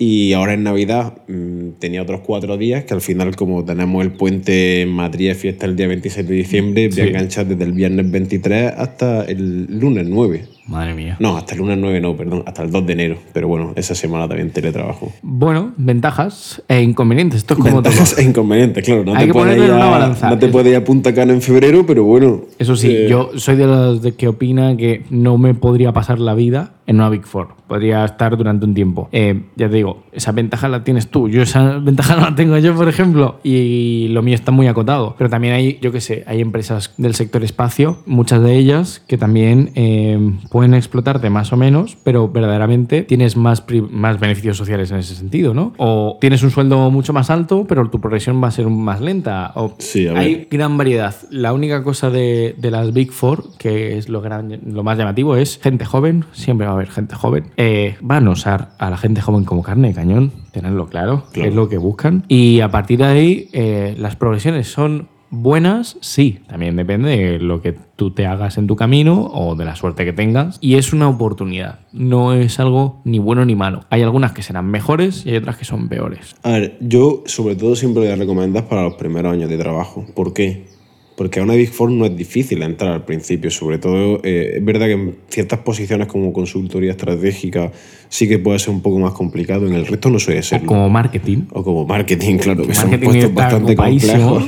Y 0.00 0.32
ahora 0.32 0.54
en 0.54 0.62
Navidad 0.62 1.14
mm, 1.26 1.70
tenía 1.80 2.02
otros 2.02 2.20
cuatro 2.20 2.56
días 2.56 2.84
que 2.84 2.94
al 2.94 3.00
final, 3.00 3.34
como 3.34 3.64
tenemos 3.64 4.04
el 4.04 4.12
puente 4.12 4.82
en 4.82 4.90
Madrid, 4.90 5.34
fiesta 5.34 5.66
el 5.66 5.74
día 5.74 5.88
26 5.88 6.28
de 6.28 6.34
diciembre, 6.34 6.88
voy 6.88 7.00
a 7.00 7.04
enganchar 7.06 7.46
desde 7.46 7.64
el 7.64 7.72
viernes 7.72 8.08
23 8.08 8.74
hasta 8.76 9.24
el 9.24 9.66
lunes 9.78 10.06
9. 10.06 10.44
Madre 10.68 10.94
mía. 10.94 11.16
No, 11.18 11.36
hasta 11.36 11.54
el 11.54 11.60
lunes 11.60 11.78
9 11.80 12.00
no, 12.00 12.14
perdón, 12.16 12.42
hasta 12.46 12.62
el 12.62 12.70
2 12.70 12.86
de 12.86 12.92
enero. 12.92 13.16
Pero 13.32 13.48
bueno, 13.48 13.72
esa 13.74 13.94
semana 13.94 14.28
también 14.28 14.50
teletrabajo. 14.50 15.10
Bueno, 15.22 15.72
ventajas 15.76 16.62
e 16.68 16.82
inconvenientes. 16.82 17.38
Esto 17.38 17.54
es 17.54 17.60
como 17.60 17.82
ventajas 17.82 18.10
todo. 18.10 18.20
e 18.20 18.24
inconvenientes, 18.24 18.84
claro. 18.84 19.04
No 19.04 19.14
Hay 19.16 19.26
te 19.28 19.32
puedes 19.32 19.56
ir 19.64 19.70
a-. 19.72 20.14
No 20.30 20.38
te 20.38 20.46
Es- 20.46 20.52
puedes 20.52 20.70
ir 20.70 20.76
a 20.76 20.84
Punta 20.84 21.14
Cana 21.14 21.32
en 21.32 21.42
febrero, 21.42 21.84
pero 21.86 22.04
bueno. 22.04 22.42
Eso 22.58 22.76
sí, 22.76 22.90
eh, 22.90 23.06
yo 23.08 23.30
soy 23.36 23.56
de 23.56 23.66
los 23.66 24.00
que 24.14 24.28
opina 24.28 24.76
que 24.76 25.04
no 25.10 25.38
me 25.38 25.54
podría 25.54 25.92
pasar 25.92 26.18
la 26.18 26.34
vida 26.34 26.74
en 26.86 26.96
una 26.96 27.08
Big 27.10 27.24
Four. 27.26 27.48
Podría 27.66 28.04
estar 28.04 28.36
durante 28.36 28.64
un 28.64 28.74
tiempo. 28.74 29.08
Eh, 29.12 29.42
ya 29.56 29.68
te 29.68 29.76
digo, 29.76 30.04
esa 30.12 30.32
ventaja 30.32 30.68
la 30.68 30.84
tienes 30.84 31.08
tú. 31.08 31.28
Yo 31.28 31.42
esa 31.42 31.78
ventaja 31.82 32.16
no 32.16 32.22
la 32.30 32.34
tengo 32.34 32.56
yo, 32.58 32.74
por 32.74 32.88
ejemplo. 32.88 33.40
Y 33.42 34.08
lo 34.08 34.22
mío 34.22 34.34
está 34.34 34.52
muy 34.52 34.66
acotado. 34.66 35.14
Pero 35.18 35.28
también 35.30 35.54
hay, 35.54 35.78
yo 35.80 35.92
qué 35.92 36.00
sé, 36.00 36.24
hay 36.26 36.40
empresas 36.40 36.92
del 36.98 37.14
sector 37.14 37.42
espacio, 37.44 37.98
muchas 38.06 38.42
de 38.42 38.56
ellas 38.56 39.02
que 39.06 39.18
también 39.18 39.70
eh, 39.74 40.18
pueden 40.58 40.74
explotarte 40.74 41.30
más 41.30 41.52
o 41.52 41.56
menos, 41.56 41.96
pero 42.02 42.28
verdaderamente 42.28 43.02
tienes 43.02 43.36
más, 43.36 43.64
más 43.90 44.18
beneficios 44.18 44.56
sociales 44.56 44.90
en 44.90 44.96
ese 44.96 45.14
sentido, 45.14 45.54
¿no? 45.54 45.72
O 45.76 46.18
tienes 46.20 46.42
un 46.42 46.50
sueldo 46.50 46.90
mucho 46.90 47.12
más 47.12 47.30
alto, 47.30 47.64
pero 47.68 47.88
tu 47.90 48.00
progresión 48.00 48.42
va 48.42 48.48
a 48.48 48.50
ser 48.50 48.66
más 48.66 49.00
lenta. 49.00 49.52
O 49.54 49.76
Sí, 49.78 50.08
a 50.08 50.14
ver. 50.14 50.20
hay 50.20 50.48
gran 50.50 50.76
variedad. 50.76 51.14
La 51.30 51.52
única 51.52 51.84
cosa 51.84 52.10
de, 52.10 52.56
de 52.58 52.72
las 52.72 52.92
Big 52.92 53.12
Four, 53.12 53.56
que 53.56 53.98
es 53.98 54.08
lo, 54.08 54.20
gran, 54.20 54.58
lo 54.66 54.82
más 54.82 54.98
llamativo, 54.98 55.36
es 55.36 55.60
gente 55.62 55.84
joven, 55.84 56.24
siempre 56.32 56.66
va 56.66 56.72
a 56.72 56.74
haber 56.74 56.90
gente 56.90 57.14
joven. 57.14 57.44
Eh, 57.56 57.94
van 58.00 58.26
a 58.26 58.30
usar 58.32 58.70
a 58.80 58.90
la 58.90 58.96
gente 58.96 59.20
joven 59.20 59.44
como 59.44 59.62
carne 59.62 59.86
de 59.86 59.94
cañón, 59.94 60.32
tenerlo 60.50 60.88
claro, 60.88 61.22
que 61.32 61.46
es 61.46 61.54
lo 61.54 61.68
que 61.68 61.78
buscan. 61.78 62.24
Y 62.26 62.62
a 62.62 62.68
partir 62.72 62.98
de 62.98 63.04
ahí, 63.04 63.48
eh, 63.52 63.94
las 63.96 64.16
progresiones 64.16 64.66
son 64.72 65.06
buenas, 65.30 65.96
sí, 66.00 66.40
también 66.46 66.76
depende 66.76 67.10
de 67.10 67.38
lo 67.38 67.60
que 67.60 67.76
tú 67.96 68.12
te 68.12 68.26
hagas 68.26 68.58
en 68.58 68.66
tu 68.66 68.76
camino 68.76 69.30
o 69.32 69.54
de 69.56 69.64
la 69.64 69.76
suerte 69.76 70.04
que 70.04 70.12
tengas. 70.12 70.58
Y 70.60 70.74
es 70.76 70.92
una 70.92 71.08
oportunidad, 71.08 71.80
no 71.92 72.32
es 72.32 72.60
algo 72.60 73.00
ni 73.04 73.18
bueno 73.18 73.44
ni 73.44 73.54
malo. 73.54 73.84
Hay 73.90 74.02
algunas 74.02 74.32
que 74.32 74.42
serán 74.42 74.66
mejores 74.66 75.24
y 75.26 75.30
hay 75.30 75.36
otras 75.36 75.56
que 75.56 75.64
son 75.64 75.88
peores. 75.88 76.36
A 76.42 76.52
ver, 76.52 76.78
yo 76.80 77.22
sobre 77.26 77.56
todo 77.56 77.76
siempre 77.76 78.02
voy 78.02 78.12
a 78.12 78.68
para 78.68 78.82
los 78.82 78.94
primeros 78.94 79.32
años 79.32 79.48
de 79.48 79.58
trabajo. 79.58 80.04
¿Por 80.14 80.32
qué? 80.32 80.77
Porque 81.18 81.40
a 81.40 81.42
una 81.42 81.54
Big 81.54 81.70
Four 81.70 81.90
no 81.90 82.06
es 82.06 82.16
difícil 82.16 82.62
entrar 82.62 82.92
al 82.92 83.04
principio, 83.04 83.50
sobre 83.50 83.78
todo 83.78 84.20
eh, 84.22 84.52
es 84.56 84.64
verdad 84.64 84.86
que 84.86 84.92
en 84.92 85.14
ciertas 85.28 85.58
posiciones 85.58 86.06
como 86.06 86.32
consultoría 86.32 86.92
estratégica 86.92 87.72
sí 88.08 88.28
que 88.28 88.38
puede 88.38 88.60
ser 88.60 88.70
un 88.70 88.80
poco 88.82 89.00
más 89.00 89.12
complicado, 89.12 89.66
en 89.66 89.74
el 89.74 89.84
resto 89.86 90.08
no 90.10 90.20
suele 90.20 90.40
O 90.40 90.42
serlo. 90.44 90.66
como 90.68 90.88
marketing. 90.88 91.42
O 91.50 91.64
como 91.64 91.84
marketing, 91.84 92.36
claro, 92.38 92.64
que 92.64 92.72
son 92.72 92.90
Marketing 92.90 93.04
puestos 93.10 93.30
está 93.30 93.42
bastante 93.42 93.74
complejos. 93.76 94.44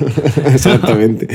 Exactamente. 0.55 1.27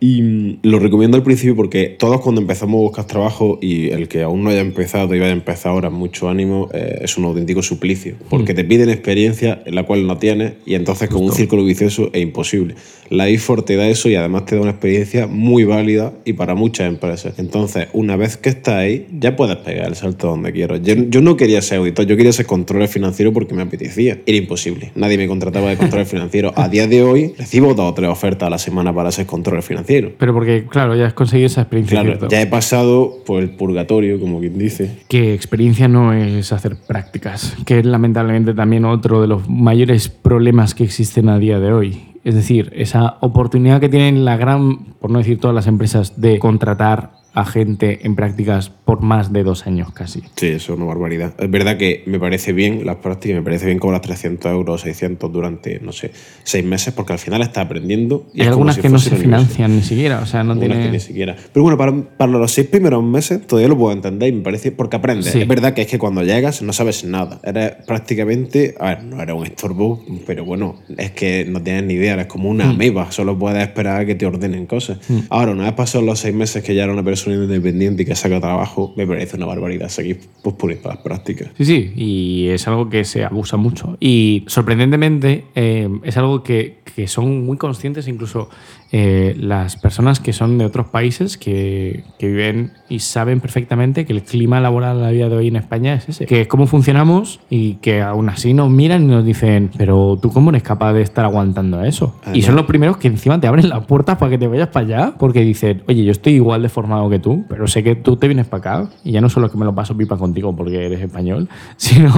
Y 0.00 0.22
mm, 0.22 0.58
lo 0.62 0.78
recomiendo 0.80 1.16
al 1.16 1.22
principio 1.22 1.54
porque 1.54 1.94
todos 1.98 2.20
cuando 2.20 2.40
empezamos 2.40 2.74
a 2.78 2.82
buscar 2.82 3.06
trabajo 3.06 3.58
y 3.62 3.90
el 3.90 4.08
que 4.08 4.22
aún 4.22 4.42
no 4.44 4.50
haya 4.50 4.60
empezado 4.60 5.14
y 5.14 5.18
vaya 5.18 5.30
a 5.30 5.34
empezar 5.36 5.72
ahora, 5.72 5.90
mucho 5.90 6.28
ánimo, 6.28 6.68
eh, 6.74 7.00
es 7.02 7.16
un 7.16 7.24
auténtico 7.24 7.62
suplicio. 7.62 8.14
Porque 8.28 8.52
Mm. 8.52 8.56
te 8.56 8.64
piden 8.64 8.90
experiencia 8.90 9.62
en 9.64 9.74
la 9.74 9.84
cual 9.84 10.06
no 10.06 10.18
tienes 10.18 10.54
y 10.66 10.74
entonces 10.74 11.08
con 11.08 11.22
un 11.22 11.32
círculo 11.32 11.64
vicioso 11.64 12.10
es 12.12 12.22
imposible. 12.22 12.74
La 13.10 13.28
IFOR 13.30 13.62
te 13.64 13.76
da 13.76 13.86
eso 13.88 14.08
y 14.08 14.16
además 14.16 14.46
te 14.46 14.53
da 14.54 14.60
una 14.60 14.70
experiencia 14.70 15.26
muy 15.26 15.64
válida 15.64 16.12
y 16.24 16.34
para 16.34 16.54
muchas 16.54 16.88
empresas. 16.88 17.38
Entonces, 17.38 17.88
una 17.92 18.16
vez 18.16 18.36
que 18.36 18.48
estás 18.48 18.74
ahí, 18.74 19.06
ya 19.18 19.36
puedes 19.36 19.56
pegar 19.56 19.88
el 19.88 19.96
salto 19.96 20.28
donde 20.28 20.52
quieras. 20.52 20.80
Yo, 20.82 20.94
yo 20.94 21.20
no 21.20 21.36
quería 21.36 21.60
ser 21.62 21.78
auditor, 21.78 22.06
yo 22.06 22.16
quería 22.16 22.32
ser 22.32 22.46
controller 22.46 22.88
financiero 22.88 23.32
porque 23.32 23.54
me 23.54 23.62
apetecía. 23.62 24.18
Era 24.26 24.38
imposible. 24.38 24.92
Nadie 24.94 25.18
me 25.18 25.28
contrataba 25.28 25.70
de 25.70 25.76
controller 25.76 26.06
financiero. 26.06 26.52
A 26.56 26.68
día 26.68 26.86
de 26.86 27.02
hoy, 27.02 27.34
recibo 27.36 27.74
dos 27.74 27.90
o 27.90 27.94
tres 27.94 28.10
ofertas 28.10 28.46
a 28.46 28.50
la 28.50 28.58
semana 28.58 28.94
para 28.94 29.10
ser 29.12 29.26
controller 29.26 29.62
financiero. 29.62 30.12
Pero 30.18 30.32
porque, 30.32 30.64
claro, 30.68 30.94
ya 30.96 31.06
has 31.06 31.14
conseguido 31.14 31.46
esa 31.46 31.62
experiencia. 31.62 32.00
Claro, 32.00 32.18
¿cierto? 32.18 32.28
ya 32.28 32.40
he 32.40 32.46
pasado 32.46 33.22
por 33.24 33.42
el 33.42 33.50
purgatorio, 33.50 34.18
como 34.20 34.40
quien 34.40 34.58
dice. 34.58 34.90
Que 35.08 35.34
experiencia 35.34 35.88
no 35.88 36.12
es 36.12 36.52
hacer 36.52 36.76
prácticas, 36.76 37.56
que 37.66 37.78
es 37.78 37.86
lamentablemente 37.86 38.54
también 38.54 38.84
otro 38.84 39.20
de 39.20 39.28
los 39.28 39.48
mayores 39.48 40.08
problemas 40.08 40.74
que 40.74 40.84
existen 40.84 41.28
a 41.28 41.38
día 41.38 41.58
de 41.58 41.72
hoy. 41.72 42.13
Es 42.24 42.34
decir, 42.34 42.72
esa 42.74 43.18
oportunidad 43.20 43.80
que 43.80 43.90
tienen 43.90 44.24
la 44.24 44.36
gran, 44.36 44.94
por 44.98 45.10
no 45.10 45.18
decir 45.18 45.38
todas 45.38 45.54
las 45.54 45.66
empresas, 45.66 46.20
de 46.20 46.38
contratar 46.38 47.23
a 47.34 47.44
gente 47.44 48.06
en 48.06 48.14
prácticas 48.14 48.70
por 48.70 49.02
más 49.02 49.32
de 49.32 49.42
dos 49.42 49.66
años 49.66 49.92
casi. 49.92 50.20
Sí, 50.36 50.46
eso 50.46 50.72
es 50.72 50.78
una 50.78 50.86
barbaridad. 50.86 51.34
Es 51.38 51.50
verdad 51.50 51.76
que 51.76 52.02
me 52.06 52.20
parece 52.20 52.52
bien 52.52 52.86
las 52.86 52.96
prácticas, 52.96 53.36
me 53.38 53.42
parece 53.42 53.66
bien 53.66 53.78
cobrar 53.78 54.00
300 54.00 54.52
euros, 54.52 54.82
600 54.82 55.32
durante, 55.32 55.80
no 55.80 55.92
sé, 55.92 56.12
seis 56.44 56.64
meses, 56.64 56.94
porque 56.94 57.12
al 57.12 57.18
final 57.18 57.42
estás 57.42 57.64
aprendiendo. 57.66 58.26
Y 58.32 58.42
Hay 58.42 58.46
como 58.46 58.52
algunas 58.52 58.76
si 58.76 58.82
que 58.82 58.88
no 58.88 58.98
se 58.98 59.16
financian 59.16 59.74
ni 59.74 59.82
siquiera, 59.82 60.20
o 60.20 60.26
sea, 60.26 60.44
no 60.44 60.52
Algunas 60.52 60.76
tiene... 60.78 60.86
que 60.86 60.92
ni 60.92 61.00
siquiera. 61.00 61.34
Pero 61.52 61.62
bueno, 61.64 61.76
para, 61.76 61.92
para 62.16 62.32
los 62.32 62.52
seis 62.52 62.68
primeros 62.68 63.02
meses 63.02 63.46
todavía 63.46 63.68
lo 63.68 63.76
puedo 63.76 63.92
entender 63.92 64.28
y 64.28 64.32
me 64.36 64.42
parece 64.42 64.70
porque 64.72 64.96
aprendes. 64.96 65.32
Sí. 65.32 65.40
Es 65.40 65.48
verdad 65.48 65.74
que 65.74 65.82
es 65.82 65.88
que 65.88 65.98
cuando 65.98 66.22
llegas 66.22 66.62
no 66.62 66.72
sabes 66.72 67.04
nada. 67.04 67.40
Eres 67.42 67.72
prácticamente, 67.86 68.74
a 68.78 68.90
ver, 68.90 69.02
no 69.04 69.20
eres 69.20 69.34
un 69.34 69.44
estorbo, 69.46 70.04
pero 70.26 70.44
bueno, 70.44 70.76
es 70.98 71.10
que 71.12 71.44
no 71.48 71.60
tienes 71.62 71.84
ni 71.84 71.94
idea, 71.94 72.12
eres 72.14 72.26
como 72.26 72.48
una 72.48 72.66
Hmm. 72.66 72.70
ameba, 72.70 73.10
solo 73.12 73.38
puedes 73.38 73.62
esperar 73.62 74.02
a 74.02 74.06
que 74.06 74.14
te 74.14 74.24
ordenen 74.26 74.66
cosas. 74.66 74.98
Ahora, 75.30 75.52
una 75.52 75.64
vez 75.64 75.72
pasados 75.72 76.06
los 76.06 76.18
seis 76.20 76.34
meses 76.34 76.62
que 76.62 76.74
ya 76.74 76.84
era 76.84 76.92
una 76.92 77.02
persona 77.02 77.23
independiente 77.30 78.02
y 78.02 78.06
que 78.06 78.14
saca 78.14 78.40
trabajo, 78.40 78.92
me 78.96 79.06
parece 79.06 79.36
una 79.36 79.46
barbaridad 79.46 79.88
seguir 79.88 80.20
por 80.42 80.70
estas 80.72 80.98
prácticas. 80.98 81.50
Sí, 81.56 81.64
sí, 81.64 81.92
y 81.94 82.48
es 82.48 82.66
algo 82.68 82.88
que 82.88 83.04
se 83.04 83.24
abusa 83.24 83.56
mucho. 83.56 83.96
Y 84.00 84.44
sorprendentemente 84.46 85.44
eh, 85.54 85.88
es 86.02 86.16
algo 86.16 86.42
que, 86.42 86.78
que 86.94 87.08
son 87.08 87.44
muy 87.44 87.56
conscientes 87.56 88.08
incluso 88.08 88.48
eh, 88.96 89.34
las 89.40 89.74
personas 89.76 90.20
que 90.20 90.32
son 90.32 90.56
de 90.56 90.64
otros 90.64 90.86
países 90.86 91.36
que, 91.36 92.04
que 92.16 92.28
viven 92.28 92.74
y 92.88 93.00
saben 93.00 93.40
perfectamente 93.40 94.04
que 94.06 94.12
el 94.12 94.22
clima 94.22 94.60
laboral 94.60 95.02
a 95.02 95.08
día 95.08 95.28
de 95.28 95.34
hoy 95.34 95.48
en 95.48 95.56
España 95.56 95.94
es 95.94 96.08
ese. 96.08 96.26
Que 96.26 96.42
es 96.42 96.46
cómo 96.46 96.68
funcionamos 96.68 97.40
y 97.50 97.74
que 97.82 98.02
aún 98.02 98.28
así 98.28 98.54
nos 98.54 98.70
miran 98.70 99.02
y 99.02 99.06
nos 99.06 99.24
dicen, 99.24 99.72
pero 99.76 100.16
tú 100.22 100.30
cómo 100.30 100.50
eres 100.50 100.62
capaz 100.62 100.92
de 100.92 101.02
estar 101.02 101.24
aguantando 101.24 101.82
eso. 101.82 102.14
Y 102.20 102.28
Además- 102.28 102.46
son 102.46 102.54
los 102.54 102.66
primeros 102.66 102.96
que 102.98 103.08
encima 103.08 103.40
te 103.40 103.48
abren 103.48 103.68
las 103.68 103.84
puertas 103.84 104.16
para 104.16 104.30
que 104.30 104.38
te 104.38 104.46
vayas 104.46 104.68
para 104.68 104.86
allá 104.86 105.14
porque 105.18 105.40
dicen, 105.40 105.82
oye, 105.88 106.04
yo 106.04 106.12
estoy 106.12 106.34
igual 106.34 106.62
de 106.62 106.68
formado 106.68 107.10
que 107.10 107.18
tú, 107.18 107.44
pero 107.48 107.66
sé 107.66 107.82
que 107.82 107.96
tú 107.96 108.14
te 108.14 108.28
vienes 108.28 108.46
para 108.46 108.58
acá 108.84 108.90
y 109.02 109.10
ya 109.10 109.20
no 109.20 109.28
solo 109.28 109.50
que 109.50 109.58
me 109.58 109.64
lo 109.64 109.74
paso 109.74 109.96
pipa 109.96 110.16
contigo 110.16 110.54
porque 110.54 110.86
eres 110.86 111.00
español, 111.00 111.48
sino 111.76 112.12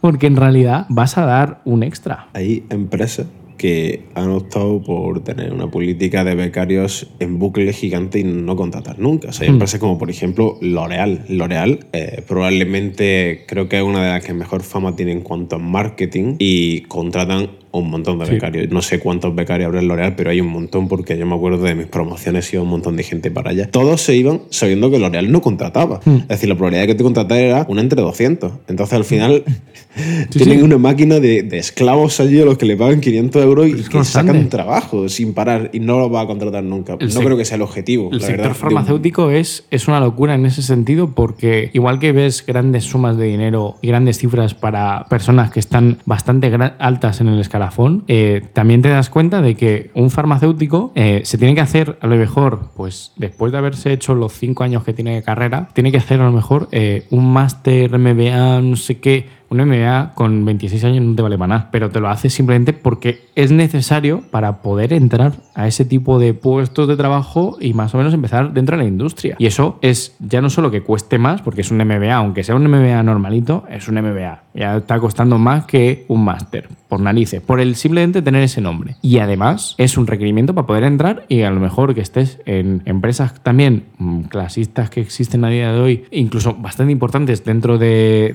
porque 0.00 0.26
en 0.26 0.36
realidad 0.36 0.86
vas 0.88 1.18
a 1.18 1.26
dar 1.26 1.60
un 1.66 1.82
extra. 1.82 2.28
Hay 2.32 2.64
empresas 2.70 3.26
que 3.56 4.04
han 4.14 4.30
optado 4.30 4.82
por 4.82 5.22
tener 5.22 5.52
una 5.52 5.70
política 5.70 6.24
de 6.24 6.34
becarios 6.34 7.06
en 7.20 7.38
bucle 7.38 7.72
gigante 7.72 8.18
y 8.18 8.24
no 8.24 8.56
contratar 8.56 8.98
nunca. 8.98 9.28
O 9.28 9.32
sea, 9.32 9.44
hay 9.44 9.50
Hmm. 9.50 9.54
empresas 9.54 9.80
como, 9.80 9.98
por 9.98 10.10
ejemplo, 10.10 10.58
L'Oreal. 10.60 11.24
L'Oreal 11.28 11.86
eh, 11.92 12.22
probablemente 12.26 13.44
creo 13.46 13.68
que 13.68 13.76
es 13.78 13.82
una 13.82 14.02
de 14.04 14.10
las 14.10 14.24
que 14.24 14.34
mejor 14.34 14.62
fama 14.62 14.96
tiene 14.96 15.12
en 15.12 15.20
cuanto 15.20 15.56
a 15.56 15.58
marketing 15.58 16.36
y 16.38 16.82
contratan 16.82 17.50
un 17.80 17.90
montón 17.90 18.18
de 18.18 18.26
Sí. 18.26 18.32
becarios. 18.32 18.70
No 18.70 18.82
sé 18.82 18.98
cuántos 18.98 19.34
becarios 19.34 19.66
habrá 19.66 19.80
en 19.80 19.88
L'Oreal, 19.88 20.14
pero 20.16 20.30
hay 20.30 20.40
un 20.40 20.48
montón 20.48 20.88
porque 20.88 21.16
yo 21.18 21.26
me 21.26 21.34
acuerdo 21.34 21.62
de 21.64 21.74
mis 21.74 21.86
promociones 21.86 22.52
y 22.52 22.56
iba 22.56 22.62
un 22.62 22.70
montón 22.70 22.96
de 22.96 23.02
gente 23.02 23.30
para 23.30 23.50
allá. 23.50 23.70
Todos 23.70 24.00
se 24.02 24.14
iban 24.16 24.42
sabiendo 24.50 24.90
que 24.90 24.98
L'Oreal 24.98 25.30
no 25.30 25.40
contrataba. 25.40 26.00
Hmm. 26.04 26.16
Es 26.22 26.28
decir, 26.28 26.48
la 26.48 26.54
probabilidad 26.54 26.82
de 26.82 26.86
que 26.88 26.94
te 26.94 27.02
contratara 27.04 27.40
era 27.40 27.66
una 27.68 27.80
entre 27.80 28.00
200. 28.02 28.52
Entonces, 28.68 28.94
al 28.94 29.04
final, 29.04 29.44
Sí, 29.96 30.38
tienen 30.40 30.58
sí. 30.58 30.64
una 30.64 30.76
máquina 30.78 31.20
de, 31.20 31.44
de 31.44 31.58
esclavos 31.58 32.18
allí 32.18 32.40
a 32.40 32.44
los 32.44 32.58
que 32.58 32.66
le 32.66 32.76
pagan 32.76 33.00
500 33.00 33.42
euros 33.44 33.68
y 33.68 33.72
es 33.72 33.88
que 33.88 34.02
sacan 34.04 34.48
trabajo 34.48 35.08
sin 35.08 35.34
parar 35.34 35.70
y 35.72 35.78
no 35.78 35.98
los 36.00 36.12
va 36.12 36.22
a 36.22 36.26
contratar 36.26 36.64
nunca. 36.64 36.96
El 36.98 37.14
no 37.14 37.20
creo 37.20 37.36
que 37.36 37.44
sea 37.44 37.56
el 37.56 37.62
objetivo. 37.62 38.10
El 38.10 38.18
la 38.18 38.26
sector 38.26 38.36
verdad, 38.38 38.44
de 38.44 38.48
un- 38.48 38.54
farmacéutico 38.60 39.30
es, 39.30 39.64
es 39.70 39.86
una 39.86 40.00
locura 40.00 40.34
en 40.34 40.46
ese 40.46 40.62
sentido 40.62 41.10
porque 41.14 41.70
igual 41.74 42.00
que 42.00 42.10
ves 42.10 42.44
grandes 42.44 42.84
sumas 42.84 43.16
de 43.16 43.26
dinero 43.26 43.76
y 43.82 43.88
grandes 43.88 44.18
cifras 44.18 44.54
para 44.54 45.06
personas 45.08 45.52
que 45.52 45.60
están 45.60 45.98
bastante 46.06 46.52
altas 46.80 47.20
en 47.20 47.28
el 47.28 47.38
escalafón, 47.40 47.63
eh, 48.08 48.42
también 48.52 48.82
te 48.82 48.88
das 48.88 49.10
cuenta 49.10 49.40
de 49.40 49.54
que 49.54 49.90
un 49.94 50.10
farmacéutico 50.10 50.92
eh, 50.94 51.22
se 51.24 51.38
tiene 51.38 51.54
que 51.54 51.60
hacer 51.60 51.98
a 52.00 52.06
lo 52.06 52.16
mejor, 52.16 52.70
pues 52.76 53.12
después 53.16 53.52
de 53.52 53.58
haberse 53.58 53.92
hecho 53.92 54.14
los 54.14 54.32
cinco 54.32 54.64
años 54.64 54.84
que 54.84 54.92
tiene 54.92 55.14
de 55.14 55.22
carrera, 55.22 55.68
tiene 55.72 55.90
que 55.90 55.98
hacer 55.98 56.20
a 56.20 56.24
lo 56.24 56.32
mejor 56.32 56.68
eh, 56.72 57.06
un 57.10 57.32
máster 57.32 57.98
MBA, 57.98 58.60
no 58.60 58.76
sé 58.76 58.98
qué, 58.98 59.28
un 59.50 59.58
MBA 59.58 60.12
con 60.14 60.44
26 60.44 60.84
años 60.84 61.04
no 61.04 61.14
te 61.14 61.22
vale 61.22 61.38
para 61.38 61.48
nada, 61.48 61.68
pero 61.70 61.90
te 61.90 62.00
lo 62.00 62.08
haces 62.08 62.32
simplemente 62.32 62.72
porque 62.72 63.26
es 63.34 63.52
necesario 63.52 64.22
para 64.30 64.62
poder 64.62 64.92
entrar 64.92 65.34
a 65.54 65.68
ese 65.68 65.84
tipo 65.84 66.18
de 66.18 66.34
puestos 66.34 66.88
de 66.88 66.96
trabajo 66.96 67.56
y 67.60 67.72
más 67.72 67.94
o 67.94 67.98
menos 67.98 68.14
empezar 68.14 68.52
dentro 68.52 68.76
de 68.76 68.82
la 68.82 68.88
industria. 68.88 69.36
Y 69.38 69.46
eso 69.46 69.78
es 69.80 70.16
ya 70.18 70.40
no 70.40 70.50
solo 70.50 70.70
que 70.70 70.82
cueste 70.82 71.18
más, 71.18 71.42
porque 71.42 71.60
es 71.60 71.70
un 71.70 71.78
MBA, 71.78 72.14
aunque 72.14 72.42
sea 72.42 72.56
un 72.56 72.66
MBA 72.66 73.02
normalito, 73.02 73.64
es 73.70 73.88
un 73.88 73.96
MBA. 73.96 74.43
Ya 74.54 74.76
está 74.76 75.00
costando 75.00 75.36
más 75.38 75.64
que 75.64 76.04
un 76.08 76.24
máster, 76.24 76.68
por 76.88 77.00
narices, 77.00 77.40
por 77.40 77.60
el 77.60 77.74
simplemente 77.74 78.22
tener 78.22 78.42
ese 78.42 78.60
nombre. 78.60 78.96
Y 79.02 79.18
además 79.18 79.74
es 79.78 79.98
un 79.98 80.06
requerimiento 80.06 80.54
para 80.54 80.66
poder 80.66 80.84
entrar 80.84 81.26
y 81.28 81.42
a 81.42 81.50
lo 81.50 81.58
mejor 81.58 81.94
que 81.94 82.00
estés 82.00 82.38
en 82.46 82.82
empresas 82.84 83.42
también 83.42 83.84
mm, 83.98 84.22
clasistas 84.22 84.90
que 84.90 85.00
existen 85.00 85.44
a 85.44 85.48
día 85.48 85.72
de 85.72 85.80
hoy, 85.80 86.04
incluso 86.12 86.54
bastante 86.54 86.92
importantes 86.92 87.44
dentro 87.44 87.78
de, 87.78 88.34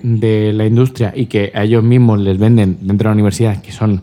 la 0.53 0.65
industria 0.65 1.13
y 1.15 1.27
que 1.27 1.51
a 1.55 1.63
ellos 1.63 1.83
mismos 1.83 2.19
les 2.19 2.37
venden 2.37 2.77
dentro 2.81 3.09
de 3.09 3.11
la 3.11 3.13
universidad, 3.13 3.61
que 3.61 3.71
son 3.71 4.01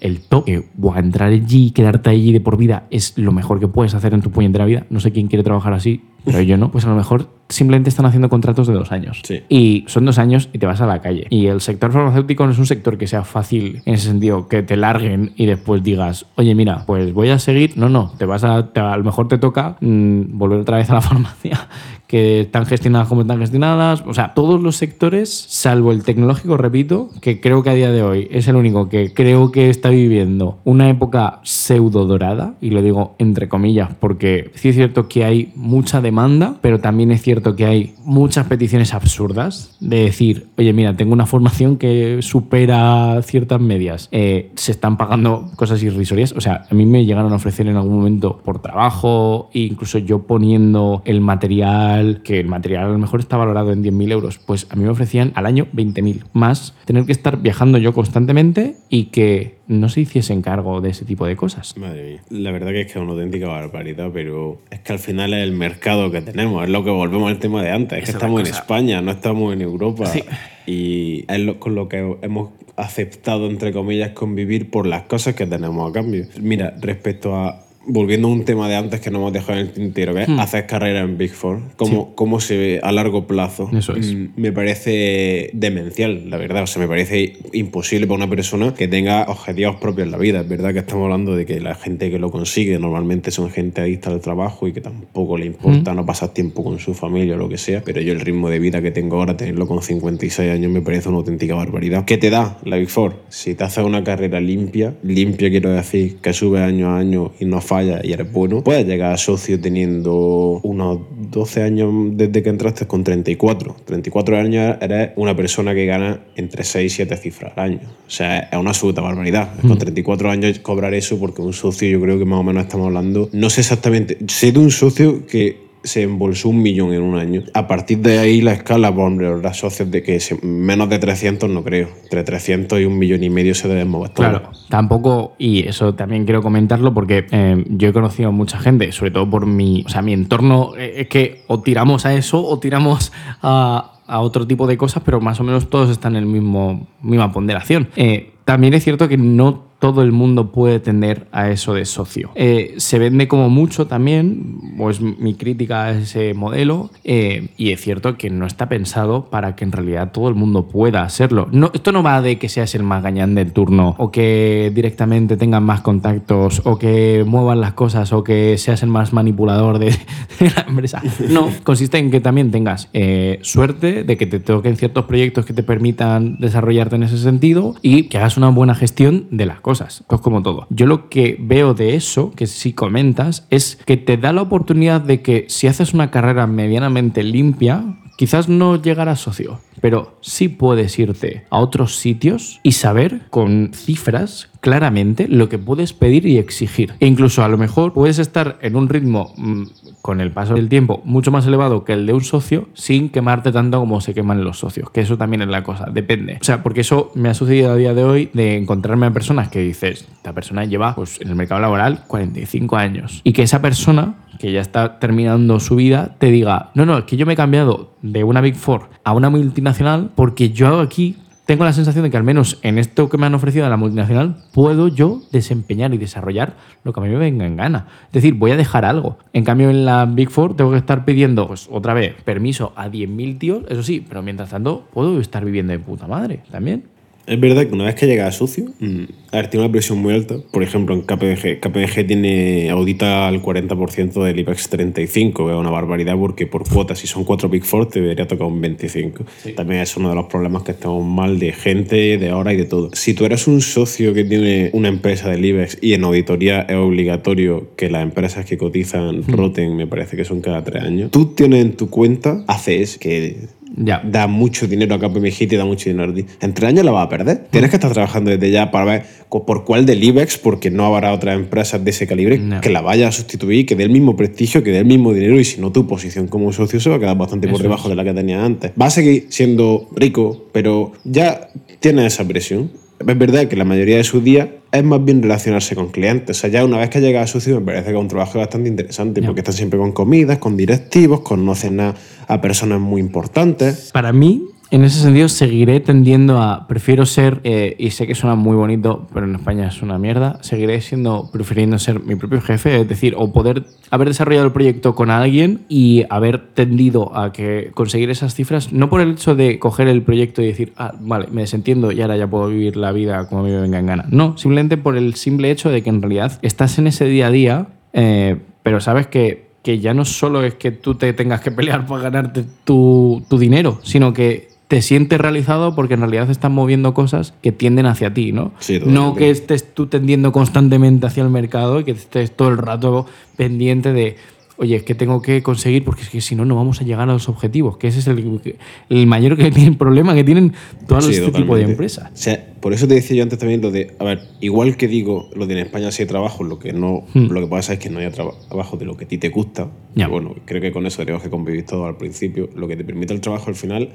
el, 0.00 0.20
top, 0.20 0.46
que 0.46 0.64
buah, 0.74 0.98
entrar 0.98 1.30
allí, 1.30 1.70
quedarte 1.72 2.10
allí 2.10 2.32
de 2.32 2.40
por 2.40 2.56
vida 2.56 2.84
es 2.90 3.16
lo 3.18 3.32
mejor 3.32 3.60
que 3.60 3.68
puedes 3.68 3.94
hacer 3.94 4.14
en 4.14 4.22
tu 4.22 4.30
puñetera 4.30 4.64
vida. 4.64 4.86
No 4.90 5.00
sé 5.00 5.12
quién 5.12 5.28
quiere 5.28 5.42
trabajar 5.42 5.72
así, 5.74 6.02
pero 6.24 6.40
yo 6.42 6.56
no. 6.56 6.70
Pues 6.70 6.84
a 6.84 6.88
lo 6.88 6.96
mejor 6.96 7.28
simplemente 7.48 7.88
están 7.88 8.04
haciendo 8.06 8.28
contratos 8.28 8.66
de 8.66 8.74
dos 8.74 8.92
años. 8.92 9.20
Sí. 9.24 9.42
Y 9.48 9.84
son 9.88 10.04
dos 10.04 10.18
años 10.18 10.50
y 10.52 10.58
te 10.58 10.66
vas 10.66 10.80
a 10.82 10.86
la 10.86 11.00
calle. 11.00 11.26
Y 11.30 11.46
el 11.46 11.60
sector 11.62 11.90
farmacéutico 11.92 12.44
no 12.44 12.52
es 12.52 12.58
un 12.58 12.66
sector 12.66 12.98
que 12.98 13.06
sea 13.06 13.24
fácil 13.24 13.80
en 13.86 13.94
ese 13.94 14.08
sentido, 14.08 14.48
que 14.48 14.62
te 14.62 14.76
larguen 14.76 15.32
y 15.36 15.46
después 15.46 15.82
digas, 15.82 16.26
oye, 16.36 16.54
mira, 16.54 16.84
pues 16.86 17.12
voy 17.14 17.30
a 17.30 17.38
seguir. 17.38 17.72
No, 17.78 17.88
no, 17.88 18.12
te 18.18 18.26
vas 18.26 18.44
a, 18.44 18.72
te- 18.72 18.80
a 18.80 18.96
lo 18.96 19.04
mejor 19.04 19.28
te 19.28 19.38
toca 19.38 19.76
mm, 19.80 20.36
volver 20.38 20.60
otra 20.60 20.76
vez 20.76 20.90
a 20.90 20.94
la 20.94 21.00
farmacia, 21.02 21.68
que 22.08 22.40
están 22.40 22.66
gestionadas 22.66 23.06
como 23.06 23.20
están 23.20 23.38
gestionadas. 23.38 24.02
O 24.06 24.14
sea, 24.14 24.34
todos 24.34 24.60
los 24.60 24.76
sectores, 24.76 25.28
salvo 25.48 25.92
el 25.92 26.02
tecnológico, 26.02 26.56
repito, 26.56 27.10
que 27.20 27.40
creo 27.40 27.62
que 27.62 27.70
a 27.70 27.74
día 27.74 27.92
de 27.92 28.02
hoy 28.02 28.28
es 28.32 28.48
el 28.48 28.56
único 28.56 28.88
que 28.88 29.12
creo 29.14 29.52
que 29.52 29.70
está 29.70 29.90
viviendo 29.90 30.58
una 30.64 30.88
época 30.88 31.40
pseudo 31.44 32.06
dorada, 32.06 32.54
y 32.60 32.70
lo 32.70 32.82
digo 32.82 33.14
entre 33.18 33.48
comillas, 33.48 33.90
porque 34.00 34.50
sí 34.54 34.70
es 34.70 34.74
cierto 34.74 35.06
que 35.06 35.24
hay 35.24 35.52
mucha 35.54 36.00
demanda, 36.00 36.56
pero 36.62 36.80
también 36.80 37.10
es 37.12 37.22
cierto 37.22 37.54
que 37.54 37.66
hay 37.66 37.94
muchas 38.04 38.46
peticiones 38.46 38.94
absurdas 38.94 39.76
de 39.80 40.04
decir, 40.04 40.48
oye, 40.56 40.72
mira, 40.72 40.96
tengo 40.96 41.12
una 41.12 41.26
formación 41.26 41.76
que 41.76 42.20
supera 42.22 43.20
ciertas 43.22 43.60
medias, 43.60 44.08
Eh, 44.10 44.50
se 44.54 44.72
están 44.72 44.96
pagando 44.96 45.50
cosas 45.56 45.82
irrisorias, 45.82 46.32
o 46.32 46.40
sea, 46.40 46.64
a 46.70 46.74
mí 46.74 46.86
me 46.86 47.04
llegaron 47.04 47.32
a 47.32 47.36
ofrecer 47.36 47.66
en 47.66 47.76
algún 47.76 47.96
momento 47.98 48.40
por 48.42 48.62
trabajo, 48.62 49.50
incluso 49.52 49.98
yo 49.98 50.20
poniendo 50.22 51.02
el 51.04 51.20
material, 51.20 51.97
que 52.22 52.40
el 52.40 52.46
material 52.46 52.84
a 52.84 52.88
lo 52.88 52.98
mejor 52.98 53.20
está 53.20 53.36
valorado 53.36 53.72
en 53.72 53.82
10.000 53.82 54.12
euros, 54.12 54.38
pues 54.38 54.66
a 54.70 54.76
mí 54.76 54.84
me 54.84 54.90
ofrecían 54.90 55.32
al 55.34 55.46
año 55.46 55.66
20.000, 55.74 56.24
más 56.32 56.74
tener 56.84 57.04
que 57.04 57.12
estar 57.12 57.40
viajando 57.42 57.78
yo 57.78 57.92
constantemente 57.92 58.76
y 58.88 59.06
que 59.06 59.56
no 59.68 59.88
se 59.88 60.00
hiciesen 60.02 60.40
cargo 60.42 60.80
de 60.80 60.90
ese 60.90 61.04
tipo 61.04 61.26
de 61.26 61.36
cosas. 61.36 61.76
Madre 61.76 62.10
mía. 62.12 62.22
La 62.30 62.50
verdad 62.52 62.70
que 62.70 62.80
es 62.82 62.86
que 62.92 62.98
es 62.98 63.02
una 63.04 63.12
auténtica 63.12 63.48
barbaridad, 63.48 64.10
pero 64.12 64.60
es 64.70 64.80
que 64.80 64.92
al 64.92 64.98
final 64.98 65.34
es 65.34 65.42
el 65.44 65.52
mercado 65.52 66.10
que 66.10 66.22
tenemos, 66.22 66.64
es 66.64 66.70
lo 66.70 66.82
que 66.84 66.90
volvemos 66.90 67.30
al 67.30 67.38
tema 67.38 67.62
de 67.62 67.70
antes, 67.70 67.98
es 67.98 68.04
que 68.06 68.10
estamos 68.12 68.40
en 68.40 68.46
cosa. 68.46 68.58
España, 68.60 69.00
no 69.02 69.10
estamos 69.10 69.52
en 69.52 69.60
Europa. 69.62 70.06
Sí. 70.06 70.22
Y 70.66 71.24
es 71.32 71.40
lo- 71.40 71.58
con 71.60 71.74
lo 71.74 71.88
que 71.88 72.16
hemos 72.22 72.50
aceptado, 72.76 73.48
entre 73.48 73.72
comillas, 73.72 74.10
convivir 74.10 74.70
por 74.70 74.86
las 74.86 75.02
cosas 75.02 75.34
que 75.34 75.46
tenemos 75.46 75.90
a 75.90 75.92
cambio. 75.92 76.24
Mira, 76.40 76.74
respecto 76.80 77.34
a... 77.34 77.64
Volviendo 77.88 78.28
a 78.28 78.30
un 78.30 78.44
tema 78.44 78.68
de 78.68 78.76
antes 78.76 79.00
que 79.00 79.10
no 79.10 79.18
hemos 79.18 79.32
dejado 79.32 79.58
en 79.58 79.66
el 79.66 79.72
tintero, 79.72 80.14
que 80.14 80.22
es 80.22 80.28
Hmm. 80.28 80.40
hacer 80.40 80.66
carrera 80.66 81.00
en 81.00 81.16
Big 81.16 81.32
Four, 81.32 81.60
cómo, 81.76 82.14
cómo 82.14 82.38
se 82.40 82.56
ve 82.56 82.80
a 82.82 82.92
largo 82.92 83.26
plazo. 83.26 83.70
Eso 83.76 83.96
es. 83.96 84.14
Mm, 84.14 84.28
me 84.36 84.52
parece 84.52 85.50
demencial, 85.54 86.28
la 86.30 86.36
verdad. 86.36 86.64
O 86.64 86.66
sea, 86.66 86.82
me 86.82 86.88
parece 86.88 87.34
imposible 87.52 88.06
para 88.06 88.16
una 88.18 88.28
persona 88.28 88.74
que 88.74 88.88
tenga 88.88 89.24
objetivos 89.28 89.76
propios 89.76 90.06
en 90.06 90.12
la 90.12 90.18
vida. 90.18 90.40
Es 90.40 90.48
verdad 90.48 90.72
que 90.72 90.80
estamos 90.80 91.04
hablando 91.04 91.34
de 91.34 91.46
que 91.46 91.60
la 91.60 91.74
gente 91.74 92.10
que 92.10 92.18
lo 92.18 92.30
consigue 92.30 92.78
normalmente 92.78 93.30
son 93.30 93.50
gente 93.50 93.80
adicta 93.80 94.10
al 94.10 94.20
trabajo 94.20 94.68
y 94.68 94.72
que 94.72 94.80
tampoco 94.80 95.38
le 95.38 95.46
importa 95.46 95.94
no 95.94 96.04
pasar 96.04 96.30
tiempo 96.30 96.62
con 96.62 96.78
su 96.78 96.94
familia 96.94 97.34
o 97.34 97.38
lo 97.38 97.48
que 97.48 97.58
sea. 97.58 97.82
Pero 97.84 98.00
yo 98.00 98.12
el 98.12 98.20
ritmo 98.20 98.50
de 98.50 98.58
vida 98.58 98.82
que 98.82 98.90
tengo 98.90 99.16
ahora, 99.16 99.36
tenerlo 99.36 99.66
con 99.66 99.82
56 99.82 100.50
años, 100.50 100.70
me 100.70 100.82
parece 100.82 101.08
una 101.08 101.18
auténtica 101.18 101.54
barbaridad. 101.54 102.04
¿Qué 102.04 102.18
te 102.18 102.30
da 102.30 102.58
la 102.64 102.76
Big 102.76 102.88
Four? 102.88 103.16
Si 103.28 103.54
te 103.54 103.64
haces 103.64 103.84
una 103.84 104.04
carrera 104.04 104.40
limpia, 104.40 104.94
limpia 105.02 105.50
quiero 105.50 105.70
decir 105.70 106.16
que 106.16 106.32
sube 106.32 106.60
año 106.62 106.90
a 106.90 106.98
año 106.98 107.32
y 107.40 107.44
no 107.44 107.60
falla 107.78 108.00
y 108.02 108.12
eres 108.12 108.30
bueno, 108.32 108.62
puedes 108.62 108.86
llegar 108.86 109.12
a 109.12 109.16
socio 109.16 109.60
teniendo 109.60 110.60
unos 110.62 111.00
12 111.30 111.62
años 111.62 111.92
desde 112.12 112.42
que 112.42 112.48
entraste 112.48 112.86
con 112.86 113.04
34. 113.04 113.76
34 113.84 114.36
años 114.36 114.76
eres 114.80 115.10
una 115.16 115.34
persona 115.36 115.74
que 115.74 115.86
gana 115.86 116.20
entre 116.36 116.64
6 116.64 116.92
y 116.92 116.96
7 116.96 117.16
cifras 117.16 117.52
al 117.56 117.64
año. 117.64 117.80
O 118.06 118.10
sea, 118.10 118.40
es 118.40 118.58
una 118.58 118.70
absoluta 118.70 119.00
barbaridad. 119.00 119.50
Con 119.60 119.78
34 119.78 120.30
años 120.30 120.58
cobrar 120.60 120.94
eso 120.94 121.18
porque 121.18 121.42
un 121.42 121.52
socio 121.52 121.88
yo 121.88 122.00
creo 122.00 122.18
que 122.18 122.24
más 122.24 122.40
o 122.40 122.42
menos 122.42 122.64
estamos 122.64 122.86
hablando, 122.86 123.28
no 123.32 123.50
sé 123.50 123.60
exactamente, 123.60 124.18
sé 124.26 124.52
de 124.52 124.58
un 124.58 124.70
socio 124.70 125.26
que 125.26 125.67
se 125.88 126.02
embolsó 126.02 126.50
un 126.50 126.62
millón 126.62 126.92
en 126.92 127.02
un 127.02 127.18
año. 127.18 127.42
A 127.54 127.66
partir 127.66 127.98
de 127.98 128.18
ahí 128.18 128.40
la 128.40 128.52
escala, 128.52 128.94
pues, 128.94 129.06
hombre, 129.06 129.28
los 129.40 129.56
socios 129.56 129.90
de 129.90 130.02
que 130.02 130.18
menos 130.42 130.88
de 130.88 130.98
300 130.98 131.50
no 131.50 131.64
creo. 131.64 131.88
Entre 132.04 132.22
300 132.22 132.80
y 132.80 132.84
un 132.84 132.98
millón 132.98 133.24
y 133.24 133.30
medio 133.30 133.54
se 133.54 133.68
deben 133.68 133.88
mover. 133.88 134.12
Claro, 134.12 134.50
tampoco, 134.68 135.34
y 135.38 135.66
eso 135.66 135.94
también 135.94 136.24
quiero 136.24 136.42
comentarlo 136.42 136.94
porque 136.94 137.26
eh, 137.30 137.64
yo 137.68 137.88
he 137.88 137.92
conocido 137.92 138.28
a 138.28 138.32
mucha 138.32 138.58
gente, 138.58 138.92
sobre 138.92 139.10
todo 139.10 139.28
por 139.28 139.46
mi, 139.46 139.84
o 139.86 139.88
sea, 139.88 140.02
mi 140.02 140.12
entorno, 140.12 140.72
eh, 140.76 140.94
es 140.98 141.08
que 141.08 141.42
o 141.46 141.60
tiramos 141.60 142.06
a 142.06 142.14
eso 142.14 142.44
o 142.44 142.58
tiramos 142.58 143.12
a, 143.42 143.98
a 144.06 144.20
otro 144.20 144.46
tipo 144.46 144.66
de 144.66 144.76
cosas, 144.76 145.02
pero 145.04 145.20
más 145.20 145.38
o 145.40 145.44
menos 145.44 145.70
todos 145.70 145.90
están 145.90 146.16
en 146.16 146.24
el 146.24 146.28
mismo, 146.28 146.88
misma 147.02 147.30
ponderación. 147.32 147.88
Eh, 147.96 148.32
también 148.44 148.74
es 148.74 148.82
cierto 148.82 149.08
que 149.08 149.18
no 149.18 149.67
todo 149.78 150.02
el 150.02 150.12
mundo 150.12 150.50
puede 150.50 150.80
tender 150.80 151.28
a 151.32 151.50
eso 151.50 151.74
de 151.74 151.84
socio. 151.84 152.30
Eh, 152.34 152.74
se 152.78 152.98
vende 152.98 153.28
como 153.28 153.48
mucho 153.48 153.86
también, 153.86 154.76
pues 154.76 155.00
mi 155.00 155.34
crítica 155.34 155.84
a 155.84 155.90
ese 155.92 156.34
modelo, 156.34 156.90
eh, 157.04 157.48
y 157.56 157.72
es 157.72 157.80
cierto 157.80 158.16
que 158.16 158.30
no 158.30 158.46
está 158.46 158.68
pensado 158.68 159.26
para 159.26 159.54
que 159.54 159.64
en 159.64 159.72
realidad 159.72 160.10
todo 160.12 160.28
el 160.28 160.34
mundo 160.34 160.68
pueda 160.68 161.02
hacerlo. 161.02 161.48
Esto 161.72 161.92
no 161.92 162.02
va 162.02 162.20
de 162.22 162.38
que 162.38 162.48
seas 162.48 162.74
el 162.74 162.82
más 162.82 163.02
gañán 163.02 163.34
del 163.34 163.52
turno, 163.52 163.94
o 163.98 164.10
que 164.10 164.72
directamente 164.74 165.36
tengas 165.36 165.62
más 165.62 165.80
contactos, 165.80 166.62
o 166.64 166.78
que 166.78 167.24
muevas 167.26 167.56
las 167.56 167.74
cosas, 167.74 168.12
o 168.12 168.24
que 168.24 168.58
seas 168.58 168.82
el 168.82 168.88
más 168.88 169.12
manipulador 169.12 169.78
de, 169.78 169.90
de 170.40 170.50
la 170.54 170.64
empresa. 170.68 171.02
No, 171.28 171.50
consiste 171.62 171.98
en 171.98 172.10
que 172.10 172.20
también 172.20 172.50
tengas 172.50 172.88
eh, 172.92 173.38
suerte 173.42 174.04
de 174.04 174.16
que 174.16 174.26
te 174.26 174.40
toquen 174.40 174.76
ciertos 174.76 175.04
proyectos 175.04 175.44
que 175.44 175.52
te 175.52 175.62
permitan 175.62 176.38
desarrollarte 176.38 176.96
en 176.96 177.04
ese 177.04 177.18
sentido 177.18 177.74
y 177.82 178.04
que 178.04 178.18
hagas 178.18 178.36
una 178.36 178.48
buena 178.48 178.74
gestión 178.74 179.26
de 179.30 179.46
las 179.46 179.60
cosas, 179.60 179.67
pues 180.06 180.20
como 180.22 180.42
todo. 180.42 180.66
Yo 180.70 180.86
lo 180.86 181.08
que 181.08 181.36
veo 181.38 181.74
de 181.74 181.94
eso, 181.94 182.32
que 182.34 182.46
sí 182.46 182.72
comentas, 182.72 183.46
es 183.50 183.76
que 183.84 183.96
te 183.96 184.16
da 184.16 184.32
la 184.32 184.42
oportunidad 184.42 185.00
de 185.00 185.20
que 185.20 185.46
si 185.48 185.66
haces 185.66 185.92
una 185.92 186.10
carrera 186.10 186.46
medianamente 186.46 187.22
limpia, 187.22 187.84
quizás 188.16 188.48
no 188.48 188.80
llegar 188.80 189.08
a 189.08 189.16
socio, 189.16 189.60
pero 189.80 190.18
sí 190.20 190.48
puedes 190.48 190.98
irte 190.98 191.44
a 191.50 191.58
otros 191.58 191.96
sitios 191.96 192.60
y 192.62 192.72
saber 192.72 193.22
con 193.30 193.70
cifras 193.74 194.50
claramente 194.60 195.28
lo 195.28 195.48
que 195.48 195.58
puedes 195.58 195.92
pedir 195.92 196.26
y 196.26 196.38
exigir. 196.38 196.94
E 197.00 197.06
incluso 197.06 197.44
a 197.44 197.48
lo 197.48 197.58
mejor 197.58 197.92
puedes 197.92 198.18
estar 198.18 198.58
en 198.60 198.76
un 198.76 198.88
ritmo 198.88 199.32
mm, 199.36 199.64
con 200.02 200.20
el 200.20 200.32
paso 200.32 200.54
del 200.54 200.68
tiempo 200.68 201.02
mucho 201.04 201.30
más 201.30 201.46
elevado 201.46 201.84
que 201.84 201.92
el 201.92 202.06
de 202.06 202.12
un 202.12 202.22
socio 202.22 202.68
sin 202.74 203.08
quemarte 203.08 203.52
tanto 203.52 203.78
como 203.78 204.00
se 204.00 204.14
queman 204.14 204.44
los 204.44 204.58
socios, 204.58 204.90
que 204.90 205.00
eso 205.00 205.16
también 205.16 205.42
es 205.42 205.48
la 205.48 205.62
cosa, 205.62 205.86
depende. 205.92 206.38
O 206.40 206.44
sea, 206.44 206.62
porque 206.62 206.80
eso 206.80 207.12
me 207.14 207.28
ha 207.28 207.34
sucedido 207.34 207.72
a 207.72 207.76
día 207.76 207.94
de 207.94 208.04
hoy 208.04 208.30
de 208.32 208.56
encontrarme 208.56 209.06
a 209.06 209.10
personas 209.12 209.48
que 209.48 209.60
dices, 209.60 210.06
esta 210.12 210.32
persona 210.32 210.64
lleva 210.64 210.94
pues, 210.94 211.20
en 211.20 211.28
el 211.28 211.34
mercado 211.34 211.60
laboral 211.60 212.04
45 212.06 212.76
años 212.76 213.20
y 213.24 213.32
que 213.32 213.42
esa 213.42 213.60
persona 213.60 214.16
que 214.38 214.52
ya 214.52 214.60
está 214.60 214.98
terminando 214.98 215.60
su 215.60 215.76
vida 215.76 216.16
te 216.18 216.30
diga, 216.30 216.70
no, 216.74 216.86
no, 216.86 216.98
es 216.98 217.04
que 217.04 217.16
yo 217.16 217.26
me 217.26 217.34
he 217.34 217.36
cambiado 217.36 217.94
de 218.02 218.24
una 218.24 218.40
Big 218.40 218.56
Four 218.56 218.88
a 219.04 219.12
una 219.12 219.30
multinacional 219.30 220.10
porque 220.14 220.50
yo 220.50 220.80
aquí 220.80 221.16
tengo 221.48 221.64
la 221.64 221.72
sensación 221.72 222.04
de 222.04 222.10
que 222.10 222.16
al 222.18 222.24
menos 222.24 222.58
en 222.60 222.76
esto 222.76 223.08
que 223.08 223.16
me 223.16 223.24
han 223.24 223.34
ofrecido 223.34 223.64
de 223.64 223.70
la 223.70 223.78
multinacional 223.78 224.36
puedo 224.52 224.88
yo 224.88 225.22
desempeñar 225.32 225.94
y 225.94 225.96
desarrollar 225.96 226.52
lo 226.84 226.92
que 226.92 227.00
a 227.00 227.02
mí 227.02 227.08
me 227.08 227.16
venga 227.16 227.46
en 227.46 227.56
gana. 227.56 227.86
Es 228.08 228.12
decir, 228.12 228.34
voy 228.34 228.50
a 228.50 228.56
dejar 228.58 228.84
algo. 228.84 229.16
En 229.32 229.44
cambio, 229.44 229.70
en 229.70 229.86
la 229.86 230.04
Big 230.04 230.28
Four 230.28 230.56
tengo 230.56 230.72
que 230.72 230.76
estar 230.76 231.06
pidiendo, 231.06 231.48
pues 231.48 231.66
otra 231.72 231.94
vez, 231.94 232.14
permiso 232.22 232.74
a 232.76 232.88
10.000 232.88 233.38
tíos, 233.38 233.64
eso 233.70 233.82
sí, 233.82 234.04
pero 234.06 234.22
mientras 234.22 234.50
tanto 234.50 234.88
puedo 234.92 235.18
estar 235.20 235.42
viviendo 235.42 235.72
de 235.72 235.78
puta 235.78 236.06
madre 236.06 236.42
también. 236.50 236.84
Es 237.28 237.38
verdad 237.38 237.66
que 237.66 237.74
una 237.74 237.84
vez 237.84 237.94
que 237.94 238.06
llega 238.06 238.26
a 238.26 238.32
socio, 238.32 238.64
mm, 238.80 239.02
a 239.32 239.36
ver, 239.36 239.50
tiene 239.50 239.66
una 239.66 239.72
presión 239.72 239.98
muy 239.98 240.14
alta. 240.14 240.36
Por 240.50 240.62
ejemplo, 240.62 240.94
en 240.94 241.02
KPMG. 241.02 241.60
KPMG 241.60 242.06
tiene, 242.06 242.70
audita 242.70 243.28
al 243.28 243.42
40% 243.42 244.24
del 244.24 244.40
IBEX 244.40 244.70
35, 244.70 245.46
que 245.46 245.52
es 245.52 245.58
una 245.58 245.70
barbaridad 245.70 246.16
porque 246.16 246.46
por 246.46 246.66
cuotas, 246.66 246.98
si 246.98 247.06
son 247.06 247.24
cuatro 247.24 247.48
Big 247.50 247.64
Four, 247.64 247.88
te 247.88 248.00
debería 248.00 248.26
tocar 248.26 248.46
un 248.46 248.60
25. 248.60 249.24
También 249.54 249.82
es 249.82 249.96
uno 249.96 250.08
de 250.08 250.14
los 250.14 250.26
problemas 250.26 250.62
que 250.62 250.72
estamos 250.72 251.04
mal 251.04 251.38
de 251.38 251.52
gente, 251.52 252.16
de 252.16 252.32
hora 252.32 252.54
y 252.54 252.56
de 252.56 252.64
todo. 252.64 252.90
Si 252.94 253.12
tú 253.12 253.26
eres 253.26 253.46
un 253.46 253.60
socio 253.60 254.14
que 254.14 254.24
tiene 254.24 254.70
una 254.72 254.88
empresa 254.88 255.28
del 255.28 255.44
IBEX 255.44 255.78
y 255.82 255.92
en 255.92 256.04
auditoría 256.04 256.62
es 256.62 256.76
obligatorio 256.76 257.68
que 257.76 257.90
las 257.90 258.02
empresas 258.02 258.46
que 258.46 258.56
cotizan 258.56 259.24
roten, 259.28 259.76
me 259.76 259.86
parece 259.86 260.16
que 260.16 260.24
son 260.24 260.40
cada 260.40 260.64
tres 260.64 260.82
años, 260.82 261.10
tú 261.10 261.34
tienes 261.34 261.60
en 261.60 261.76
tu 261.76 261.90
cuenta, 261.90 262.44
haces 262.46 262.96
que 262.96 263.36
Ya. 263.76 264.00
da 264.04 264.26
mucho 264.26 264.66
dinero 264.66 264.94
a 264.94 264.98
KPMG 264.98 265.42
y 265.42 265.46
te 265.46 265.56
da 265.56 265.64
mucho 265.64 265.90
dinero 265.90 266.12
a 266.12 266.14
ti. 266.14 266.24
En 266.40 266.54
tres 266.54 266.68
años 266.70 266.84
la 266.84 266.92
vas 266.92 267.06
a 267.06 267.08
perder. 267.08 267.46
Tienes 267.50 267.70
que 267.70 267.76
estar 267.76 267.92
trabajando 267.92 268.30
desde 268.30 268.50
ya 268.50 268.70
para 268.70 268.84
ver 268.84 269.02
por 269.28 269.64
cuál 269.64 269.84
del 269.86 270.02
IBEX, 270.02 270.38
porque 270.38 270.70
no 270.70 270.86
habrá 270.86 271.12
otras 271.12 271.36
empresas 271.36 271.84
de 271.84 271.90
ese 271.90 272.06
calibre 272.06 272.38
No. 272.38 272.60
que 272.60 272.70
la 272.70 272.80
vaya 272.80 273.08
a 273.08 273.12
sustituir, 273.12 273.66
que 273.66 273.76
dé 273.76 273.84
el 273.84 273.90
mismo 273.90 274.16
prestigio, 274.16 274.62
que 274.62 274.70
dé 274.70 274.78
el 274.78 274.86
mismo 274.86 275.12
dinero 275.12 275.38
y 275.38 275.44
si 275.44 275.60
no 275.60 275.70
tu 275.70 275.86
posición 275.86 276.28
como 276.28 276.52
socio 276.52 276.80
se 276.80 276.88
va 276.90 276.96
a 276.96 276.98
quedar 276.98 277.16
bastante 277.16 277.48
por 277.48 277.60
debajo 277.62 277.88
de 277.88 277.94
la 277.94 278.04
que 278.04 278.14
tenía 278.14 278.44
antes. 278.44 278.72
Va 278.80 278.86
a 278.86 278.90
seguir 278.90 279.26
siendo 279.28 279.88
rico, 279.94 280.46
pero 280.52 280.92
ya 281.04 281.48
tiene 281.80 282.06
esa 282.06 282.26
presión. 282.26 282.70
Es 283.00 283.18
verdad 283.18 283.46
que 283.46 283.56
la 283.56 283.64
mayoría 283.64 283.96
de 283.96 284.04
sus 284.04 284.22
días 284.24 284.48
es 284.72 284.84
más 284.84 285.04
bien 285.04 285.22
relacionarse 285.22 285.74
con 285.74 285.88
clientes. 285.88 286.36
O 286.36 286.40
sea, 286.40 286.50
ya 286.50 286.64
una 286.64 286.78
vez 286.78 286.90
que 286.90 287.00
llega 287.00 287.22
a 287.22 287.26
socio 287.26 287.60
me 287.60 287.66
parece 287.66 287.86
que 287.86 287.96
es 287.96 288.00
un 288.00 288.08
trabajo 288.08 288.38
bastante 288.38 288.68
interesante 288.68 289.22
porque 289.22 289.40
están 289.40 289.54
siempre 289.54 289.78
con 289.78 289.92
comidas, 289.92 290.38
con 290.38 290.56
directivos, 290.56 291.20
conocen 291.20 291.80
a, 291.80 291.94
a 292.26 292.40
personas 292.40 292.80
muy 292.80 293.00
importantes. 293.00 293.90
Para 293.92 294.12
mí, 294.12 294.46
en 294.70 294.84
ese 294.84 295.00
sentido, 295.00 295.28
seguiré 295.28 295.80
tendiendo 295.80 296.42
a. 296.42 296.66
Prefiero 296.68 297.06
ser, 297.06 297.40
eh, 297.44 297.74
y 297.78 297.90
sé 297.90 298.06
que 298.06 298.14
suena 298.14 298.34
muy 298.34 298.54
bonito, 298.54 299.06
pero 299.14 299.24
en 299.26 299.34
España 299.34 299.68
es 299.68 299.80
una 299.80 299.98
mierda. 299.98 300.38
Seguiré 300.42 300.80
siendo, 300.82 301.30
prefiriendo 301.32 301.78
ser 301.78 302.00
mi 302.00 302.16
propio 302.16 302.42
jefe, 302.42 302.82
es 302.82 302.88
decir, 302.88 303.14
o 303.16 303.32
poder 303.32 303.64
haber 303.90 304.08
desarrollado 304.08 304.46
el 304.46 304.52
proyecto 304.52 304.94
con 304.94 305.10
alguien 305.10 305.64
y 305.68 306.04
haber 306.10 306.48
tendido 306.52 307.16
a 307.16 307.32
que 307.32 307.70
conseguir 307.72 308.10
esas 308.10 308.34
cifras, 308.34 308.72
no 308.72 308.90
por 308.90 309.00
el 309.00 309.12
hecho 309.12 309.34
de 309.34 309.58
coger 309.58 309.88
el 309.88 310.02
proyecto 310.02 310.42
y 310.42 310.48
decir, 310.48 310.74
ah, 310.76 310.92
vale, 311.00 311.28
me 311.30 311.42
desentiendo 311.42 311.90
y 311.90 312.02
ahora 312.02 312.16
ya 312.18 312.26
puedo 312.26 312.48
vivir 312.48 312.76
la 312.76 312.92
vida 312.92 313.26
como 313.26 313.44
me 313.44 313.58
venga 313.58 313.78
en 313.78 313.86
gana. 313.86 314.04
No, 314.10 314.36
simplemente 314.36 314.76
por 314.76 314.98
el 314.98 315.14
simple 315.14 315.50
hecho 315.50 315.70
de 315.70 315.82
que 315.82 315.88
en 315.88 316.02
realidad 316.02 316.38
estás 316.42 316.78
en 316.78 316.88
ese 316.88 317.06
día 317.06 317.28
a 317.28 317.30
día, 317.30 317.66
eh, 317.94 318.36
pero 318.62 318.80
sabes 318.80 319.06
que 319.06 319.48
que 319.62 319.80
ya 319.80 319.92
no 319.92 320.06
solo 320.06 320.44
es 320.44 320.54
que 320.54 320.70
tú 320.70 320.94
te 320.94 321.12
tengas 321.12 321.42
que 321.42 321.50
pelear 321.50 321.84
para 321.86 322.04
ganarte 322.04 322.44
tu, 322.64 323.22
tu 323.28 323.38
dinero, 323.38 323.80
sino 323.82 324.14
que 324.14 324.47
te 324.68 324.82
sientes 324.82 325.18
realizado 325.18 325.74
porque 325.74 325.94
en 325.94 326.00
realidad 326.00 326.30
estás 326.30 326.50
moviendo 326.50 326.92
cosas 326.94 327.32
que 327.42 327.52
tienden 327.52 327.86
hacia 327.86 328.12
ti, 328.12 328.32
¿no? 328.32 328.52
Sí, 328.60 328.74
totalmente. 328.78 329.00
no 329.08 329.14
que 329.14 329.30
estés 329.30 329.74
tú 329.74 329.86
tendiendo 329.86 330.30
constantemente 330.30 331.06
hacia 331.06 331.22
el 331.22 331.30
mercado 331.30 331.80
y 331.80 331.84
que 331.84 331.92
estés 331.92 332.30
todo 332.36 332.48
el 332.50 332.58
rato 332.58 333.06
pendiente 333.36 333.94
de, 333.94 334.16
oye, 334.58 334.76
es 334.76 334.82
que 334.82 334.94
tengo 334.94 335.22
que 335.22 335.42
conseguir 335.42 335.84
porque 335.84 336.02
es 336.02 336.10
que 336.10 336.20
si 336.20 336.34
no, 336.34 336.44
no 336.44 336.54
vamos 336.54 336.82
a 336.82 336.84
llegar 336.84 337.08
a 337.08 337.12
los 337.14 337.30
objetivos, 337.30 337.78
que 337.78 337.86
ese 337.88 338.00
es 338.00 338.08
el, 338.08 338.42
el 338.90 339.06
mayor 339.06 339.38
que 339.38 339.50
tiene, 339.50 339.72
problema 339.78 340.14
que 340.14 340.22
tienen 340.24 340.52
todos 340.86 341.06
Sí, 341.06 341.12
este 341.12 341.26
tipo 341.26 341.36
de 341.36 341.62
totalmente. 341.62 341.72
empresas. 341.72 342.10
O 342.12 342.16
sea, 342.16 342.46
por 342.60 342.74
eso 342.74 342.86
te 342.86 342.92
decía 342.94 343.16
yo 343.16 343.22
antes 343.22 343.38
también 343.38 343.62
lo 343.62 343.70
de, 343.70 343.94
a 343.98 344.04
ver, 344.04 344.20
igual 344.40 344.76
que 344.76 344.86
digo 344.86 345.30
lo 345.34 345.46
de 345.46 345.54
en 345.54 345.60
España 345.60 345.90
sí 345.92 346.02
hay 346.02 346.08
trabajo, 346.08 346.44
lo 346.44 346.58
que 346.58 346.74
no, 346.74 347.04
Hmm. 347.14 347.28
lo 347.32 347.40
que 347.40 347.46
pasa 347.46 347.72
es 347.72 347.78
que 347.78 347.88
no 347.88 348.00
hay 348.00 348.10
traba- 348.10 348.34
trabajo 348.48 348.76
de 348.76 348.84
lo 348.84 348.98
que 348.98 349.06
a 349.06 349.08
ti 349.08 349.16
te 349.16 349.30
gusta. 349.30 349.68
Ya. 349.94 350.08
Y 350.08 350.10
bueno, 350.10 350.34
creo 350.44 350.60
que 350.60 350.72
con 350.72 350.84
eso 350.86 350.98
tenemos 351.04 351.22
que 351.22 351.30
convivir 351.30 351.64
todo 351.64 351.86
al 351.86 351.96
principio. 351.96 352.50
Lo 352.54 352.68
que 352.68 352.76
te 352.76 352.84
permite 352.84 353.14
el 353.14 353.22
trabajo 353.22 353.48
al 353.48 353.54
final 353.54 353.88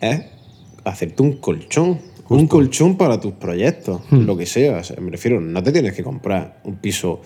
es 0.00 0.22
hacerte 0.84 1.22
un 1.22 1.32
colchón. 1.34 1.98
Un 2.28 2.46
colchón 2.46 2.96
para 2.96 3.18
tus 3.20 3.32
proyectos, 3.32 4.02
Hmm. 4.10 4.20
lo 4.24 4.36
que 4.36 4.46
sea. 4.46 4.78
O 4.78 4.84
sea, 4.84 4.96
Me 5.00 5.10
refiero, 5.10 5.40
no 5.40 5.62
te 5.62 5.72
tienes 5.72 5.94
que 5.94 6.02
comprar 6.04 6.60
un 6.64 6.76
piso 6.76 7.20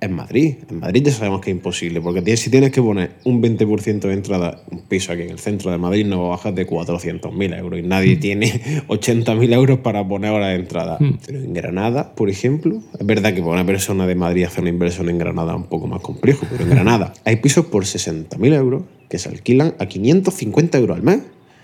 en 0.00 0.12
Madrid. 0.12 0.54
En 0.70 0.78
Madrid 0.78 1.02
ya 1.04 1.12
sabemos 1.12 1.40
que 1.42 1.50
es 1.50 1.56
imposible, 1.56 2.00
porque 2.00 2.36
si 2.38 2.48
tienes 2.48 2.70
que 2.70 2.80
poner 2.80 3.16
un 3.24 3.42
20% 3.42 4.08
de 4.08 4.14
entrada, 4.14 4.62
un 4.70 4.82
piso 4.82 5.12
aquí 5.12 5.22
en 5.22 5.30
el 5.30 5.38
centro 5.40 5.70
de 5.72 5.76
Madrid 5.78 6.06
no 6.06 6.20
va 6.22 6.26
a 6.28 6.30
bajar 6.30 6.54
de 6.54 6.64
400.000 6.66 7.58
euros 7.58 7.80
y 7.80 7.82
nadie 7.82 8.16
tiene 8.16 8.62
80.000 8.88 9.52
euros 9.52 9.80
para 9.80 10.06
poner 10.08 10.30
ahora 10.30 10.48
de 10.50 10.54
entrada. 10.54 10.96
Pero 11.26 11.40
en 11.40 11.52
Granada, 11.52 12.14
por 12.14 12.30
ejemplo, 12.30 12.80
es 12.98 13.04
verdad 13.04 13.34
que 13.34 13.40
para 13.40 13.54
una 13.54 13.66
persona 13.66 14.06
de 14.06 14.14
Madrid 14.14 14.44
hacer 14.44 14.60
una 14.60 14.70
inversión 14.70 15.10
en 15.10 15.18
Granada 15.18 15.52
es 15.52 15.58
un 15.58 15.66
poco 15.66 15.86
más 15.88 16.00
complejo, 16.00 16.46
pero 16.50 16.62
en 16.64 16.70
Granada 16.70 17.12
hay 17.24 17.36
pisos 17.36 17.66
por 17.66 17.84
60.000 17.84 18.54
euros 18.54 18.84
que 19.10 19.18
se 19.18 19.28
alquilan 19.28 19.74
a 19.80 19.86
550 19.86 20.78
euros 20.78 20.96
al 20.96 21.02
mes. 21.02 21.18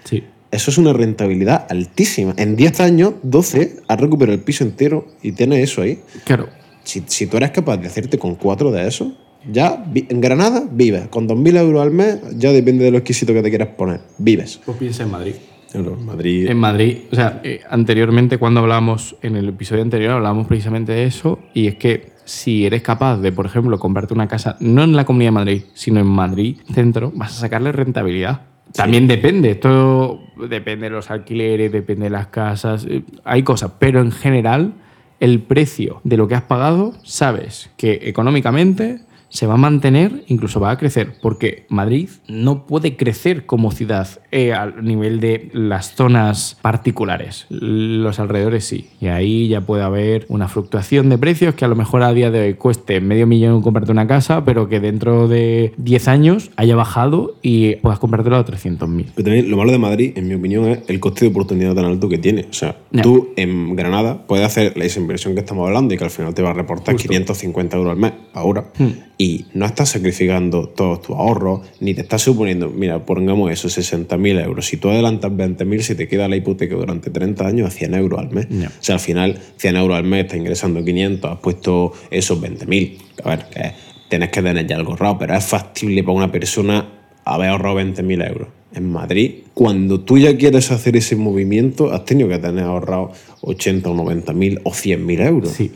Sí. 0.09 0.25
Eso 0.51 0.71
es 0.71 0.79
una 0.79 0.93
rentabilidad 0.93 1.67
altísima. 1.69 2.33
En 2.37 2.57
10 2.57 2.81
años, 2.81 3.15
12, 3.23 3.77
has 3.89 4.01
recuperado 4.01 4.35
el 4.39 4.43
piso 4.45 4.65
entero 4.65 5.07
y 5.23 5.33
tienes 5.33 5.59
eso 5.71 5.83
ahí. 5.83 5.99
Claro. 6.25 6.49
Si, 6.85 7.03
si 7.07 7.27
tú 7.27 7.37
eres 7.37 7.51
capaz 7.51 7.77
de 7.79 7.89
hacerte 7.89 8.19
con 8.19 8.37
cuatro 8.37 8.71
de 8.71 8.87
esos, 8.87 9.09
ya 9.51 9.85
vi- 9.93 10.07
en 10.09 10.21
Granada 10.21 10.63
vives. 10.71 11.09
Con 11.09 11.27
2.000 11.29 11.57
euros 11.57 11.83
al 11.83 11.91
mes, 11.91 12.21
ya 12.37 12.53
depende 12.53 12.85
de 12.85 12.93
lo 12.93 12.99
exquisito 12.99 13.35
que 13.35 13.43
te 13.43 13.51
quieras 13.51 13.71
poner. 13.77 14.01
Vives. 14.19 14.61
Pues 14.65 14.79
piensa 14.79 15.03
en 15.03 15.11
Madrid. 15.11 15.35
Claro, 15.73 15.97
Madrid. 15.97 16.47
En 16.49 16.57
Madrid, 16.59 16.99
o 17.13 17.15
sea, 17.17 17.41
eh, 17.45 17.61
anteriormente 17.69 18.39
cuando 18.39 18.61
hablábamos, 18.61 19.17
en 19.23 19.37
el 19.37 19.49
episodio 19.49 19.83
anterior 19.83 20.13
hablábamos 20.13 20.47
precisamente 20.47 20.93
de 20.93 21.05
eso, 21.05 21.41
y 21.55 21.67
es 21.67 21.75
que 21.75 22.13
si 22.25 22.65
eres 22.65 22.83
capaz 22.83 23.19
de, 23.19 23.31
por 23.33 23.47
ejemplo, 23.47 23.79
comprarte 23.79 24.15
una 24.15 24.27
casa, 24.29 24.57
no 24.61 24.85
en 24.85 24.95
la 24.97 25.05
Comunidad 25.05 25.29
de 25.29 25.35
Madrid, 25.35 25.63
sino 25.75 26.01
en 26.01 26.07
Madrid 26.07 26.57
centro, 26.73 27.13
vas 27.15 27.33
a 27.37 27.41
sacarle 27.41 27.73
rentabilidad. 27.73 28.43
También 28.77 29.09
depende, 29.09 29.53
esto 29.53 30.21
depende 30.37 30.87
de 30.87 30.91
los 30.91 31.11
alquileres, 31.11 31.73
depende 31.73 32.05
de 32.05 32.11
las 32.11 32.29
casas, 32.29 32.87
eh, 32.89 33.03
hay 33.25 33.43
cosas, 33.43 33.73
pero 33.79 34.01
en 34.01 34.13
general 34.13 34.75
el 35.19 35.41
precio 35.41 36.01
de 36.05 36.17
lo 36.17 36.29
que 36.29 36.35
has 36.35 36.43
pagado, 36.43 36.93
sabes 37.03 37.71
que 37.77 38.01
económicamente 38.03 39.01
se 39.37 39.47
va 39.47 39.55
a 39.55 39.59
mantener, 39.59 40.25
incluso 40.29 40.61
va 40.61 40.71
a 40.71 40.79
crecer, 40.79 41.13
porque 41.21 41.67
Madrid 41.69 42.09
no 42.27 42.67
puede 42.67 42.97
crecer 42.97 43.45
como 43.45 43.71
ciudad 43.71 44.09
eh, 44.33 44.55
al 44.55 44.83
nivel 44.83 45.21
de 45.21 45.51
las 45.53 45.95
zonas 45.95 46.57
particulares. 46.63 47.45
Los 47.51 48.19
alrededores 48.19 48.65
sí. 48.65 48.87
Y 48.99 49.09
ahí 49.09 49.49
ya 49.49 49.61
puede 49.61 49.83
haber 49.83 50.25
una 50.31 50.49
fluctuación 50.49 51.11
de 51.11 51.19
precios 51.19 51.55
que 51.55 51.67
a 51.67 51.69
lo 51.69 51.77
mejor 51.77 52.03
a 52.03 52.15
día 52.15 52.31
de 52.31 52.41
hoy 52.41 52.55
cueste 52.55 53.03
medio 53.03 53.27
millón 53.27 53.61
comprarte 53.61 53.93
una 53.93 54.07
casa, 54.07 54.43
pero 54.47 54.71
que 54.71 54.81
dentro 54.81 55.29
de 55.29 55.75
10 55.77 56.09
años 56.09 56.51
haya 56.57 56.75
bajado 56.75 57.37
y 57.43 57.77
puedas 57.77 57.99
comprártela 57.99 58.39
a 58.39 58.47
300.000. 58.47 59.07
Pero 59.15 59.25
también 59.25 59.51
lo 59.51 59.59
malo 59.59 59.71
de 59.71 59.79
Madrid, 59.79 60.13
en 60.17 60.29
mi 60.29 60.35
opinión, 60.35 60.65
es 60.65 60.79
el 60.89 60.99
coste 60.99 61.27
de 61.27 61.31
oportunidad 61.31 61.75
tan 61.75 61.85
alto 61.85 62.09
que 62.09 62.17
tiene. 62.17 62.47
O 62.49 62.55
sea, 62.55 62.79
tú 63.03 63.35
en 63.37 63.77
Granada 63.77 64.27
puedes 64.27 64.47
hacer 64.47 64.73
esa 64.77 64.99
inversión 64.99 65.35
que 65.35 65.41
estamos 65.41 65.67
hablando 65.67 65.93
y 65.93 65.99
que 65.99 66.05
al 66.05 66.11
final 66.11 66.33
te 66.33 66.41
va 66.41 66.51
a 66.51 66.55
reportar 66.55 66.95
Justo. 66.95 67.09
550 67.09 67.77
euros 67.77 67.93
al 67.93 67.99
mes 67.99 68.13
ahora. 68.33 68.65
Hmm. 68.79 68.93
Y 69.19 69.26
no 69.55 69.67
estás 69.67 69.91
sacrificando 69.91 70.69
todos 70.69 71.03
tus 71.03 71.17
ahorros, 71.17 71.61
ni 71.81 71.95
te 71.95 72.03
estás 72.03 72.23
suponiendo, 72.23 72.71
mira, 72.71 73.05
pongamos 73.05 73.51
eso, 73.51 73.69
60.000 73.69 74.45
euros. 74.45 74.67
Si 74.67 74.77
tú 74.77 74.89
adelantas 74.89 75.31
20.000, 75.31 75.81
si 75.81 75.95
te 75.95 76.09
queda 76.09 76.29
la 76.29 76.37
hipoteca 76.37 76.75
durante 76.75 77.11
30 77.11 77.47
años 77.47 77.69
a 77.69 77.71
100 77.71 77.95
euros 77.95 78.21
al 78.21 78.31
mes. 78.31 78.47
O 78.47 78.83
sea, 78.83 78.97
al 78.97 79.01
final, 79.01 79.39
100 79.57 79.77
euros 79.77 79.97
al 79.97 80.05
mes, 80.05 80.25
estás 80.25 80.39
ingresando 80.39 80.85
500, 80.85 81.31
has 81.31 81.39
puesto 81.39 81.93
esos 82.11 82.41
20.000. 82.41 82.99
A 83.25 83.31
ver, 83.31 83.47
que 83.51 83.73
tienes 84.09 84.31
que 84.31 84.43
tener 84.43 84.67
ya 84.67 84.77
algo 84.77 84.93
ahorrado, 84.93 85.19
pero 85.19 85.35
es 85.35 85.45
factible 85.45 86.03
para 86.03 86.17
una 86.17 86.33
persona 86.33 86.89
haber 87.25 87.49
ahorrado 87.49 87.81
20.000 87.81 88.29
euros. 88.29 88.49
En 88.75 88.91
Madrid, 88.91 89.45
cuando 89.55 90.01
tú 90.01 90.19
ya 90.19 90.37
quieres 90.37 90.71
hacer 90.71 90.97
ese 90.97 91.17
movimiento, 91.17 91.93
has 91.93 92.05
tenido 92.05 92.29
que 92.29 92.39
tener 92.39 92.65
ahorrado 92.65 93.13
80 93.41 93.89
o 93.89 93.95
90.000 93.95 94.61
o 94.65 94.71
100.000 94.71 95.27
euros. 95.27 95.51
Sí. 95.51 95.73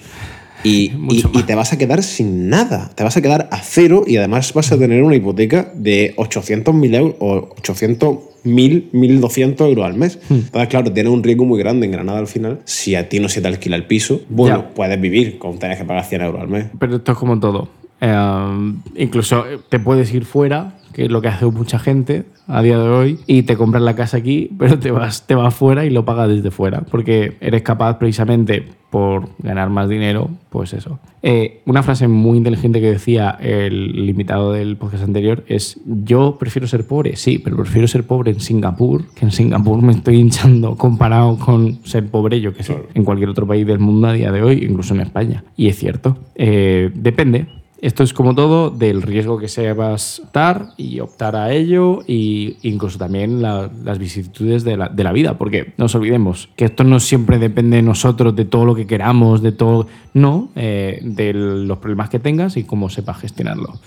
Y, 0.63 0.93
y- 1.11 1.43
te 1.47 1.55
vas 1.55 1.73
a 1.73 1.79
quedar 1.79 2.03
sin 2.03 2.49
nada. 2.49 2.91
Te 2.95 3.03
vas 3.05 3.17
a 3.17 3.23
quedar 3.23 3.49
a 3.51 3.59
cero 3.59 4.05
y 4.07 4.17
además 4.19 4.53
vas 4.53 4.71
a 4.73 4.79
tener 4.79 5.03
una 5.03 5.17
hipoteca 5.17 5.71
de 5.75 6.15
800.000 6.17 6.95
euros 6.97 7.15
o 7.19 7.49
800.000, 7.57 8.91
1.200 8.93 9.67
euros 9.69 9.85
al 9.87 9.95
mes. 9.95 10.19
Hmm. 10.29 10.35
Entonces, 10.35 10.69
claro, 10.69 10.93
tienes 10.93 11.13
un 11.13 11.23
riesgo 11.23 11.45
muy 11.45 11.59
grande 11.59 11.87
en 11.87 11.93
Granada 11.93 12.19
al 12.19 12.27
final. 12.27 12.61
Si 12.65 12.95
a 12.95 13.09
ti 13.09 13.21
no 13.21 13.29
se 13.29 13.41
te 13.41 13.49
alquila 13.49 13.77
el 13.77 13.87
piso, 13.87 14.21
bueno, 14.29 14.57
Ya. 14.69 14.75
puedes 14.75 15.01
vivir 15.01 15.39
con 15.39 15.59
tener 15.59 15.79
que 15.79 15.85
pagar 15.85 16.05
100 16.05 16.23
euros 16.23 16.41
al 16.43 16.49
mes. 16.49 16.67
Pero 16.79 16.97
esto 16.97 17.13
es 17.13 17.19
como 17.19 17.39
todo. 17.41 17.69
Eh, 18.01 18.73
incluso 18.97 19.45
te 19.69 19.79
puedes 19.79 20.13
ir 20.13 20.25
fuera, 20.25 20.77
que 20.93 21.05
es 21.05 21.11
lo 21.11 21.21
que 21.21 21.29
hace 21.29 21.47
mucha 21.47 21.79
gente 21.79 22.25
a 22.47 22.63
día 22.63 22.79
de 22.79 22.89
hoy, 22.89 23.21
y 23.27 23.43
te 23.43 23.57
compras 23.57 23.83
la 23.83 23.95
casa 23.95 24.17
aquí, 24.17 24.51
pero 24.59 24.79
te 24.79 24.91
vas, 24.91 25.27
te 25.27 25.35
vas 25.35 25.55
fuera 25.55 25.85
y 25.85 25.91
lo 25.91 26.05
pagas 26.05 26.29
desde 26.29 26.51
fuera, 26.51 26.81
porque 26.83 27.37
eres 27.41 27.63
capaz 27.63 27.99
precisamente 27.99 28.67
por 28.91 29.29
ganar 29.39 29.71
más 29.71 29.89
dinero, 29.89 30.31
pues 30.51 30.73
eso. 30.73 30.99
Eh, 31.23 31.61
una 31.65 31.83
frase 31.85 32.09
muy 32.09 32.39
inteligente 32.39 32.81
que 32.81 32.91
decía 32.91 33.39
el 33.41 34.09
invitado 34.09 34.53
del 34.53 34.77
podcast 34.77 35.05
anterior 35.05 35.45
es, 35.47 35.79
yo 35.87 36.39
prefiero 36.39 36.67
ser 36.67 36.85
pobre, 36.87 37.15
sí, 37.15 37.39
pero 37.39 37.57
prefiero 37.57 37.87
ser 37.87 38.05
pobre 38.05 38.33
en 38.33 38.41
Singapur, 38.41 39.05
que 39.15 39.27
en 39.27 39.31
Singapur 39.31 39.81
me 39.81 39.93
estoy 39.93 40.17
hinchando 40.17 40.77
comparado 40.77 41.39
con 41.39 41.79
ser 41.85 42.09
pobre, 42.09 42.41
yo 42.41 42.53
que 42.53 42.65
sé, 42.65 42.77
en 42.95 43.05
cualquier 43.05 43.29
otro 43.29 43.47
país 43.47 43.65
del 43.65 43.79
mundo 43.79 44.09
a 44.09 44.13
día 44.13 44.33
de 44.33 44.43
hoy, 44.43 44.65
incluso 44.69 44.93
en 44.95 45.03
España. 45.03 45.45
Y 45.57 45.69
es 45.69 45.79
cierto, 45.79 46.19
eh, 46.35 46.91
depende. 46.93 47.60
Esto 47.83 48.03
es 48.03 48.13
como 48.13 48.35
todo 48.35 48.69
del 48.71 49.01
riesgo 49.01 49.39
que 49.39 49.49
se 49.49 49.73
va 49.73 49.93
a 49.93 49.95
estar 49.95 50.69
y 50.77 51.01
optar 51.01 51.35
a 51.35 51.51
ello 51.53 52.01
e 52.07 52.57
incluso 52.63 52.99
también 52.99 53.41
la- 53.41 53.71
las 53.85 53.99
vicisitudes 53.99 54.65
de 54.65 54.77
la, 54.77 54.89
de 54.91 55.03
la 55.03 55.13
vida, 55.13 55.39
porque 55.39 55.73
no 55.79 55.85
nos 55.85 55.95
olvidemos 55.95 56.51
que 56.57 56.67
esto 56.67 56.85
no 56.85 57.01
siempre 57.01 57.39
depende 57.39 57.77
de 57.77 57.83
nosotros, 57.83 58.37
de 58.37 58.45
todo 58.45 58.67
lo 58.67 58.75
que 58.75 58.87
queramos, 58.87 59.41
de 59.41 59.53
todo, 59.53 59.87
no, 60.13 60.51
eh, 60.57 61.01
de 61.03 61.33
los 61.33 61.79
problemas 61.79 62.11
que 62.11 62.19
tengas 62.19 62.59
y 62.59 62.65
cómo 62.65 62.91
sepas 62.91 63.19
gestionarlo. 63.19 63.81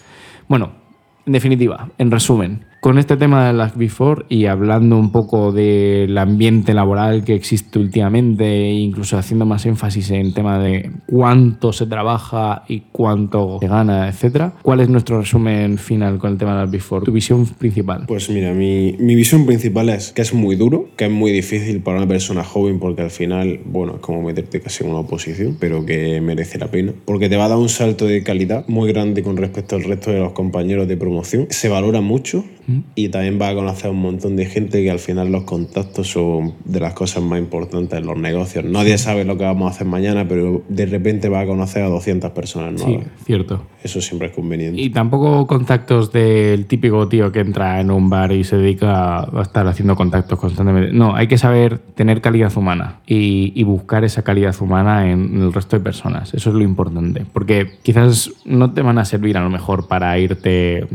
Bueno, 0.47 0.71
en 1.27 1.33
definitiva, 1.33 1.89
en 1.99 2.09
resumen, 2.09 2.65
con 2.84 2.97
este 2.97 3.15
tema 3.15 3.47
de 3.47 3.53
las 3.53 3.77
Before 3.77 4.25
y 4.27 4.47
hablando 4.47 4.97
un 4.97 5.13
poco 5.13 5.53
del 5.53 6.17
ambiente 6.17 6.73
laboral 6.73 7.23
que 7.23 7.34
existe 7.34 7.79
últimamente, 7.79 8.71
incluso 8.73 9.17
haciendo 9.17 9.45
más 9.45 9.65
énfasis 9.65 10.11
en 10.11 10.17
el 10.17 10.34
tema 10.34 10.59
de 10.59 10.91
cuánto 11.07 11.71
se 11.71 11.86
trabaja 11.88 12.65
y 12.67 12.81
cuánto 12.91 13.59
se 13.61 13.69
gana, 13.69 14.09
etcétera, 14.09 14.55
¿cuál 14.61 14.81
es 14.81 14.89
nuestro 14.89 15.21
resumen 15.21 15.77
final 15.77 16.17
con 16.17 16.34
el 16.34 16.38
tema 16.38 16.55
de 16.55 16.63
las 16.63 16.71
Before? 16.71 17.05
¿Tu 17.05 17.13
visión 17.13 17.45
principal? 17.45 18.03
Pues 18.05 18.29
mira, 18.29 18.53
mi, 18.53 18.97
mi 18.99 19.15
visión 19.15 19.45
principal 19.45 19.88
es 19.88 20.11
que 20.11 20.21
es 20.21 20.34
muy 20.34 20.57
duro, 20.57 20.89
que 20.97 21.05
es 21.05 21.11
muy 21.11 21.31
difícil 21.31 21.79
para 21.79 21.99
una 21.99 22.07
persona 22.09 22.43
joven 22.43 22.79
porque 22.79 23.01
al 23.01 23.11
final, 23.11 23.61
bueno, 23.63 23.93
es 23.95 24.01
como 24.01 24.21
meterte 24.23 24.59
casi 24.59 24.84
en 24.84 24.89
una 24.89 24.99
oposición, 24.99 25.55
pero 25.57 25.86
que 25.86 26.19
merece 26.19 26.57
la 26.57 26.67
pena, 26.67 26.91
porque 27.05 27.29
te 27.29 27.38
va 27.38 27.45
a 27.45 27.47
dar 27.47 27.59
un 27.59 27.69
salto 27.69 28.07
de 28.07 28.23
calidad 28.23 28.67
muy 28.67 28.91
grande 28.91 29.23
con 29.23 29.38
respecto 29.38 29.77
al 29.77 29.86
resto 29.86 30.11
de 30.11 30.19
los 30.19 30.34
compañeros 30.34 30.86
de 30.89 30.97
promoción. 30.97 31.47
Se 31.49 31.69
valora 31.69 32.01
mucho 32.01 32.43
y 32.95 33.09
también 33.09 33.39
va 33.41 33.49
a 33.49 33.55
conocer 33.55 33.91
un 33.91 34.01
montón 34.01 34.36
de 34.36 34.45
gente 34.45 34.84
que 34.84 34.91
al 34.91 34.99
final 34.99 35.32
los 35.32 35.43
contactos 35.43 36.07
son 36.09 36.53
de 36.65 36.80
las 36.80 36.93
cosas 36.93 37.24
más 37.24 37.39
importantes 37.39 37.99
en 37.99 38.05
los 38.05 38.17
negocios. 38.17 38.65
Nadie 38.65 38.97
sabe 38.97 39.26
lo 39.26 39.38
que 39.38 39.43
vamos 39.43 39.71
a 39.71 39.76
hacer 39.76 39.88
mañana, 39.88 40.28
pero 40.28 40.63
de 40.69 40.86
repente 40.86 41.30
va 41.30 41.41
a 41.41 41.45
conocer 41.45 41.84
a 41.84 41.88
200 41.88 42.32
personas 42.32 42.74
nuevas. 42.74 43.05
Sí, 43.05 43.24
cierto. 43.26 43.65
Eso 43.84 44.01
siempre 44.01 44.30
es 44.30 44.34
conveniente. 44.34 44.82
Y 44.82 44.89
tampoco 44.89 45.45
contactos 45.47 46.11
del 46.11 46.65
típico 46.65 47.07
tío 47.07 47.32
que 47.32 47.41
entra 47.41 47.82
en 47.82 47.91
un 47.91 48.09
bar 48.09 48.32
y 48.32 48.43
se 48.43 48.57
dedica 48.57 49.21
a 49.21 49.41
estar 49.41 49.67
haciendo 49.67 49.95
contactos 49.95 50.39
constantemente. 50.39 50.93
No, 50.93 51.15
hay 51.15 51.28
que 51.28 51.38
saber 51.38 51.80
tener 51.80 52.21
calidad 52.21 52.55
humana 52.55 53.01
y, 53.05 53.51
y 53.55 53.63
buscar 53.63 54.03
esa 54.03 54.24
calidad 54.24 54.55
humana 54.61 55.11
en 55.11 55.41
el 55.41 55.53
resto 55.53 55.78
de 55.78 55.84
personas. 55.84 56.34
Eso 56.34 56.49
es 56.49 56.55
lo 56.55 56.61
importante. 56.61 57.26
Porque 57.32 57.71
quizás 57.84 58.32
no 58.45 58.74
te 58.74 58.82
van 58.82 58.97
a 58.97 59.05
servir 59.05 59.38
a 59.38 59.43
lo 59.43 59.49
mejor 59.49 59.88
para 59.88 60.17
irte 60.17 60.88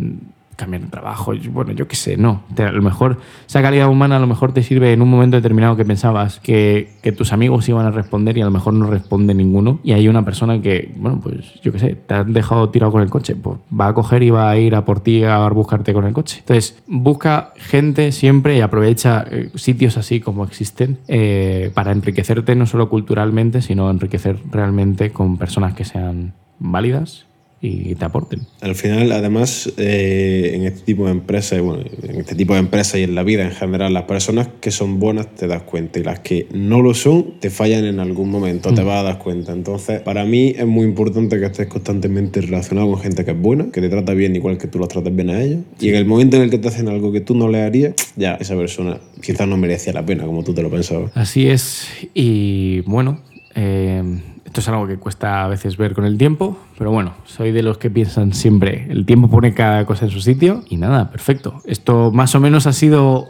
cambiar 0.59 0.83
de 0.83 0.89
trabajo, 0.89 1.33
bueno, 1.53 1.71
yo 1.71 1.87
qué 1.87 1.95
sé, 1.95 2.17
no. 2.17 2.43
a 2.59 2.73
lo 2.73 2.83
mejor 2.83 3.19
esa 3.47 3.63
calidad 3.63 3.89
humana 3.89 4.17
a 4.17 4.19
lo 4.19 4.27
mejor 4.27 4.53
te 4.53 4.65
sirve 4.65 4.93
en 4.93 5.01
un 5.01 5.09
momento 5.09 5.37
determinado 5.37 5.77
que 5.77 5.85
pensabas 5.85 6.41
que, 6.41 6.91
que, 7.01 7.13
tus 7.13 7.33
amigos 7.33 7.69
iban 7.69 7.87
a 7.87 7.93
responder 7.93 8.37
y 8.37 8.41
a 8.41 8.45
lo 8.45 8.51
mejor 8.51 8.75
no 8.75 8.91
responde 8.91 9.35
ninguno 9.35 9.79
y 9.85 9.93
hay 9.93 10.09
una 10.09 10.25
persona 10.25 10.61
que, 10.61 10.93
bueno, 10.97 11.21
pues 11.23 11.61
yo 11.63 11.71
qué 11.71 11.79
sé, 11.79 11.95
te 11.95 12.15
has 12.15 12.27
dejado 12.27 12.71
tirado 12.71 12.91
con 12.91 13.03
el 13.03 13.09
coche, 13.09 13.37
pues 13.37 13.59
va 13.73 13.87
a 13.87 13.95
coger 13.95 14.25
y 14.25 14.31
va 14.31 14.51
a 14.51 14.59
ir 14.59 14.75
a 14.75 14.85
por 14.85 14.99
ti 14.99 15.23
a 15.23 15.49
buscarte 15.49 15.93
con 15.93 16.05
el 16.05 16.13
coche. 16.13 16.39
Entonces, 16.41 16.83
busca 16.89 17.53
gente 17.55 18.11
siempre 18.11 18.57
y 18.57 18.61
aprovecha 18.61 19.25
eh, 19.31 19.51
sitios 19.55 19.97
así 19.97 20.19
como 20.19 20.43
existen 20.43 20.99
eh, 21.07 21.71
para 21.73 21.93
enriquecerte 21.93 22.57
no 22.57 22.67
solo 22.67 22.89
culturalmente, 22.89 23.63
sino 23.63 23.91
enriquecer 23.91 24.39
realmente 24.51 25.13
con 25.13 25.39
personas 25.39 25.75
que 25.75 25.85
sean 25.85 26.33
válidas 26.59 27.28
y 27.61 27.95
te 27.97 28.05
aporten. 28.05 28.47
Al 28.61 28.75
final, 28.75 29.11
además, 29.11 29.73
eh, 29.79 30.53
en 30.55 30.65
este 30.65 30.83
tipo 30.83 31.07
de 31.07 31.11
empresas, 31.11 31.61
bueno, 31.61 31.83
en 32.03 32.17
este 32.17 32.35
tipo 32.35 32.55
de 32.55 32.61
empresas 32.61 33.01
y 33.01 33.03
en 33.03 33.15
la 33.15 33.25
vida 33.25 33.45
en 33.45 33.51
general, 33.51 33.93
las 33.93 34.05
personas 34.05 34.49
que 34.61 34.71
son 34.71 35.01
buenas 35.01 35.35
te 35.35 35.49
das 35.49 35.63
cuenta 35.63 35.99
y 35.99 36.05
las 36.05 36.21
que 36.21 36.47
no 36.53 36.83
lo 36.83 36.95
son 36.95 37.41
te 37.41 37.51
fallan 37.51 37.85
en 37.85 37.99
algún 37.99 38.31
momento, 38.31 38.73
te 38.73 38.83
mm. 38.83 38.87
vas 38.87 39.01
a 39.01 39.03
dar 39.03 39.19
cuenta. 39.19 39.53
Entonces, 39.53 40.01
para 40.01 40.25
mí 40.25 40.55
es 40.57 40.67
muy 40.67 40.85
importante 40.85 41.39
que 41.41 41.47
estés 41.47 41.67
constantemente 41.67 42.41
relacionado 42.41 42.91
con 42.91 43.01
gente 43.01 43.25
que 43.25 43.33
es 43.33 43.41
buena, 43.41 43.71
que 43.73 43.81
te 43.81 43.89
trata 43.89 44.15
bien 44.15 44.37
igual 44.37 44.57
que 44.57 44.69
tú 44.69 44.79
los 44.79 44.89
tratas 44.89 45.15
bien 45.15 45.31
a 45.31 45.43
ellos. 45.43 45.61
Y 45.81 45.89
en 45.89 45.97
el 45.97 46.05
momento 46.05 46.37
en 46.37 46.43
el 46.43 46.51
que 46.51 46.59
te 46.59 46.69
hacen 46.69 46.89
algo 46.89 47.11
que 47.11 47.21
tú 47.21 47.35
no 47.35 47.49
le 47.49 47.63
harías, 47.63 47.95
ya 48.17 48.35
esa 48.35 48.57
persona 48.57 49.01
quizás 49.21 49.49
no 49.49 49.57
merecía 49.57 49.93
la 49.93 50.07
pena 50.07 50.25
como 50.25 50.45
tú 50.45 50.55
te 50.55 50.63
lo 50.63 50.71
pensabas. 50.71 51.11
Así 51.15 51.49
es. 51.49 51.89
Y 52.15 52.81
bueno, 52.83 53.21
eh, 53.55 54.03
esto 54.49 54.61
es 54.63 54.69
algo 54.69 54.87
que 54.87 54.97
cuesta 54.97 55.45
a 55.45 55.47
veces 55.47 55.77
ver 55.77 55.93
con 55.93 56.07
el 56.07 56.17
tiempo, 56.17 56.57
pero 56.79 56.91
bueno, 56.91 57.13
soy 57.27 57.53
de 57.53 57.63
los 57.63 57.77
que 57.77 57.91
piensan 57.91 58.33
siempre, 58.33 58.87
el 58.89 59.05
tiempo 59.05 59.29
pone 59.29 59.53
cada 59.53 59.85
cosa 59.85 60.07
en 60.07 60.11
su 60.11 60.23
sitio 60.23 60.65
y 60.71 60.79
nada, 60.79 61.11
perfecto. 61.11 61.61
Esto 61.67 62.11
más 62.13 62.35
o 62.35 62.41
menos 62.41 62.67
ha 62.67 62.73
sido 62.73 63.27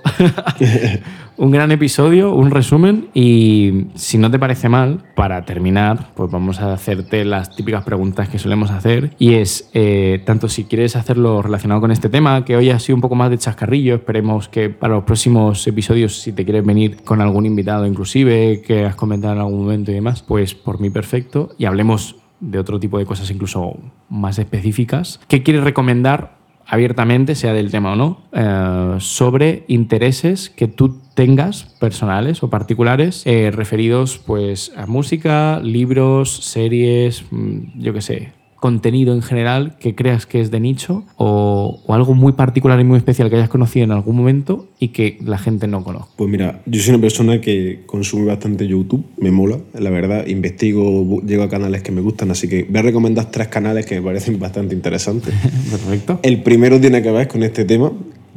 un 1.39 1.53
gran 1.53 1.71
episodio, 1.71 2.35
un 2.35 2.51
resumen 2.51 3.09
y 3.15 3.87
si 3.95 4.19
no 4.19 4.31
te 4.31 4.39
parece 4.39 4.69
mal, 4.69 5.05
para 5.15 5.45
terminar, 5.45 6.11
pues 6.15 6.31
vamos 6.31 6.61
a 6.61 6.73
hacerte 6.73 7.25
las 7.25 7.55
típicas 7.55 7.85
preguntas 7.85 8.29
que 8.29 8.39
solemos 8.39 8.71
hacer 8.71 9.15
y 9.19 9.35
es, 9.35 9.71
eh, 9.73 10.21
tanto 10.27 10.49
si 10.49 10.65
quieres 10.65 10.97
hacerlo 10.97 11.41
relacionado 11.41 11.81
con 11.81 11.93
este 11.93 12.09
tema, 12.09 12.45
que 12.45 12.57
hoy 12.57 12.71
ha 12.71 12.79
sido 12.81 12.97
un 12.97 13.03
poco 13.03 13.15
más 13.15 13.31
de 13.31 13.39
chascarrillo, 13.39 13.95
esperemos 13.95 14.49
que 14.49 14.69
para 14.69 14.95
los 14.95 15.05
próximos 15.05 15.65
episodios, 15.67 16.21
si 16.21 16.33
te 16.33 16.45
quieres 16.45 16.67
venir 16.67 17.03
con 17.05 17.21
algún 17.21 17.47
invitado 17.47 17.87
inclusive, 17.87 18.63
que 18.63 18.85
has 18.85 18.97
comentado 18.97 19.35
en 19.35 19.41
algún 19.41 19.63
momento 19.63 19.93
y 19.93 19.95
demás, 19.95 20.23
pues 20.23 20.55
por 20.55 20.81
mí 20.81 20.91
perfecto 20.91 21.51
y 21.57 21.67
hablemos 21.67 22.17
de 22.41 22.59
otro 22.59 22.79
tipo 22.79 22.99
de 22.99 23.07
cosas 23.07 23.31
incluso 23.31 23.77
más 24.09 24.39
específicas. 24.39 25.21
¿Qué 25.29 25.43
quieres 25.43 25.65
recomendar 25.65 26.38
abiertamente, 26.69 27.35
sea 27.35 27.55
del 27.55 27.71
tema 27.71 27.93
o 27.93 27.97
no, 27.97 28.21
eh, 28.33 28.97
sobre 29.01 29.65
intereses 29.69 30.51
que 30.51 30.69
tú 30.69 31.01
tengas 31.15 31.65
personales 31.81 32.43
o 32.43 32.51
particulares 32.51 33.23
eh, 33.25 33.51
referidos 33.51 34.19
pues 34.19 34.73
a 34.77 34.87
música, 34.87 35.61
libros, 35.61 36.45
series, 36.45 37.25
mm, 37.31 37.81
yo 37.81 37.95
qué 37.95 38.03
sé, 38.03 38.33
contenido 38.61 39.15
en 39.15 39.23
general 39.23 39.77
que 39.79 39.95
creas 39.95 40.27
que 40.27 40.41
es 40.41 40.51
de 40.51 40.61
nicho 40.61 41.05
o, 41.17 41.81
algo 41.89 42.15
muy 42.15 42.33
particular 42.33 42.79
y 42.81 42.85
muy 42.85 42.99
especial 42.99 43.31
que 43.31 43.37
hayas 43.37 43.49
conocido 43.49 43.85
en 43.85 43.93
algún 43.93 44.17
momento 44.17 44.67
y 44.79 44.89
que 44.89 45.19
la 45.25 45.39
gente 45.39 45.67
no 45.67 45.83
conozca? 45.83 46.11
Pues 46.17 46.31
mira, 46.31 46.61
yo 46.67 46.81
soy 46.81 46.95
una 46.95 47.01
persona 47.01 47.41
que 47.41 47.81
consume 47.87 48.27
bastante 48.27 48.67
YouTube, 48.67 49.05
me 49.17 49.31
mola, 49.31 49.59
la 49.75 49.91
verdad, 49.91 50.27
investigo, 50.27 51.21
llego 51.23 51.43
a 51.43 51.49
canales 51.49 51.83
que 51.83 51.93
me 51.93 52.01
gustan, 52.01 52.31
así 52.31 52.49
que 52.49 52.65
voy 52.65 52.79
a 52.79 52.83
recomendar 52.83 53.31
tres 53.31 53.49
canales 53.49 53.87
que 53.87 53.97
me 53.97 54.03
parecen 54.03 54.39
bastante 54.41 54.75
interesantes. 54.75 55.35
Perfecto. 55.71 56.21
El 56.23 56.43
primero 56.43 56.81
tiene 56.81 57.03
que 57.03 57.11
ver 57.11 57.29
con 57.29 57.43
este 57.43 57.65
tema, 57.65 57.93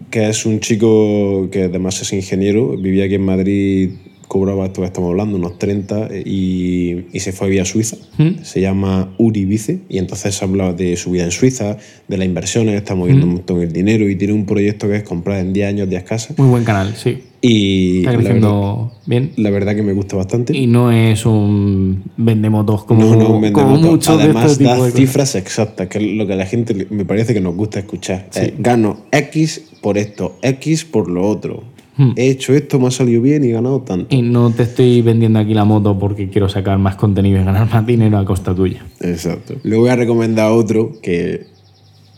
que 0.10 0.30
es 0.30 0.46
un 0.46 0.60
chico 0.60 1.50
que 1.52 1.64
además 1.64 2.02
es 2.02 2.14
ingeniero, 2.14 2.78
vivía 2.78 3.06
aquí 3.06 3.16
en 3.16 3.26
Madrid 3.26 3.92
cobraba, 4.32 4.66
esto 4.66 4.80
que 4.80 4.88
estamos 4.88 5.10
hablando, 5.10 5.36
unos 5.36 5.60
30 5.60 6.08
y, 6.24 7.08
y 7.12 7.20
se 7.20 7.34
fue 7.34 7.48
a 7.48 7.50
vivir 7.50 7.64
a 7.64 7.66
Suiza. 7.66 7.98
¿Mm? 8.18 8.44
Se 8.44 8.62
llama 8.62 9.14
Uri 9.18 9.44
Vice 9.44 9.82
y 9.90 9.98
entonces 9.98 10.42
habla 10.42 10.72
de 10.72 10.96
su 10.96 11.12
vida 11.12 11.26
en 11.26 11.32
Suiza, 11.32 11.76
de 12.08 12.18
las 12.18 12.26
inversiones, 12.26 12.76
está 12.76 12.96
moviendo 12.96 13.26
¿Mm? 13.26 13.30
un 13.30 13.36
montón 13.36 13.62
el 13.62 13.74
dinero 13.74 14.10
y 14.10 14.16
tiene 14.16 14.34
un 14.34 14.46
proyecto 14.46 14.88
que 14.88 14.96
es 14.96 15.04
comprar 15.04 15.42
en 15.42 15.52
10 15.52 15.68
años 15.68 15.90
10 15.90 16.04
casas. 16.04 16.40
Muy 16.40 16.48
buen 16.48 16.64
canal, 16.64 16.96
sí. 16.96 17.24
Y 17.42 18.00
está 18.00 18.14
creciendo 18.14 18.94
bien. 19.06 19.34
La 19.36 19.50
verdad 19.50 19.76
que 19.76 19.84
me 19.84 19.92
gusta 19.92 20.16
bastante. 20.16 20.56
Y 20.56 20.66
no 20.66 20.94
es 20.94 21.26
un 21.26 22.02
vendemotos 22.16 22.86
como, 22.86 23.04
no, 23.04 23.16
no, 23.18 23.30
un 23.32 23.52
como 23.52 23.76
muchos 23.76 24.18
Además, 24.18 24.58
de 24.58 24.64
este 24.64 24.82
da 24.82 24.92
cifras 24.92 25.36
exactas, 25.36 25.90
que 25.90 25.98
es 25.98 26.06
lo 26.06 26.26
que 26.26 26.34
a 26.34 26.38
la 26.38 26.46
gente 26.46 26.88
me 26.90 27.04
parece 27.04 27.34
que 27.34 27.42
nos 27.42 27.54
gusta 27.54 27.80
escuchar. 27.80 28.30
Eh, 28.36 28.54
gano 28.58 29.08
X 29.12 29.72
por 29.82 29.98
esto, 29.98 30.38
X 30.42 30.86
por 30.86 31.10
lo 31.10 31.28
otro. 31.28 31.64
Hmm. 31.98 32.12
He 32.16 32.30
hecho 32.30 32.54
esto, 32.54 32.80
me 32.80 32.88
ha 32.88 32.92
salido 32.92 33.22
bien 33.22 33.44
y 33.44 33.50
he 33.50 33.52
ganado 33.52 33.82
tanto. 33.82 34.16
Y 34.16 34.22
no 34.22 34.52
te 34.52 34.64
estoy 34.64 35.02
vendiendo 35.02 35.40
aquí 35.40 35.54
la 35.54 35.66
moto 35.66 35.98
porque 36.00 36.30
quiero 36.30 36.48
sacar 36.50 36.78
más 36.78 36.96
contenido 36.96 37.42
y 37.42 37.44
ganar 37.44 37.70
más 37.70 37.86
dinero 37.86 38.18
a 38.18 38.26
costa 38.26 38.56
tuya. 38.56 38.86
Exacto. 39.02 39.56
Le 39.64 39.76
voy 39.76 39.90
a 39.90 39.96
recomendar 39.96 40.52
otro 40.52 40.94
que 41.02 41.48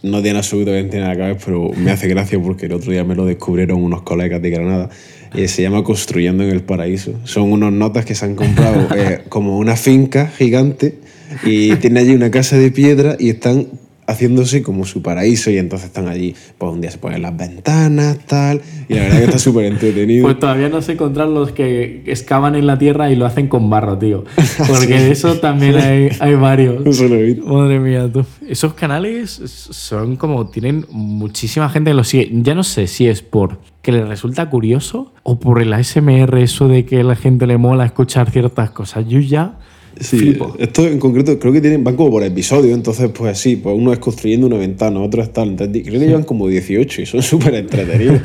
no 0.03 0.21
tiene 0.21 0.39
absolutamente 0.39 0.99
nada 0.99 1.15
que 1.15 1.21
ver, 1.21 1.37
pero 1.43 1.71
me 1.75 1.91
hace 1.91 2.07
gracia 2.07 2.39
porque 2.41 2.67
el 2.67 2.73
otro 2.73 2.91
día 2.91 3.03
me 3.03 3.15
lo 3.15 3.25
descubrieron 3.25 3.81
unos 3.81 4.03
colegas 4.03 4.41
de 4.41 4.49
Granada. 4.49 4.89
Y 5.33 5.47
se 5.47 5.63
llama 5.63 5.83
Construyendo 5.83 6.43
en 6.43 6.51
el 6.51 6.61
Paraíso. 6.61 7.13
Son 7.23 7.51
unos 7.51 7.73
notas 7.73 8.05
que 8.05 8.13
se 8.13 8.25
han 8.25 8.35
comprado 8.35 8.87
eh, 8.95 9.21
como 9.29 9.57
una 9.57 9.75
finca 9.75 10.27
gigante 10.27 10.99
y 11.43 11.75
tiene 11.77 12.01
allí 12.01 12.13
una 12.13 12.29
casa 12.29 12.57
de 12.57 12.69
piedra 12.69 13.15
y 13.17 13.29
están 13.29 13.67
haciéndose 14.07 14.61
como 14.63 14.85
su 14.85 15.01
paraíso 15.01 15.49
y 15.51 15.57
entonces 15.57 15.87
están 15.87 16.07
allí, 16.07 16.35
pues 16.57 16.71
un 16.71 16.81
día 16.81 16.91
se 16.91 16.97
ponen 16.97 17.21
las 17.21 17.35
ventanas, 17.35 18.19
tal, 18.25 18.61
y 18.87 18.95
la 18.95 19.03
verdad 19.03 19.17
que 19.17 19.25
está 19.25 19.39
súper 19.39 19.65
entretenido. 19.65 20.25
Pues 20.25 20.39
todavía 20.39 20.69
no 20.69 20.81
sé 20.81 20.93
encontrar 20.93 21.27
los 21.27 21.51
que 21.51 22.03
excavan 22.05 22.55
en 22.55 22.67
la 22.67 22.77
tierra 22.77 23.11
y 23.11 23.15
lo 23.15 23.25
hacen 23.25 23.47
con 23.47 23.69
barro, 23.69 23.97
tío. 23.97 24.25
Porque 24.67 24.99
de 24.99 25.11
eso 25.11 25.39
también 25.39 25.75
hay, 25.75 26.09
hay 26.19 26.35
varios. 26.35 26.83
Madre 27.45 27.79
mía, 27.79 28.09
tú. 28.11 28.25
Esos 28.47 28.73
canales 28.73 29.29
son 29.29 30.15
como, 30.15 30.47
tienen 30.47 30.85
muchísima 30.89 31.69
gente 31.69 31.91
que 31.91 31.95
los 31.95 32.07
sigue. 32.07 32.29
Ya 32.31 32.55
no 32.55 32.63
sé 32.63 32.87
si 32.87 33.07
es 33.07 33.21
por 33.21 33.59
que 33.81 33.91
les 33.91 34.07
resulta 34.07 34.49
curioso 34.49 35.13
o 35.23 35.39
por 35.39 35.61
el 35.61 35.73
ASMR, 35.73 36.37
eso 36.37 36.67
de 36.69 36.85
que 36.85 37.01
a 37.01 37.03
la 37.03 37.15
gente 37.15 37.45
le 37.45 37.57
mola 37.57 37.85
escuchar 37.85 38.31
ciertas 38.31 38.71
cosas. 38.71 39.05
Yo 39.07 39.19
ya 39.19 39.59
Sí, 39.99 40.37
esto 40.59 40.87
en 40.87 40.99
concreto 40.99 41.37
creo 41.37 41.53
que 41.53 41.61
tienen, 41.61 41.83
van 41.83 41.95
como 41.95 42.11
por 42.11 42.23
episodio, 42.23 42.73
entonces 42.73 43.09
pues 43.13 43.37
sí, 43.37 43.55
pues 43.57 43.75
uno 43.77 43.93
es 43.93 43.99
construyendo 43.99 44.47
una 44.47 44.57
ventana, 44.57 44.99
otro 44.99 45.21
es 45.21 45.31
tal, 45.31 45.55
creo 45.55 45.71
que 45.71 45.91
llevan 45.99 46.23
como 46.23 46.47
18 46.47 47.01
y 47.01 47.05
son 47.05 47.21
súper 47.23 47.55
entretenidos. 47.55 48.21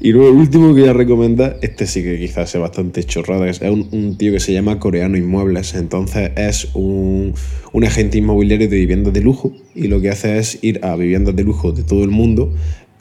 y 0.00 0.12
luego 0.12 0.28
el 0.28 0.36
último 0.36 0.74
que 0.74 0.82
voy 0.82 0.88
a 0.88 0.92
recomendar, 0.92 1.58
este 1.62 1.86
sí 1.86 2.02
que 2.02 2.18
quizás 2.18 2.50
sea 2.50 2.60
bastante 2.60 3.02
chorrada, 3.04 3.48
es 3.48 3.60
un, 3.60 3.88
un 3.90 4.16
tío 4.16 4.32
que 4.32 4.40
se 4.40 4.52
llama 4.52 4.78
Coreano 4.78 5.16
Inmuebles, 5.16 5.74
entonces 5.74 6.30
es 6.36 6.68
un, 6.74 7.34
un 7.72 7.84
agente 7.84 8.18
inmobiliario 8.18 8.68
de 8.68 8.76
viviendas 8.76 9.12
de 9.12 9.20
lujo 9.20 9.52
y 9.74 9.88
lo 9.88 10.00
que 10.00 10.10
hace 10.10 10.38
es 10.38 10.58
ir 10.62 10.84
a 10.84 10.94
viviendas 10.96 11.34
de 11.34 11.42
lujo 11.42 11.72
de 11.72 11.82
todo 11.82 12.04
el 12.04 12.10
mundo 12.10 12.52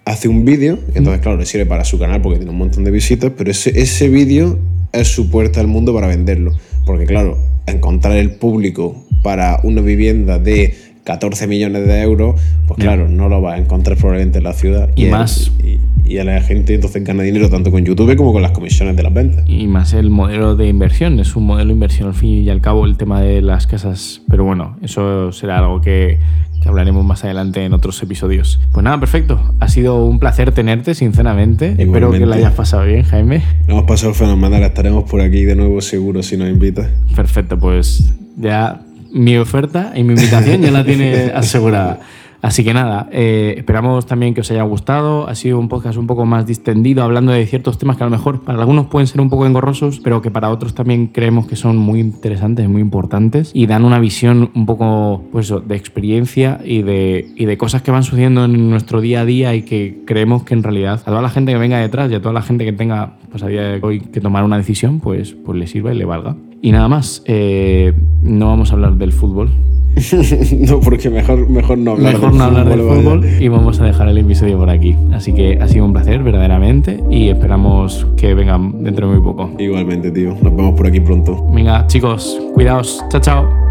hace 0.06 0.28
un 0.28 0.46
vídeo, 0.46 0.80
entonces 0.96 1.22
claro, 1.22 1.38
le 1.38 1.46
sirve 1.46 1.66
para 1.66 1.86
su 1.86 2.00
canal 2.00 2.22
porque 2.22 2.40
tiene 2.40 2.52
un 2.52 2.58
montón 2.58 2.84
de 2.84 2.92
visitas, 2.92 3.32
pero 3.38 3.52
ese, 3.52 3.80
ese 3.80 4.10
vídeo 4.10 4.58
es 4.92 5.08
su 5.08 5.30
puerta 5.30 5.60
al 5.60 5.68
mundo 5.68 5.94
para 5.94 6.08
venderlo. 6.08 6.54
Porque 6.86 7.06
claro, 7.06 7.38
encontrar 7.66 8.18
el 8.18 8.32
público 8.32 8.96
para 9.24 9.60
una 9.64 9.82
vivienda 9.82 10.40
de 10.40 10.91
14 11.04 11.48
millones 11.48 11.88
de 11.88 12.02
euros, 12.02 12.40
pues 12.68 12.80
claro, 12.80 13.10
no 13.10 13.30
lo 13.30 13.42
vas 13.42 13.56
a 13.56 13.58
encontrar 13.58 13.98
probablemente 13.98 14.38
en 14.38 14.44
la 14.44 14.54
ciudad. 14.54 14.90
Y, 14.96 15.06
más. 15.06 15.52
y, 15.64 15.80
y, 16.06 16.18
a 16.20 16.24
la 16.24 16.42
gente 16.42 16.76
entonces 16.76 17.04
gana 17.04 17.24
dinero 17.24 17.50
tanto 17.50 17.72
con 17.72 17.84
YouTube 17.84 18.16
como 18.16 18.34
con 18.34 18.42
las 18.42 18.52
comisiones 18.52 18.96
de 18.96 19.04
las 19.04 19.14
ventas. 19.14 19.44
Y 19.48 19.68
más 19.68 19.94
el 19.94 20.10
modelo 20.10 20.56
de 20.56 20.68
inversión, 20.68 21.20
es 21.20 21.36
un 21.36 21.46
modelo 21.46 21.68
de 21.68 21.74
inversión 21.74 22.10
al 22.10 22.14
fin 22.14 22.44
y 22.44 22.50
al 22.50 22.62
cabo 22.62 22.86
el 22.86 22.98
tema 22.98 23.22
de 23.22 23.42
las 23.42 23.68
casas. 23.68 24.22
Pero 24.30 24.44
bueno, 24.44 24.78
eso 24.82 25.32
será 25.32 25.60
algo 25.60 25.82
que, 25.82 26.20
que 26.62 26.70
hablaremos 26.70 27.04
más 27.04 27.24
adelante 27.24 27.66
en 27.66 27.74
otros 27.74 28.02
episodios. 28.04 28.60
Pues 28.72 28.84
nada, 28.84 29.00
perfecto. 29.00 29.54
Ha 29.60 29.68
sido 29.68 30.06
un 30.06 30.20
placer 30.20 30.52
tenerte, 30.52 30.94
sinceramente. 30.94 31.66
Igualmente. 31.66 31.84
Espero 31.84 32.12
que 32.12 32.26
lo 32.26 32.34
hayas 32.34 32.54
pasado 32.54 32.86
bien, 32.86 33.04
Jaime. 33.04 33.42
Lo 33.68 33.74
hemos 33.74 33.86
pasado 33.86 34.14
fenomenal. 34.14 34.62
Estaremos 34.64 35.10
por 35.10 35.22
aquí 35.22 35.44
de 35.46 35.56
nuevo 35.56 35.82
seguro 35.82 36.22
si 36.22 36.38
nos 36.38 36.50
invitas. 36.50 36.88
Perfecto, 37.16 37.58
pues 37.58 38.14
ya 38.38 38.82
mi 39.12 39.38
oferta 39.38 39.94
y 39.96 40.04
mi 40.04 40.14
invitación 40.14 40.62
ya 40.62 40.72
la 40.72 40.84
tiene 40.84 41.32
asegurada. 41.36 42.00
Así 42.42 42.64
que 42.64 42.74
nada, 42.74 43.08
eh, 43.12 43.54
esperamos 43.58 44.08
también 44.08 44.34
que 44.34 44.42
os 44.42 44.50
haya 44.50 44.64
gustado. 44.64 45.28
Ha 45.28 45.36
sido 45.36 45.60
un 45.60 45.70
podcast 45.70 45.98
un 45.98 46.08
poco 46.08 46.26
más 46.26 46.48
distendido, 46.48 47.04
hablando 47.04 47.32
de 47.32 47.46
ciertos 47.46 47.78
temas 47.78 47.98
que 47.98 48.04
a 48.04 48.08
lo 48.08 48.12
mejor 48.12 48.42
para 48.44 48.60
algunos 48.60 48.88
pueden 48.88 49.06
ser 49.06 49.22
un 49.22 49.30
poco 49.30 49.46
engorrosos, 49.46 50.00
pero 50.00 50.24
que 50.24 50.32
para 50.32 50.50
otros 50.50 50.74
también 50.74 51.08
creemos 51.08 51.46
que 51.46 51.56
son 51.56 51.78
muy 51.78 52.00
interesantes, 52.00 52.68
muy 52.68 52.82
importantes 52.82 53.52
y 53.54 53.68
dan 53.68 53.86
una 53.86 54.00
visión 54.00 54.50
un 54.56 54.66
poco 54.66 55.24
pues, 55.32 55.54
de 55.68 55.76
experiencia 55.76 56.60
y 56.66 56.82
de, 56.82 57.32
y 57.36 57.46
de 57.46 57.58
cosas 57.58 57.84
que 57.84 57.92
van 57.92 58.04
sucediendo 58.04 58.46
en 58.46 58.72
nuestro 58.72 59.02
día 59.02 59.22
a 59.22 59.26
día 59.26 59.54
y 59.54 59.62
que 59.62 60.02
creemos 60.08 60.44
que 60.44 60.56
en 60.56 60.64
realidad 60.64 60.94
a 60.94 61.06
toda 61.06 61.22
la 61.22 61.30
gente 61.30 61.52
que 61.52 61.60
venga 61.60 61.78
detrás 61.78 62.10
y 62.12 62.16
a 62.16 62.22
toda 62.22 62.34
la 62.34 62.42
gente 62.42 62.66
que 62.66 62.74
tenga 62.74 63.18
pues, 63.30 63.44
a 63.44 63.48
día 63.48 63.62
de 63.62 63.80
hoy 63.84 64.00
que 64.00 64.20
tomar 64.20 64.44
una 64.44 64.58
decisión, 64.58 65.00
pues, 65.00 65.34
pues 65.34 65.60
le 65.60 65.68
sirva 65.68 65.94
y 65.94 65.98
le 65.98 66.06
valga. 66.06 66.36
Y 66.62 66.72
nada 66.72 66.88
más, 66.88 67.24
eh, 67.26 67.94
no 68.22 68.48
vamos 68.48 68.72
a 68.72 68.76
hablar 68.76 68.94
del 68.94 69.12
fútbol. 69.12 69.50
no, 70.60 70.80
porque 70.80 71.10
mejor, 71.10 71.50
mejor 71.50 71.78
no 71.78 71.92
hablar 71.92 72.14
mejor 72.14 72.30
del 72.30 72.38
no 72.38 72.44
hablar 72.46 72.64
fútbol, 72.66 73.22
del 73.22 73.30
fútbol 73.30 73.42
y 73.42 73.48
vamos 73.50 73.80
a 73.82 73.86
dejar 73.86 74.08
el 74.08 74.18
episodio 74.18 74.58
por 74.58 74.70
aquí. 74.70 74.96
Así 75.12 75.34
que 75.34 75.60
ha 75.60 75.68
sido 75.68 75.86
un 75.86 75.94
placer, 75.94 76.24
verdaderamente, 76.24 77.00
y 77.10 77.30
esperamos 77.30 78.08
que 78.16 78.34
vengan 78.34 78.84
dentro 78.84 79.08
de 79.08 79.16
muy 79.16 79.24
poco. 79.24 79.52
Igualmente, 79.58 80.12
tío. 80.12 80.36
Nos 80.42 80.56
vemos 80.56 80.76
por 80.76 80.88
aquí 80.88 81.00
pronto. 81.00 81.46
Venga, 81.52 81.88
chicos, 81.88 82.40
cuidaos. 82.54 83.04
Chao, 83.10 83.22
chao. 83.22 83.71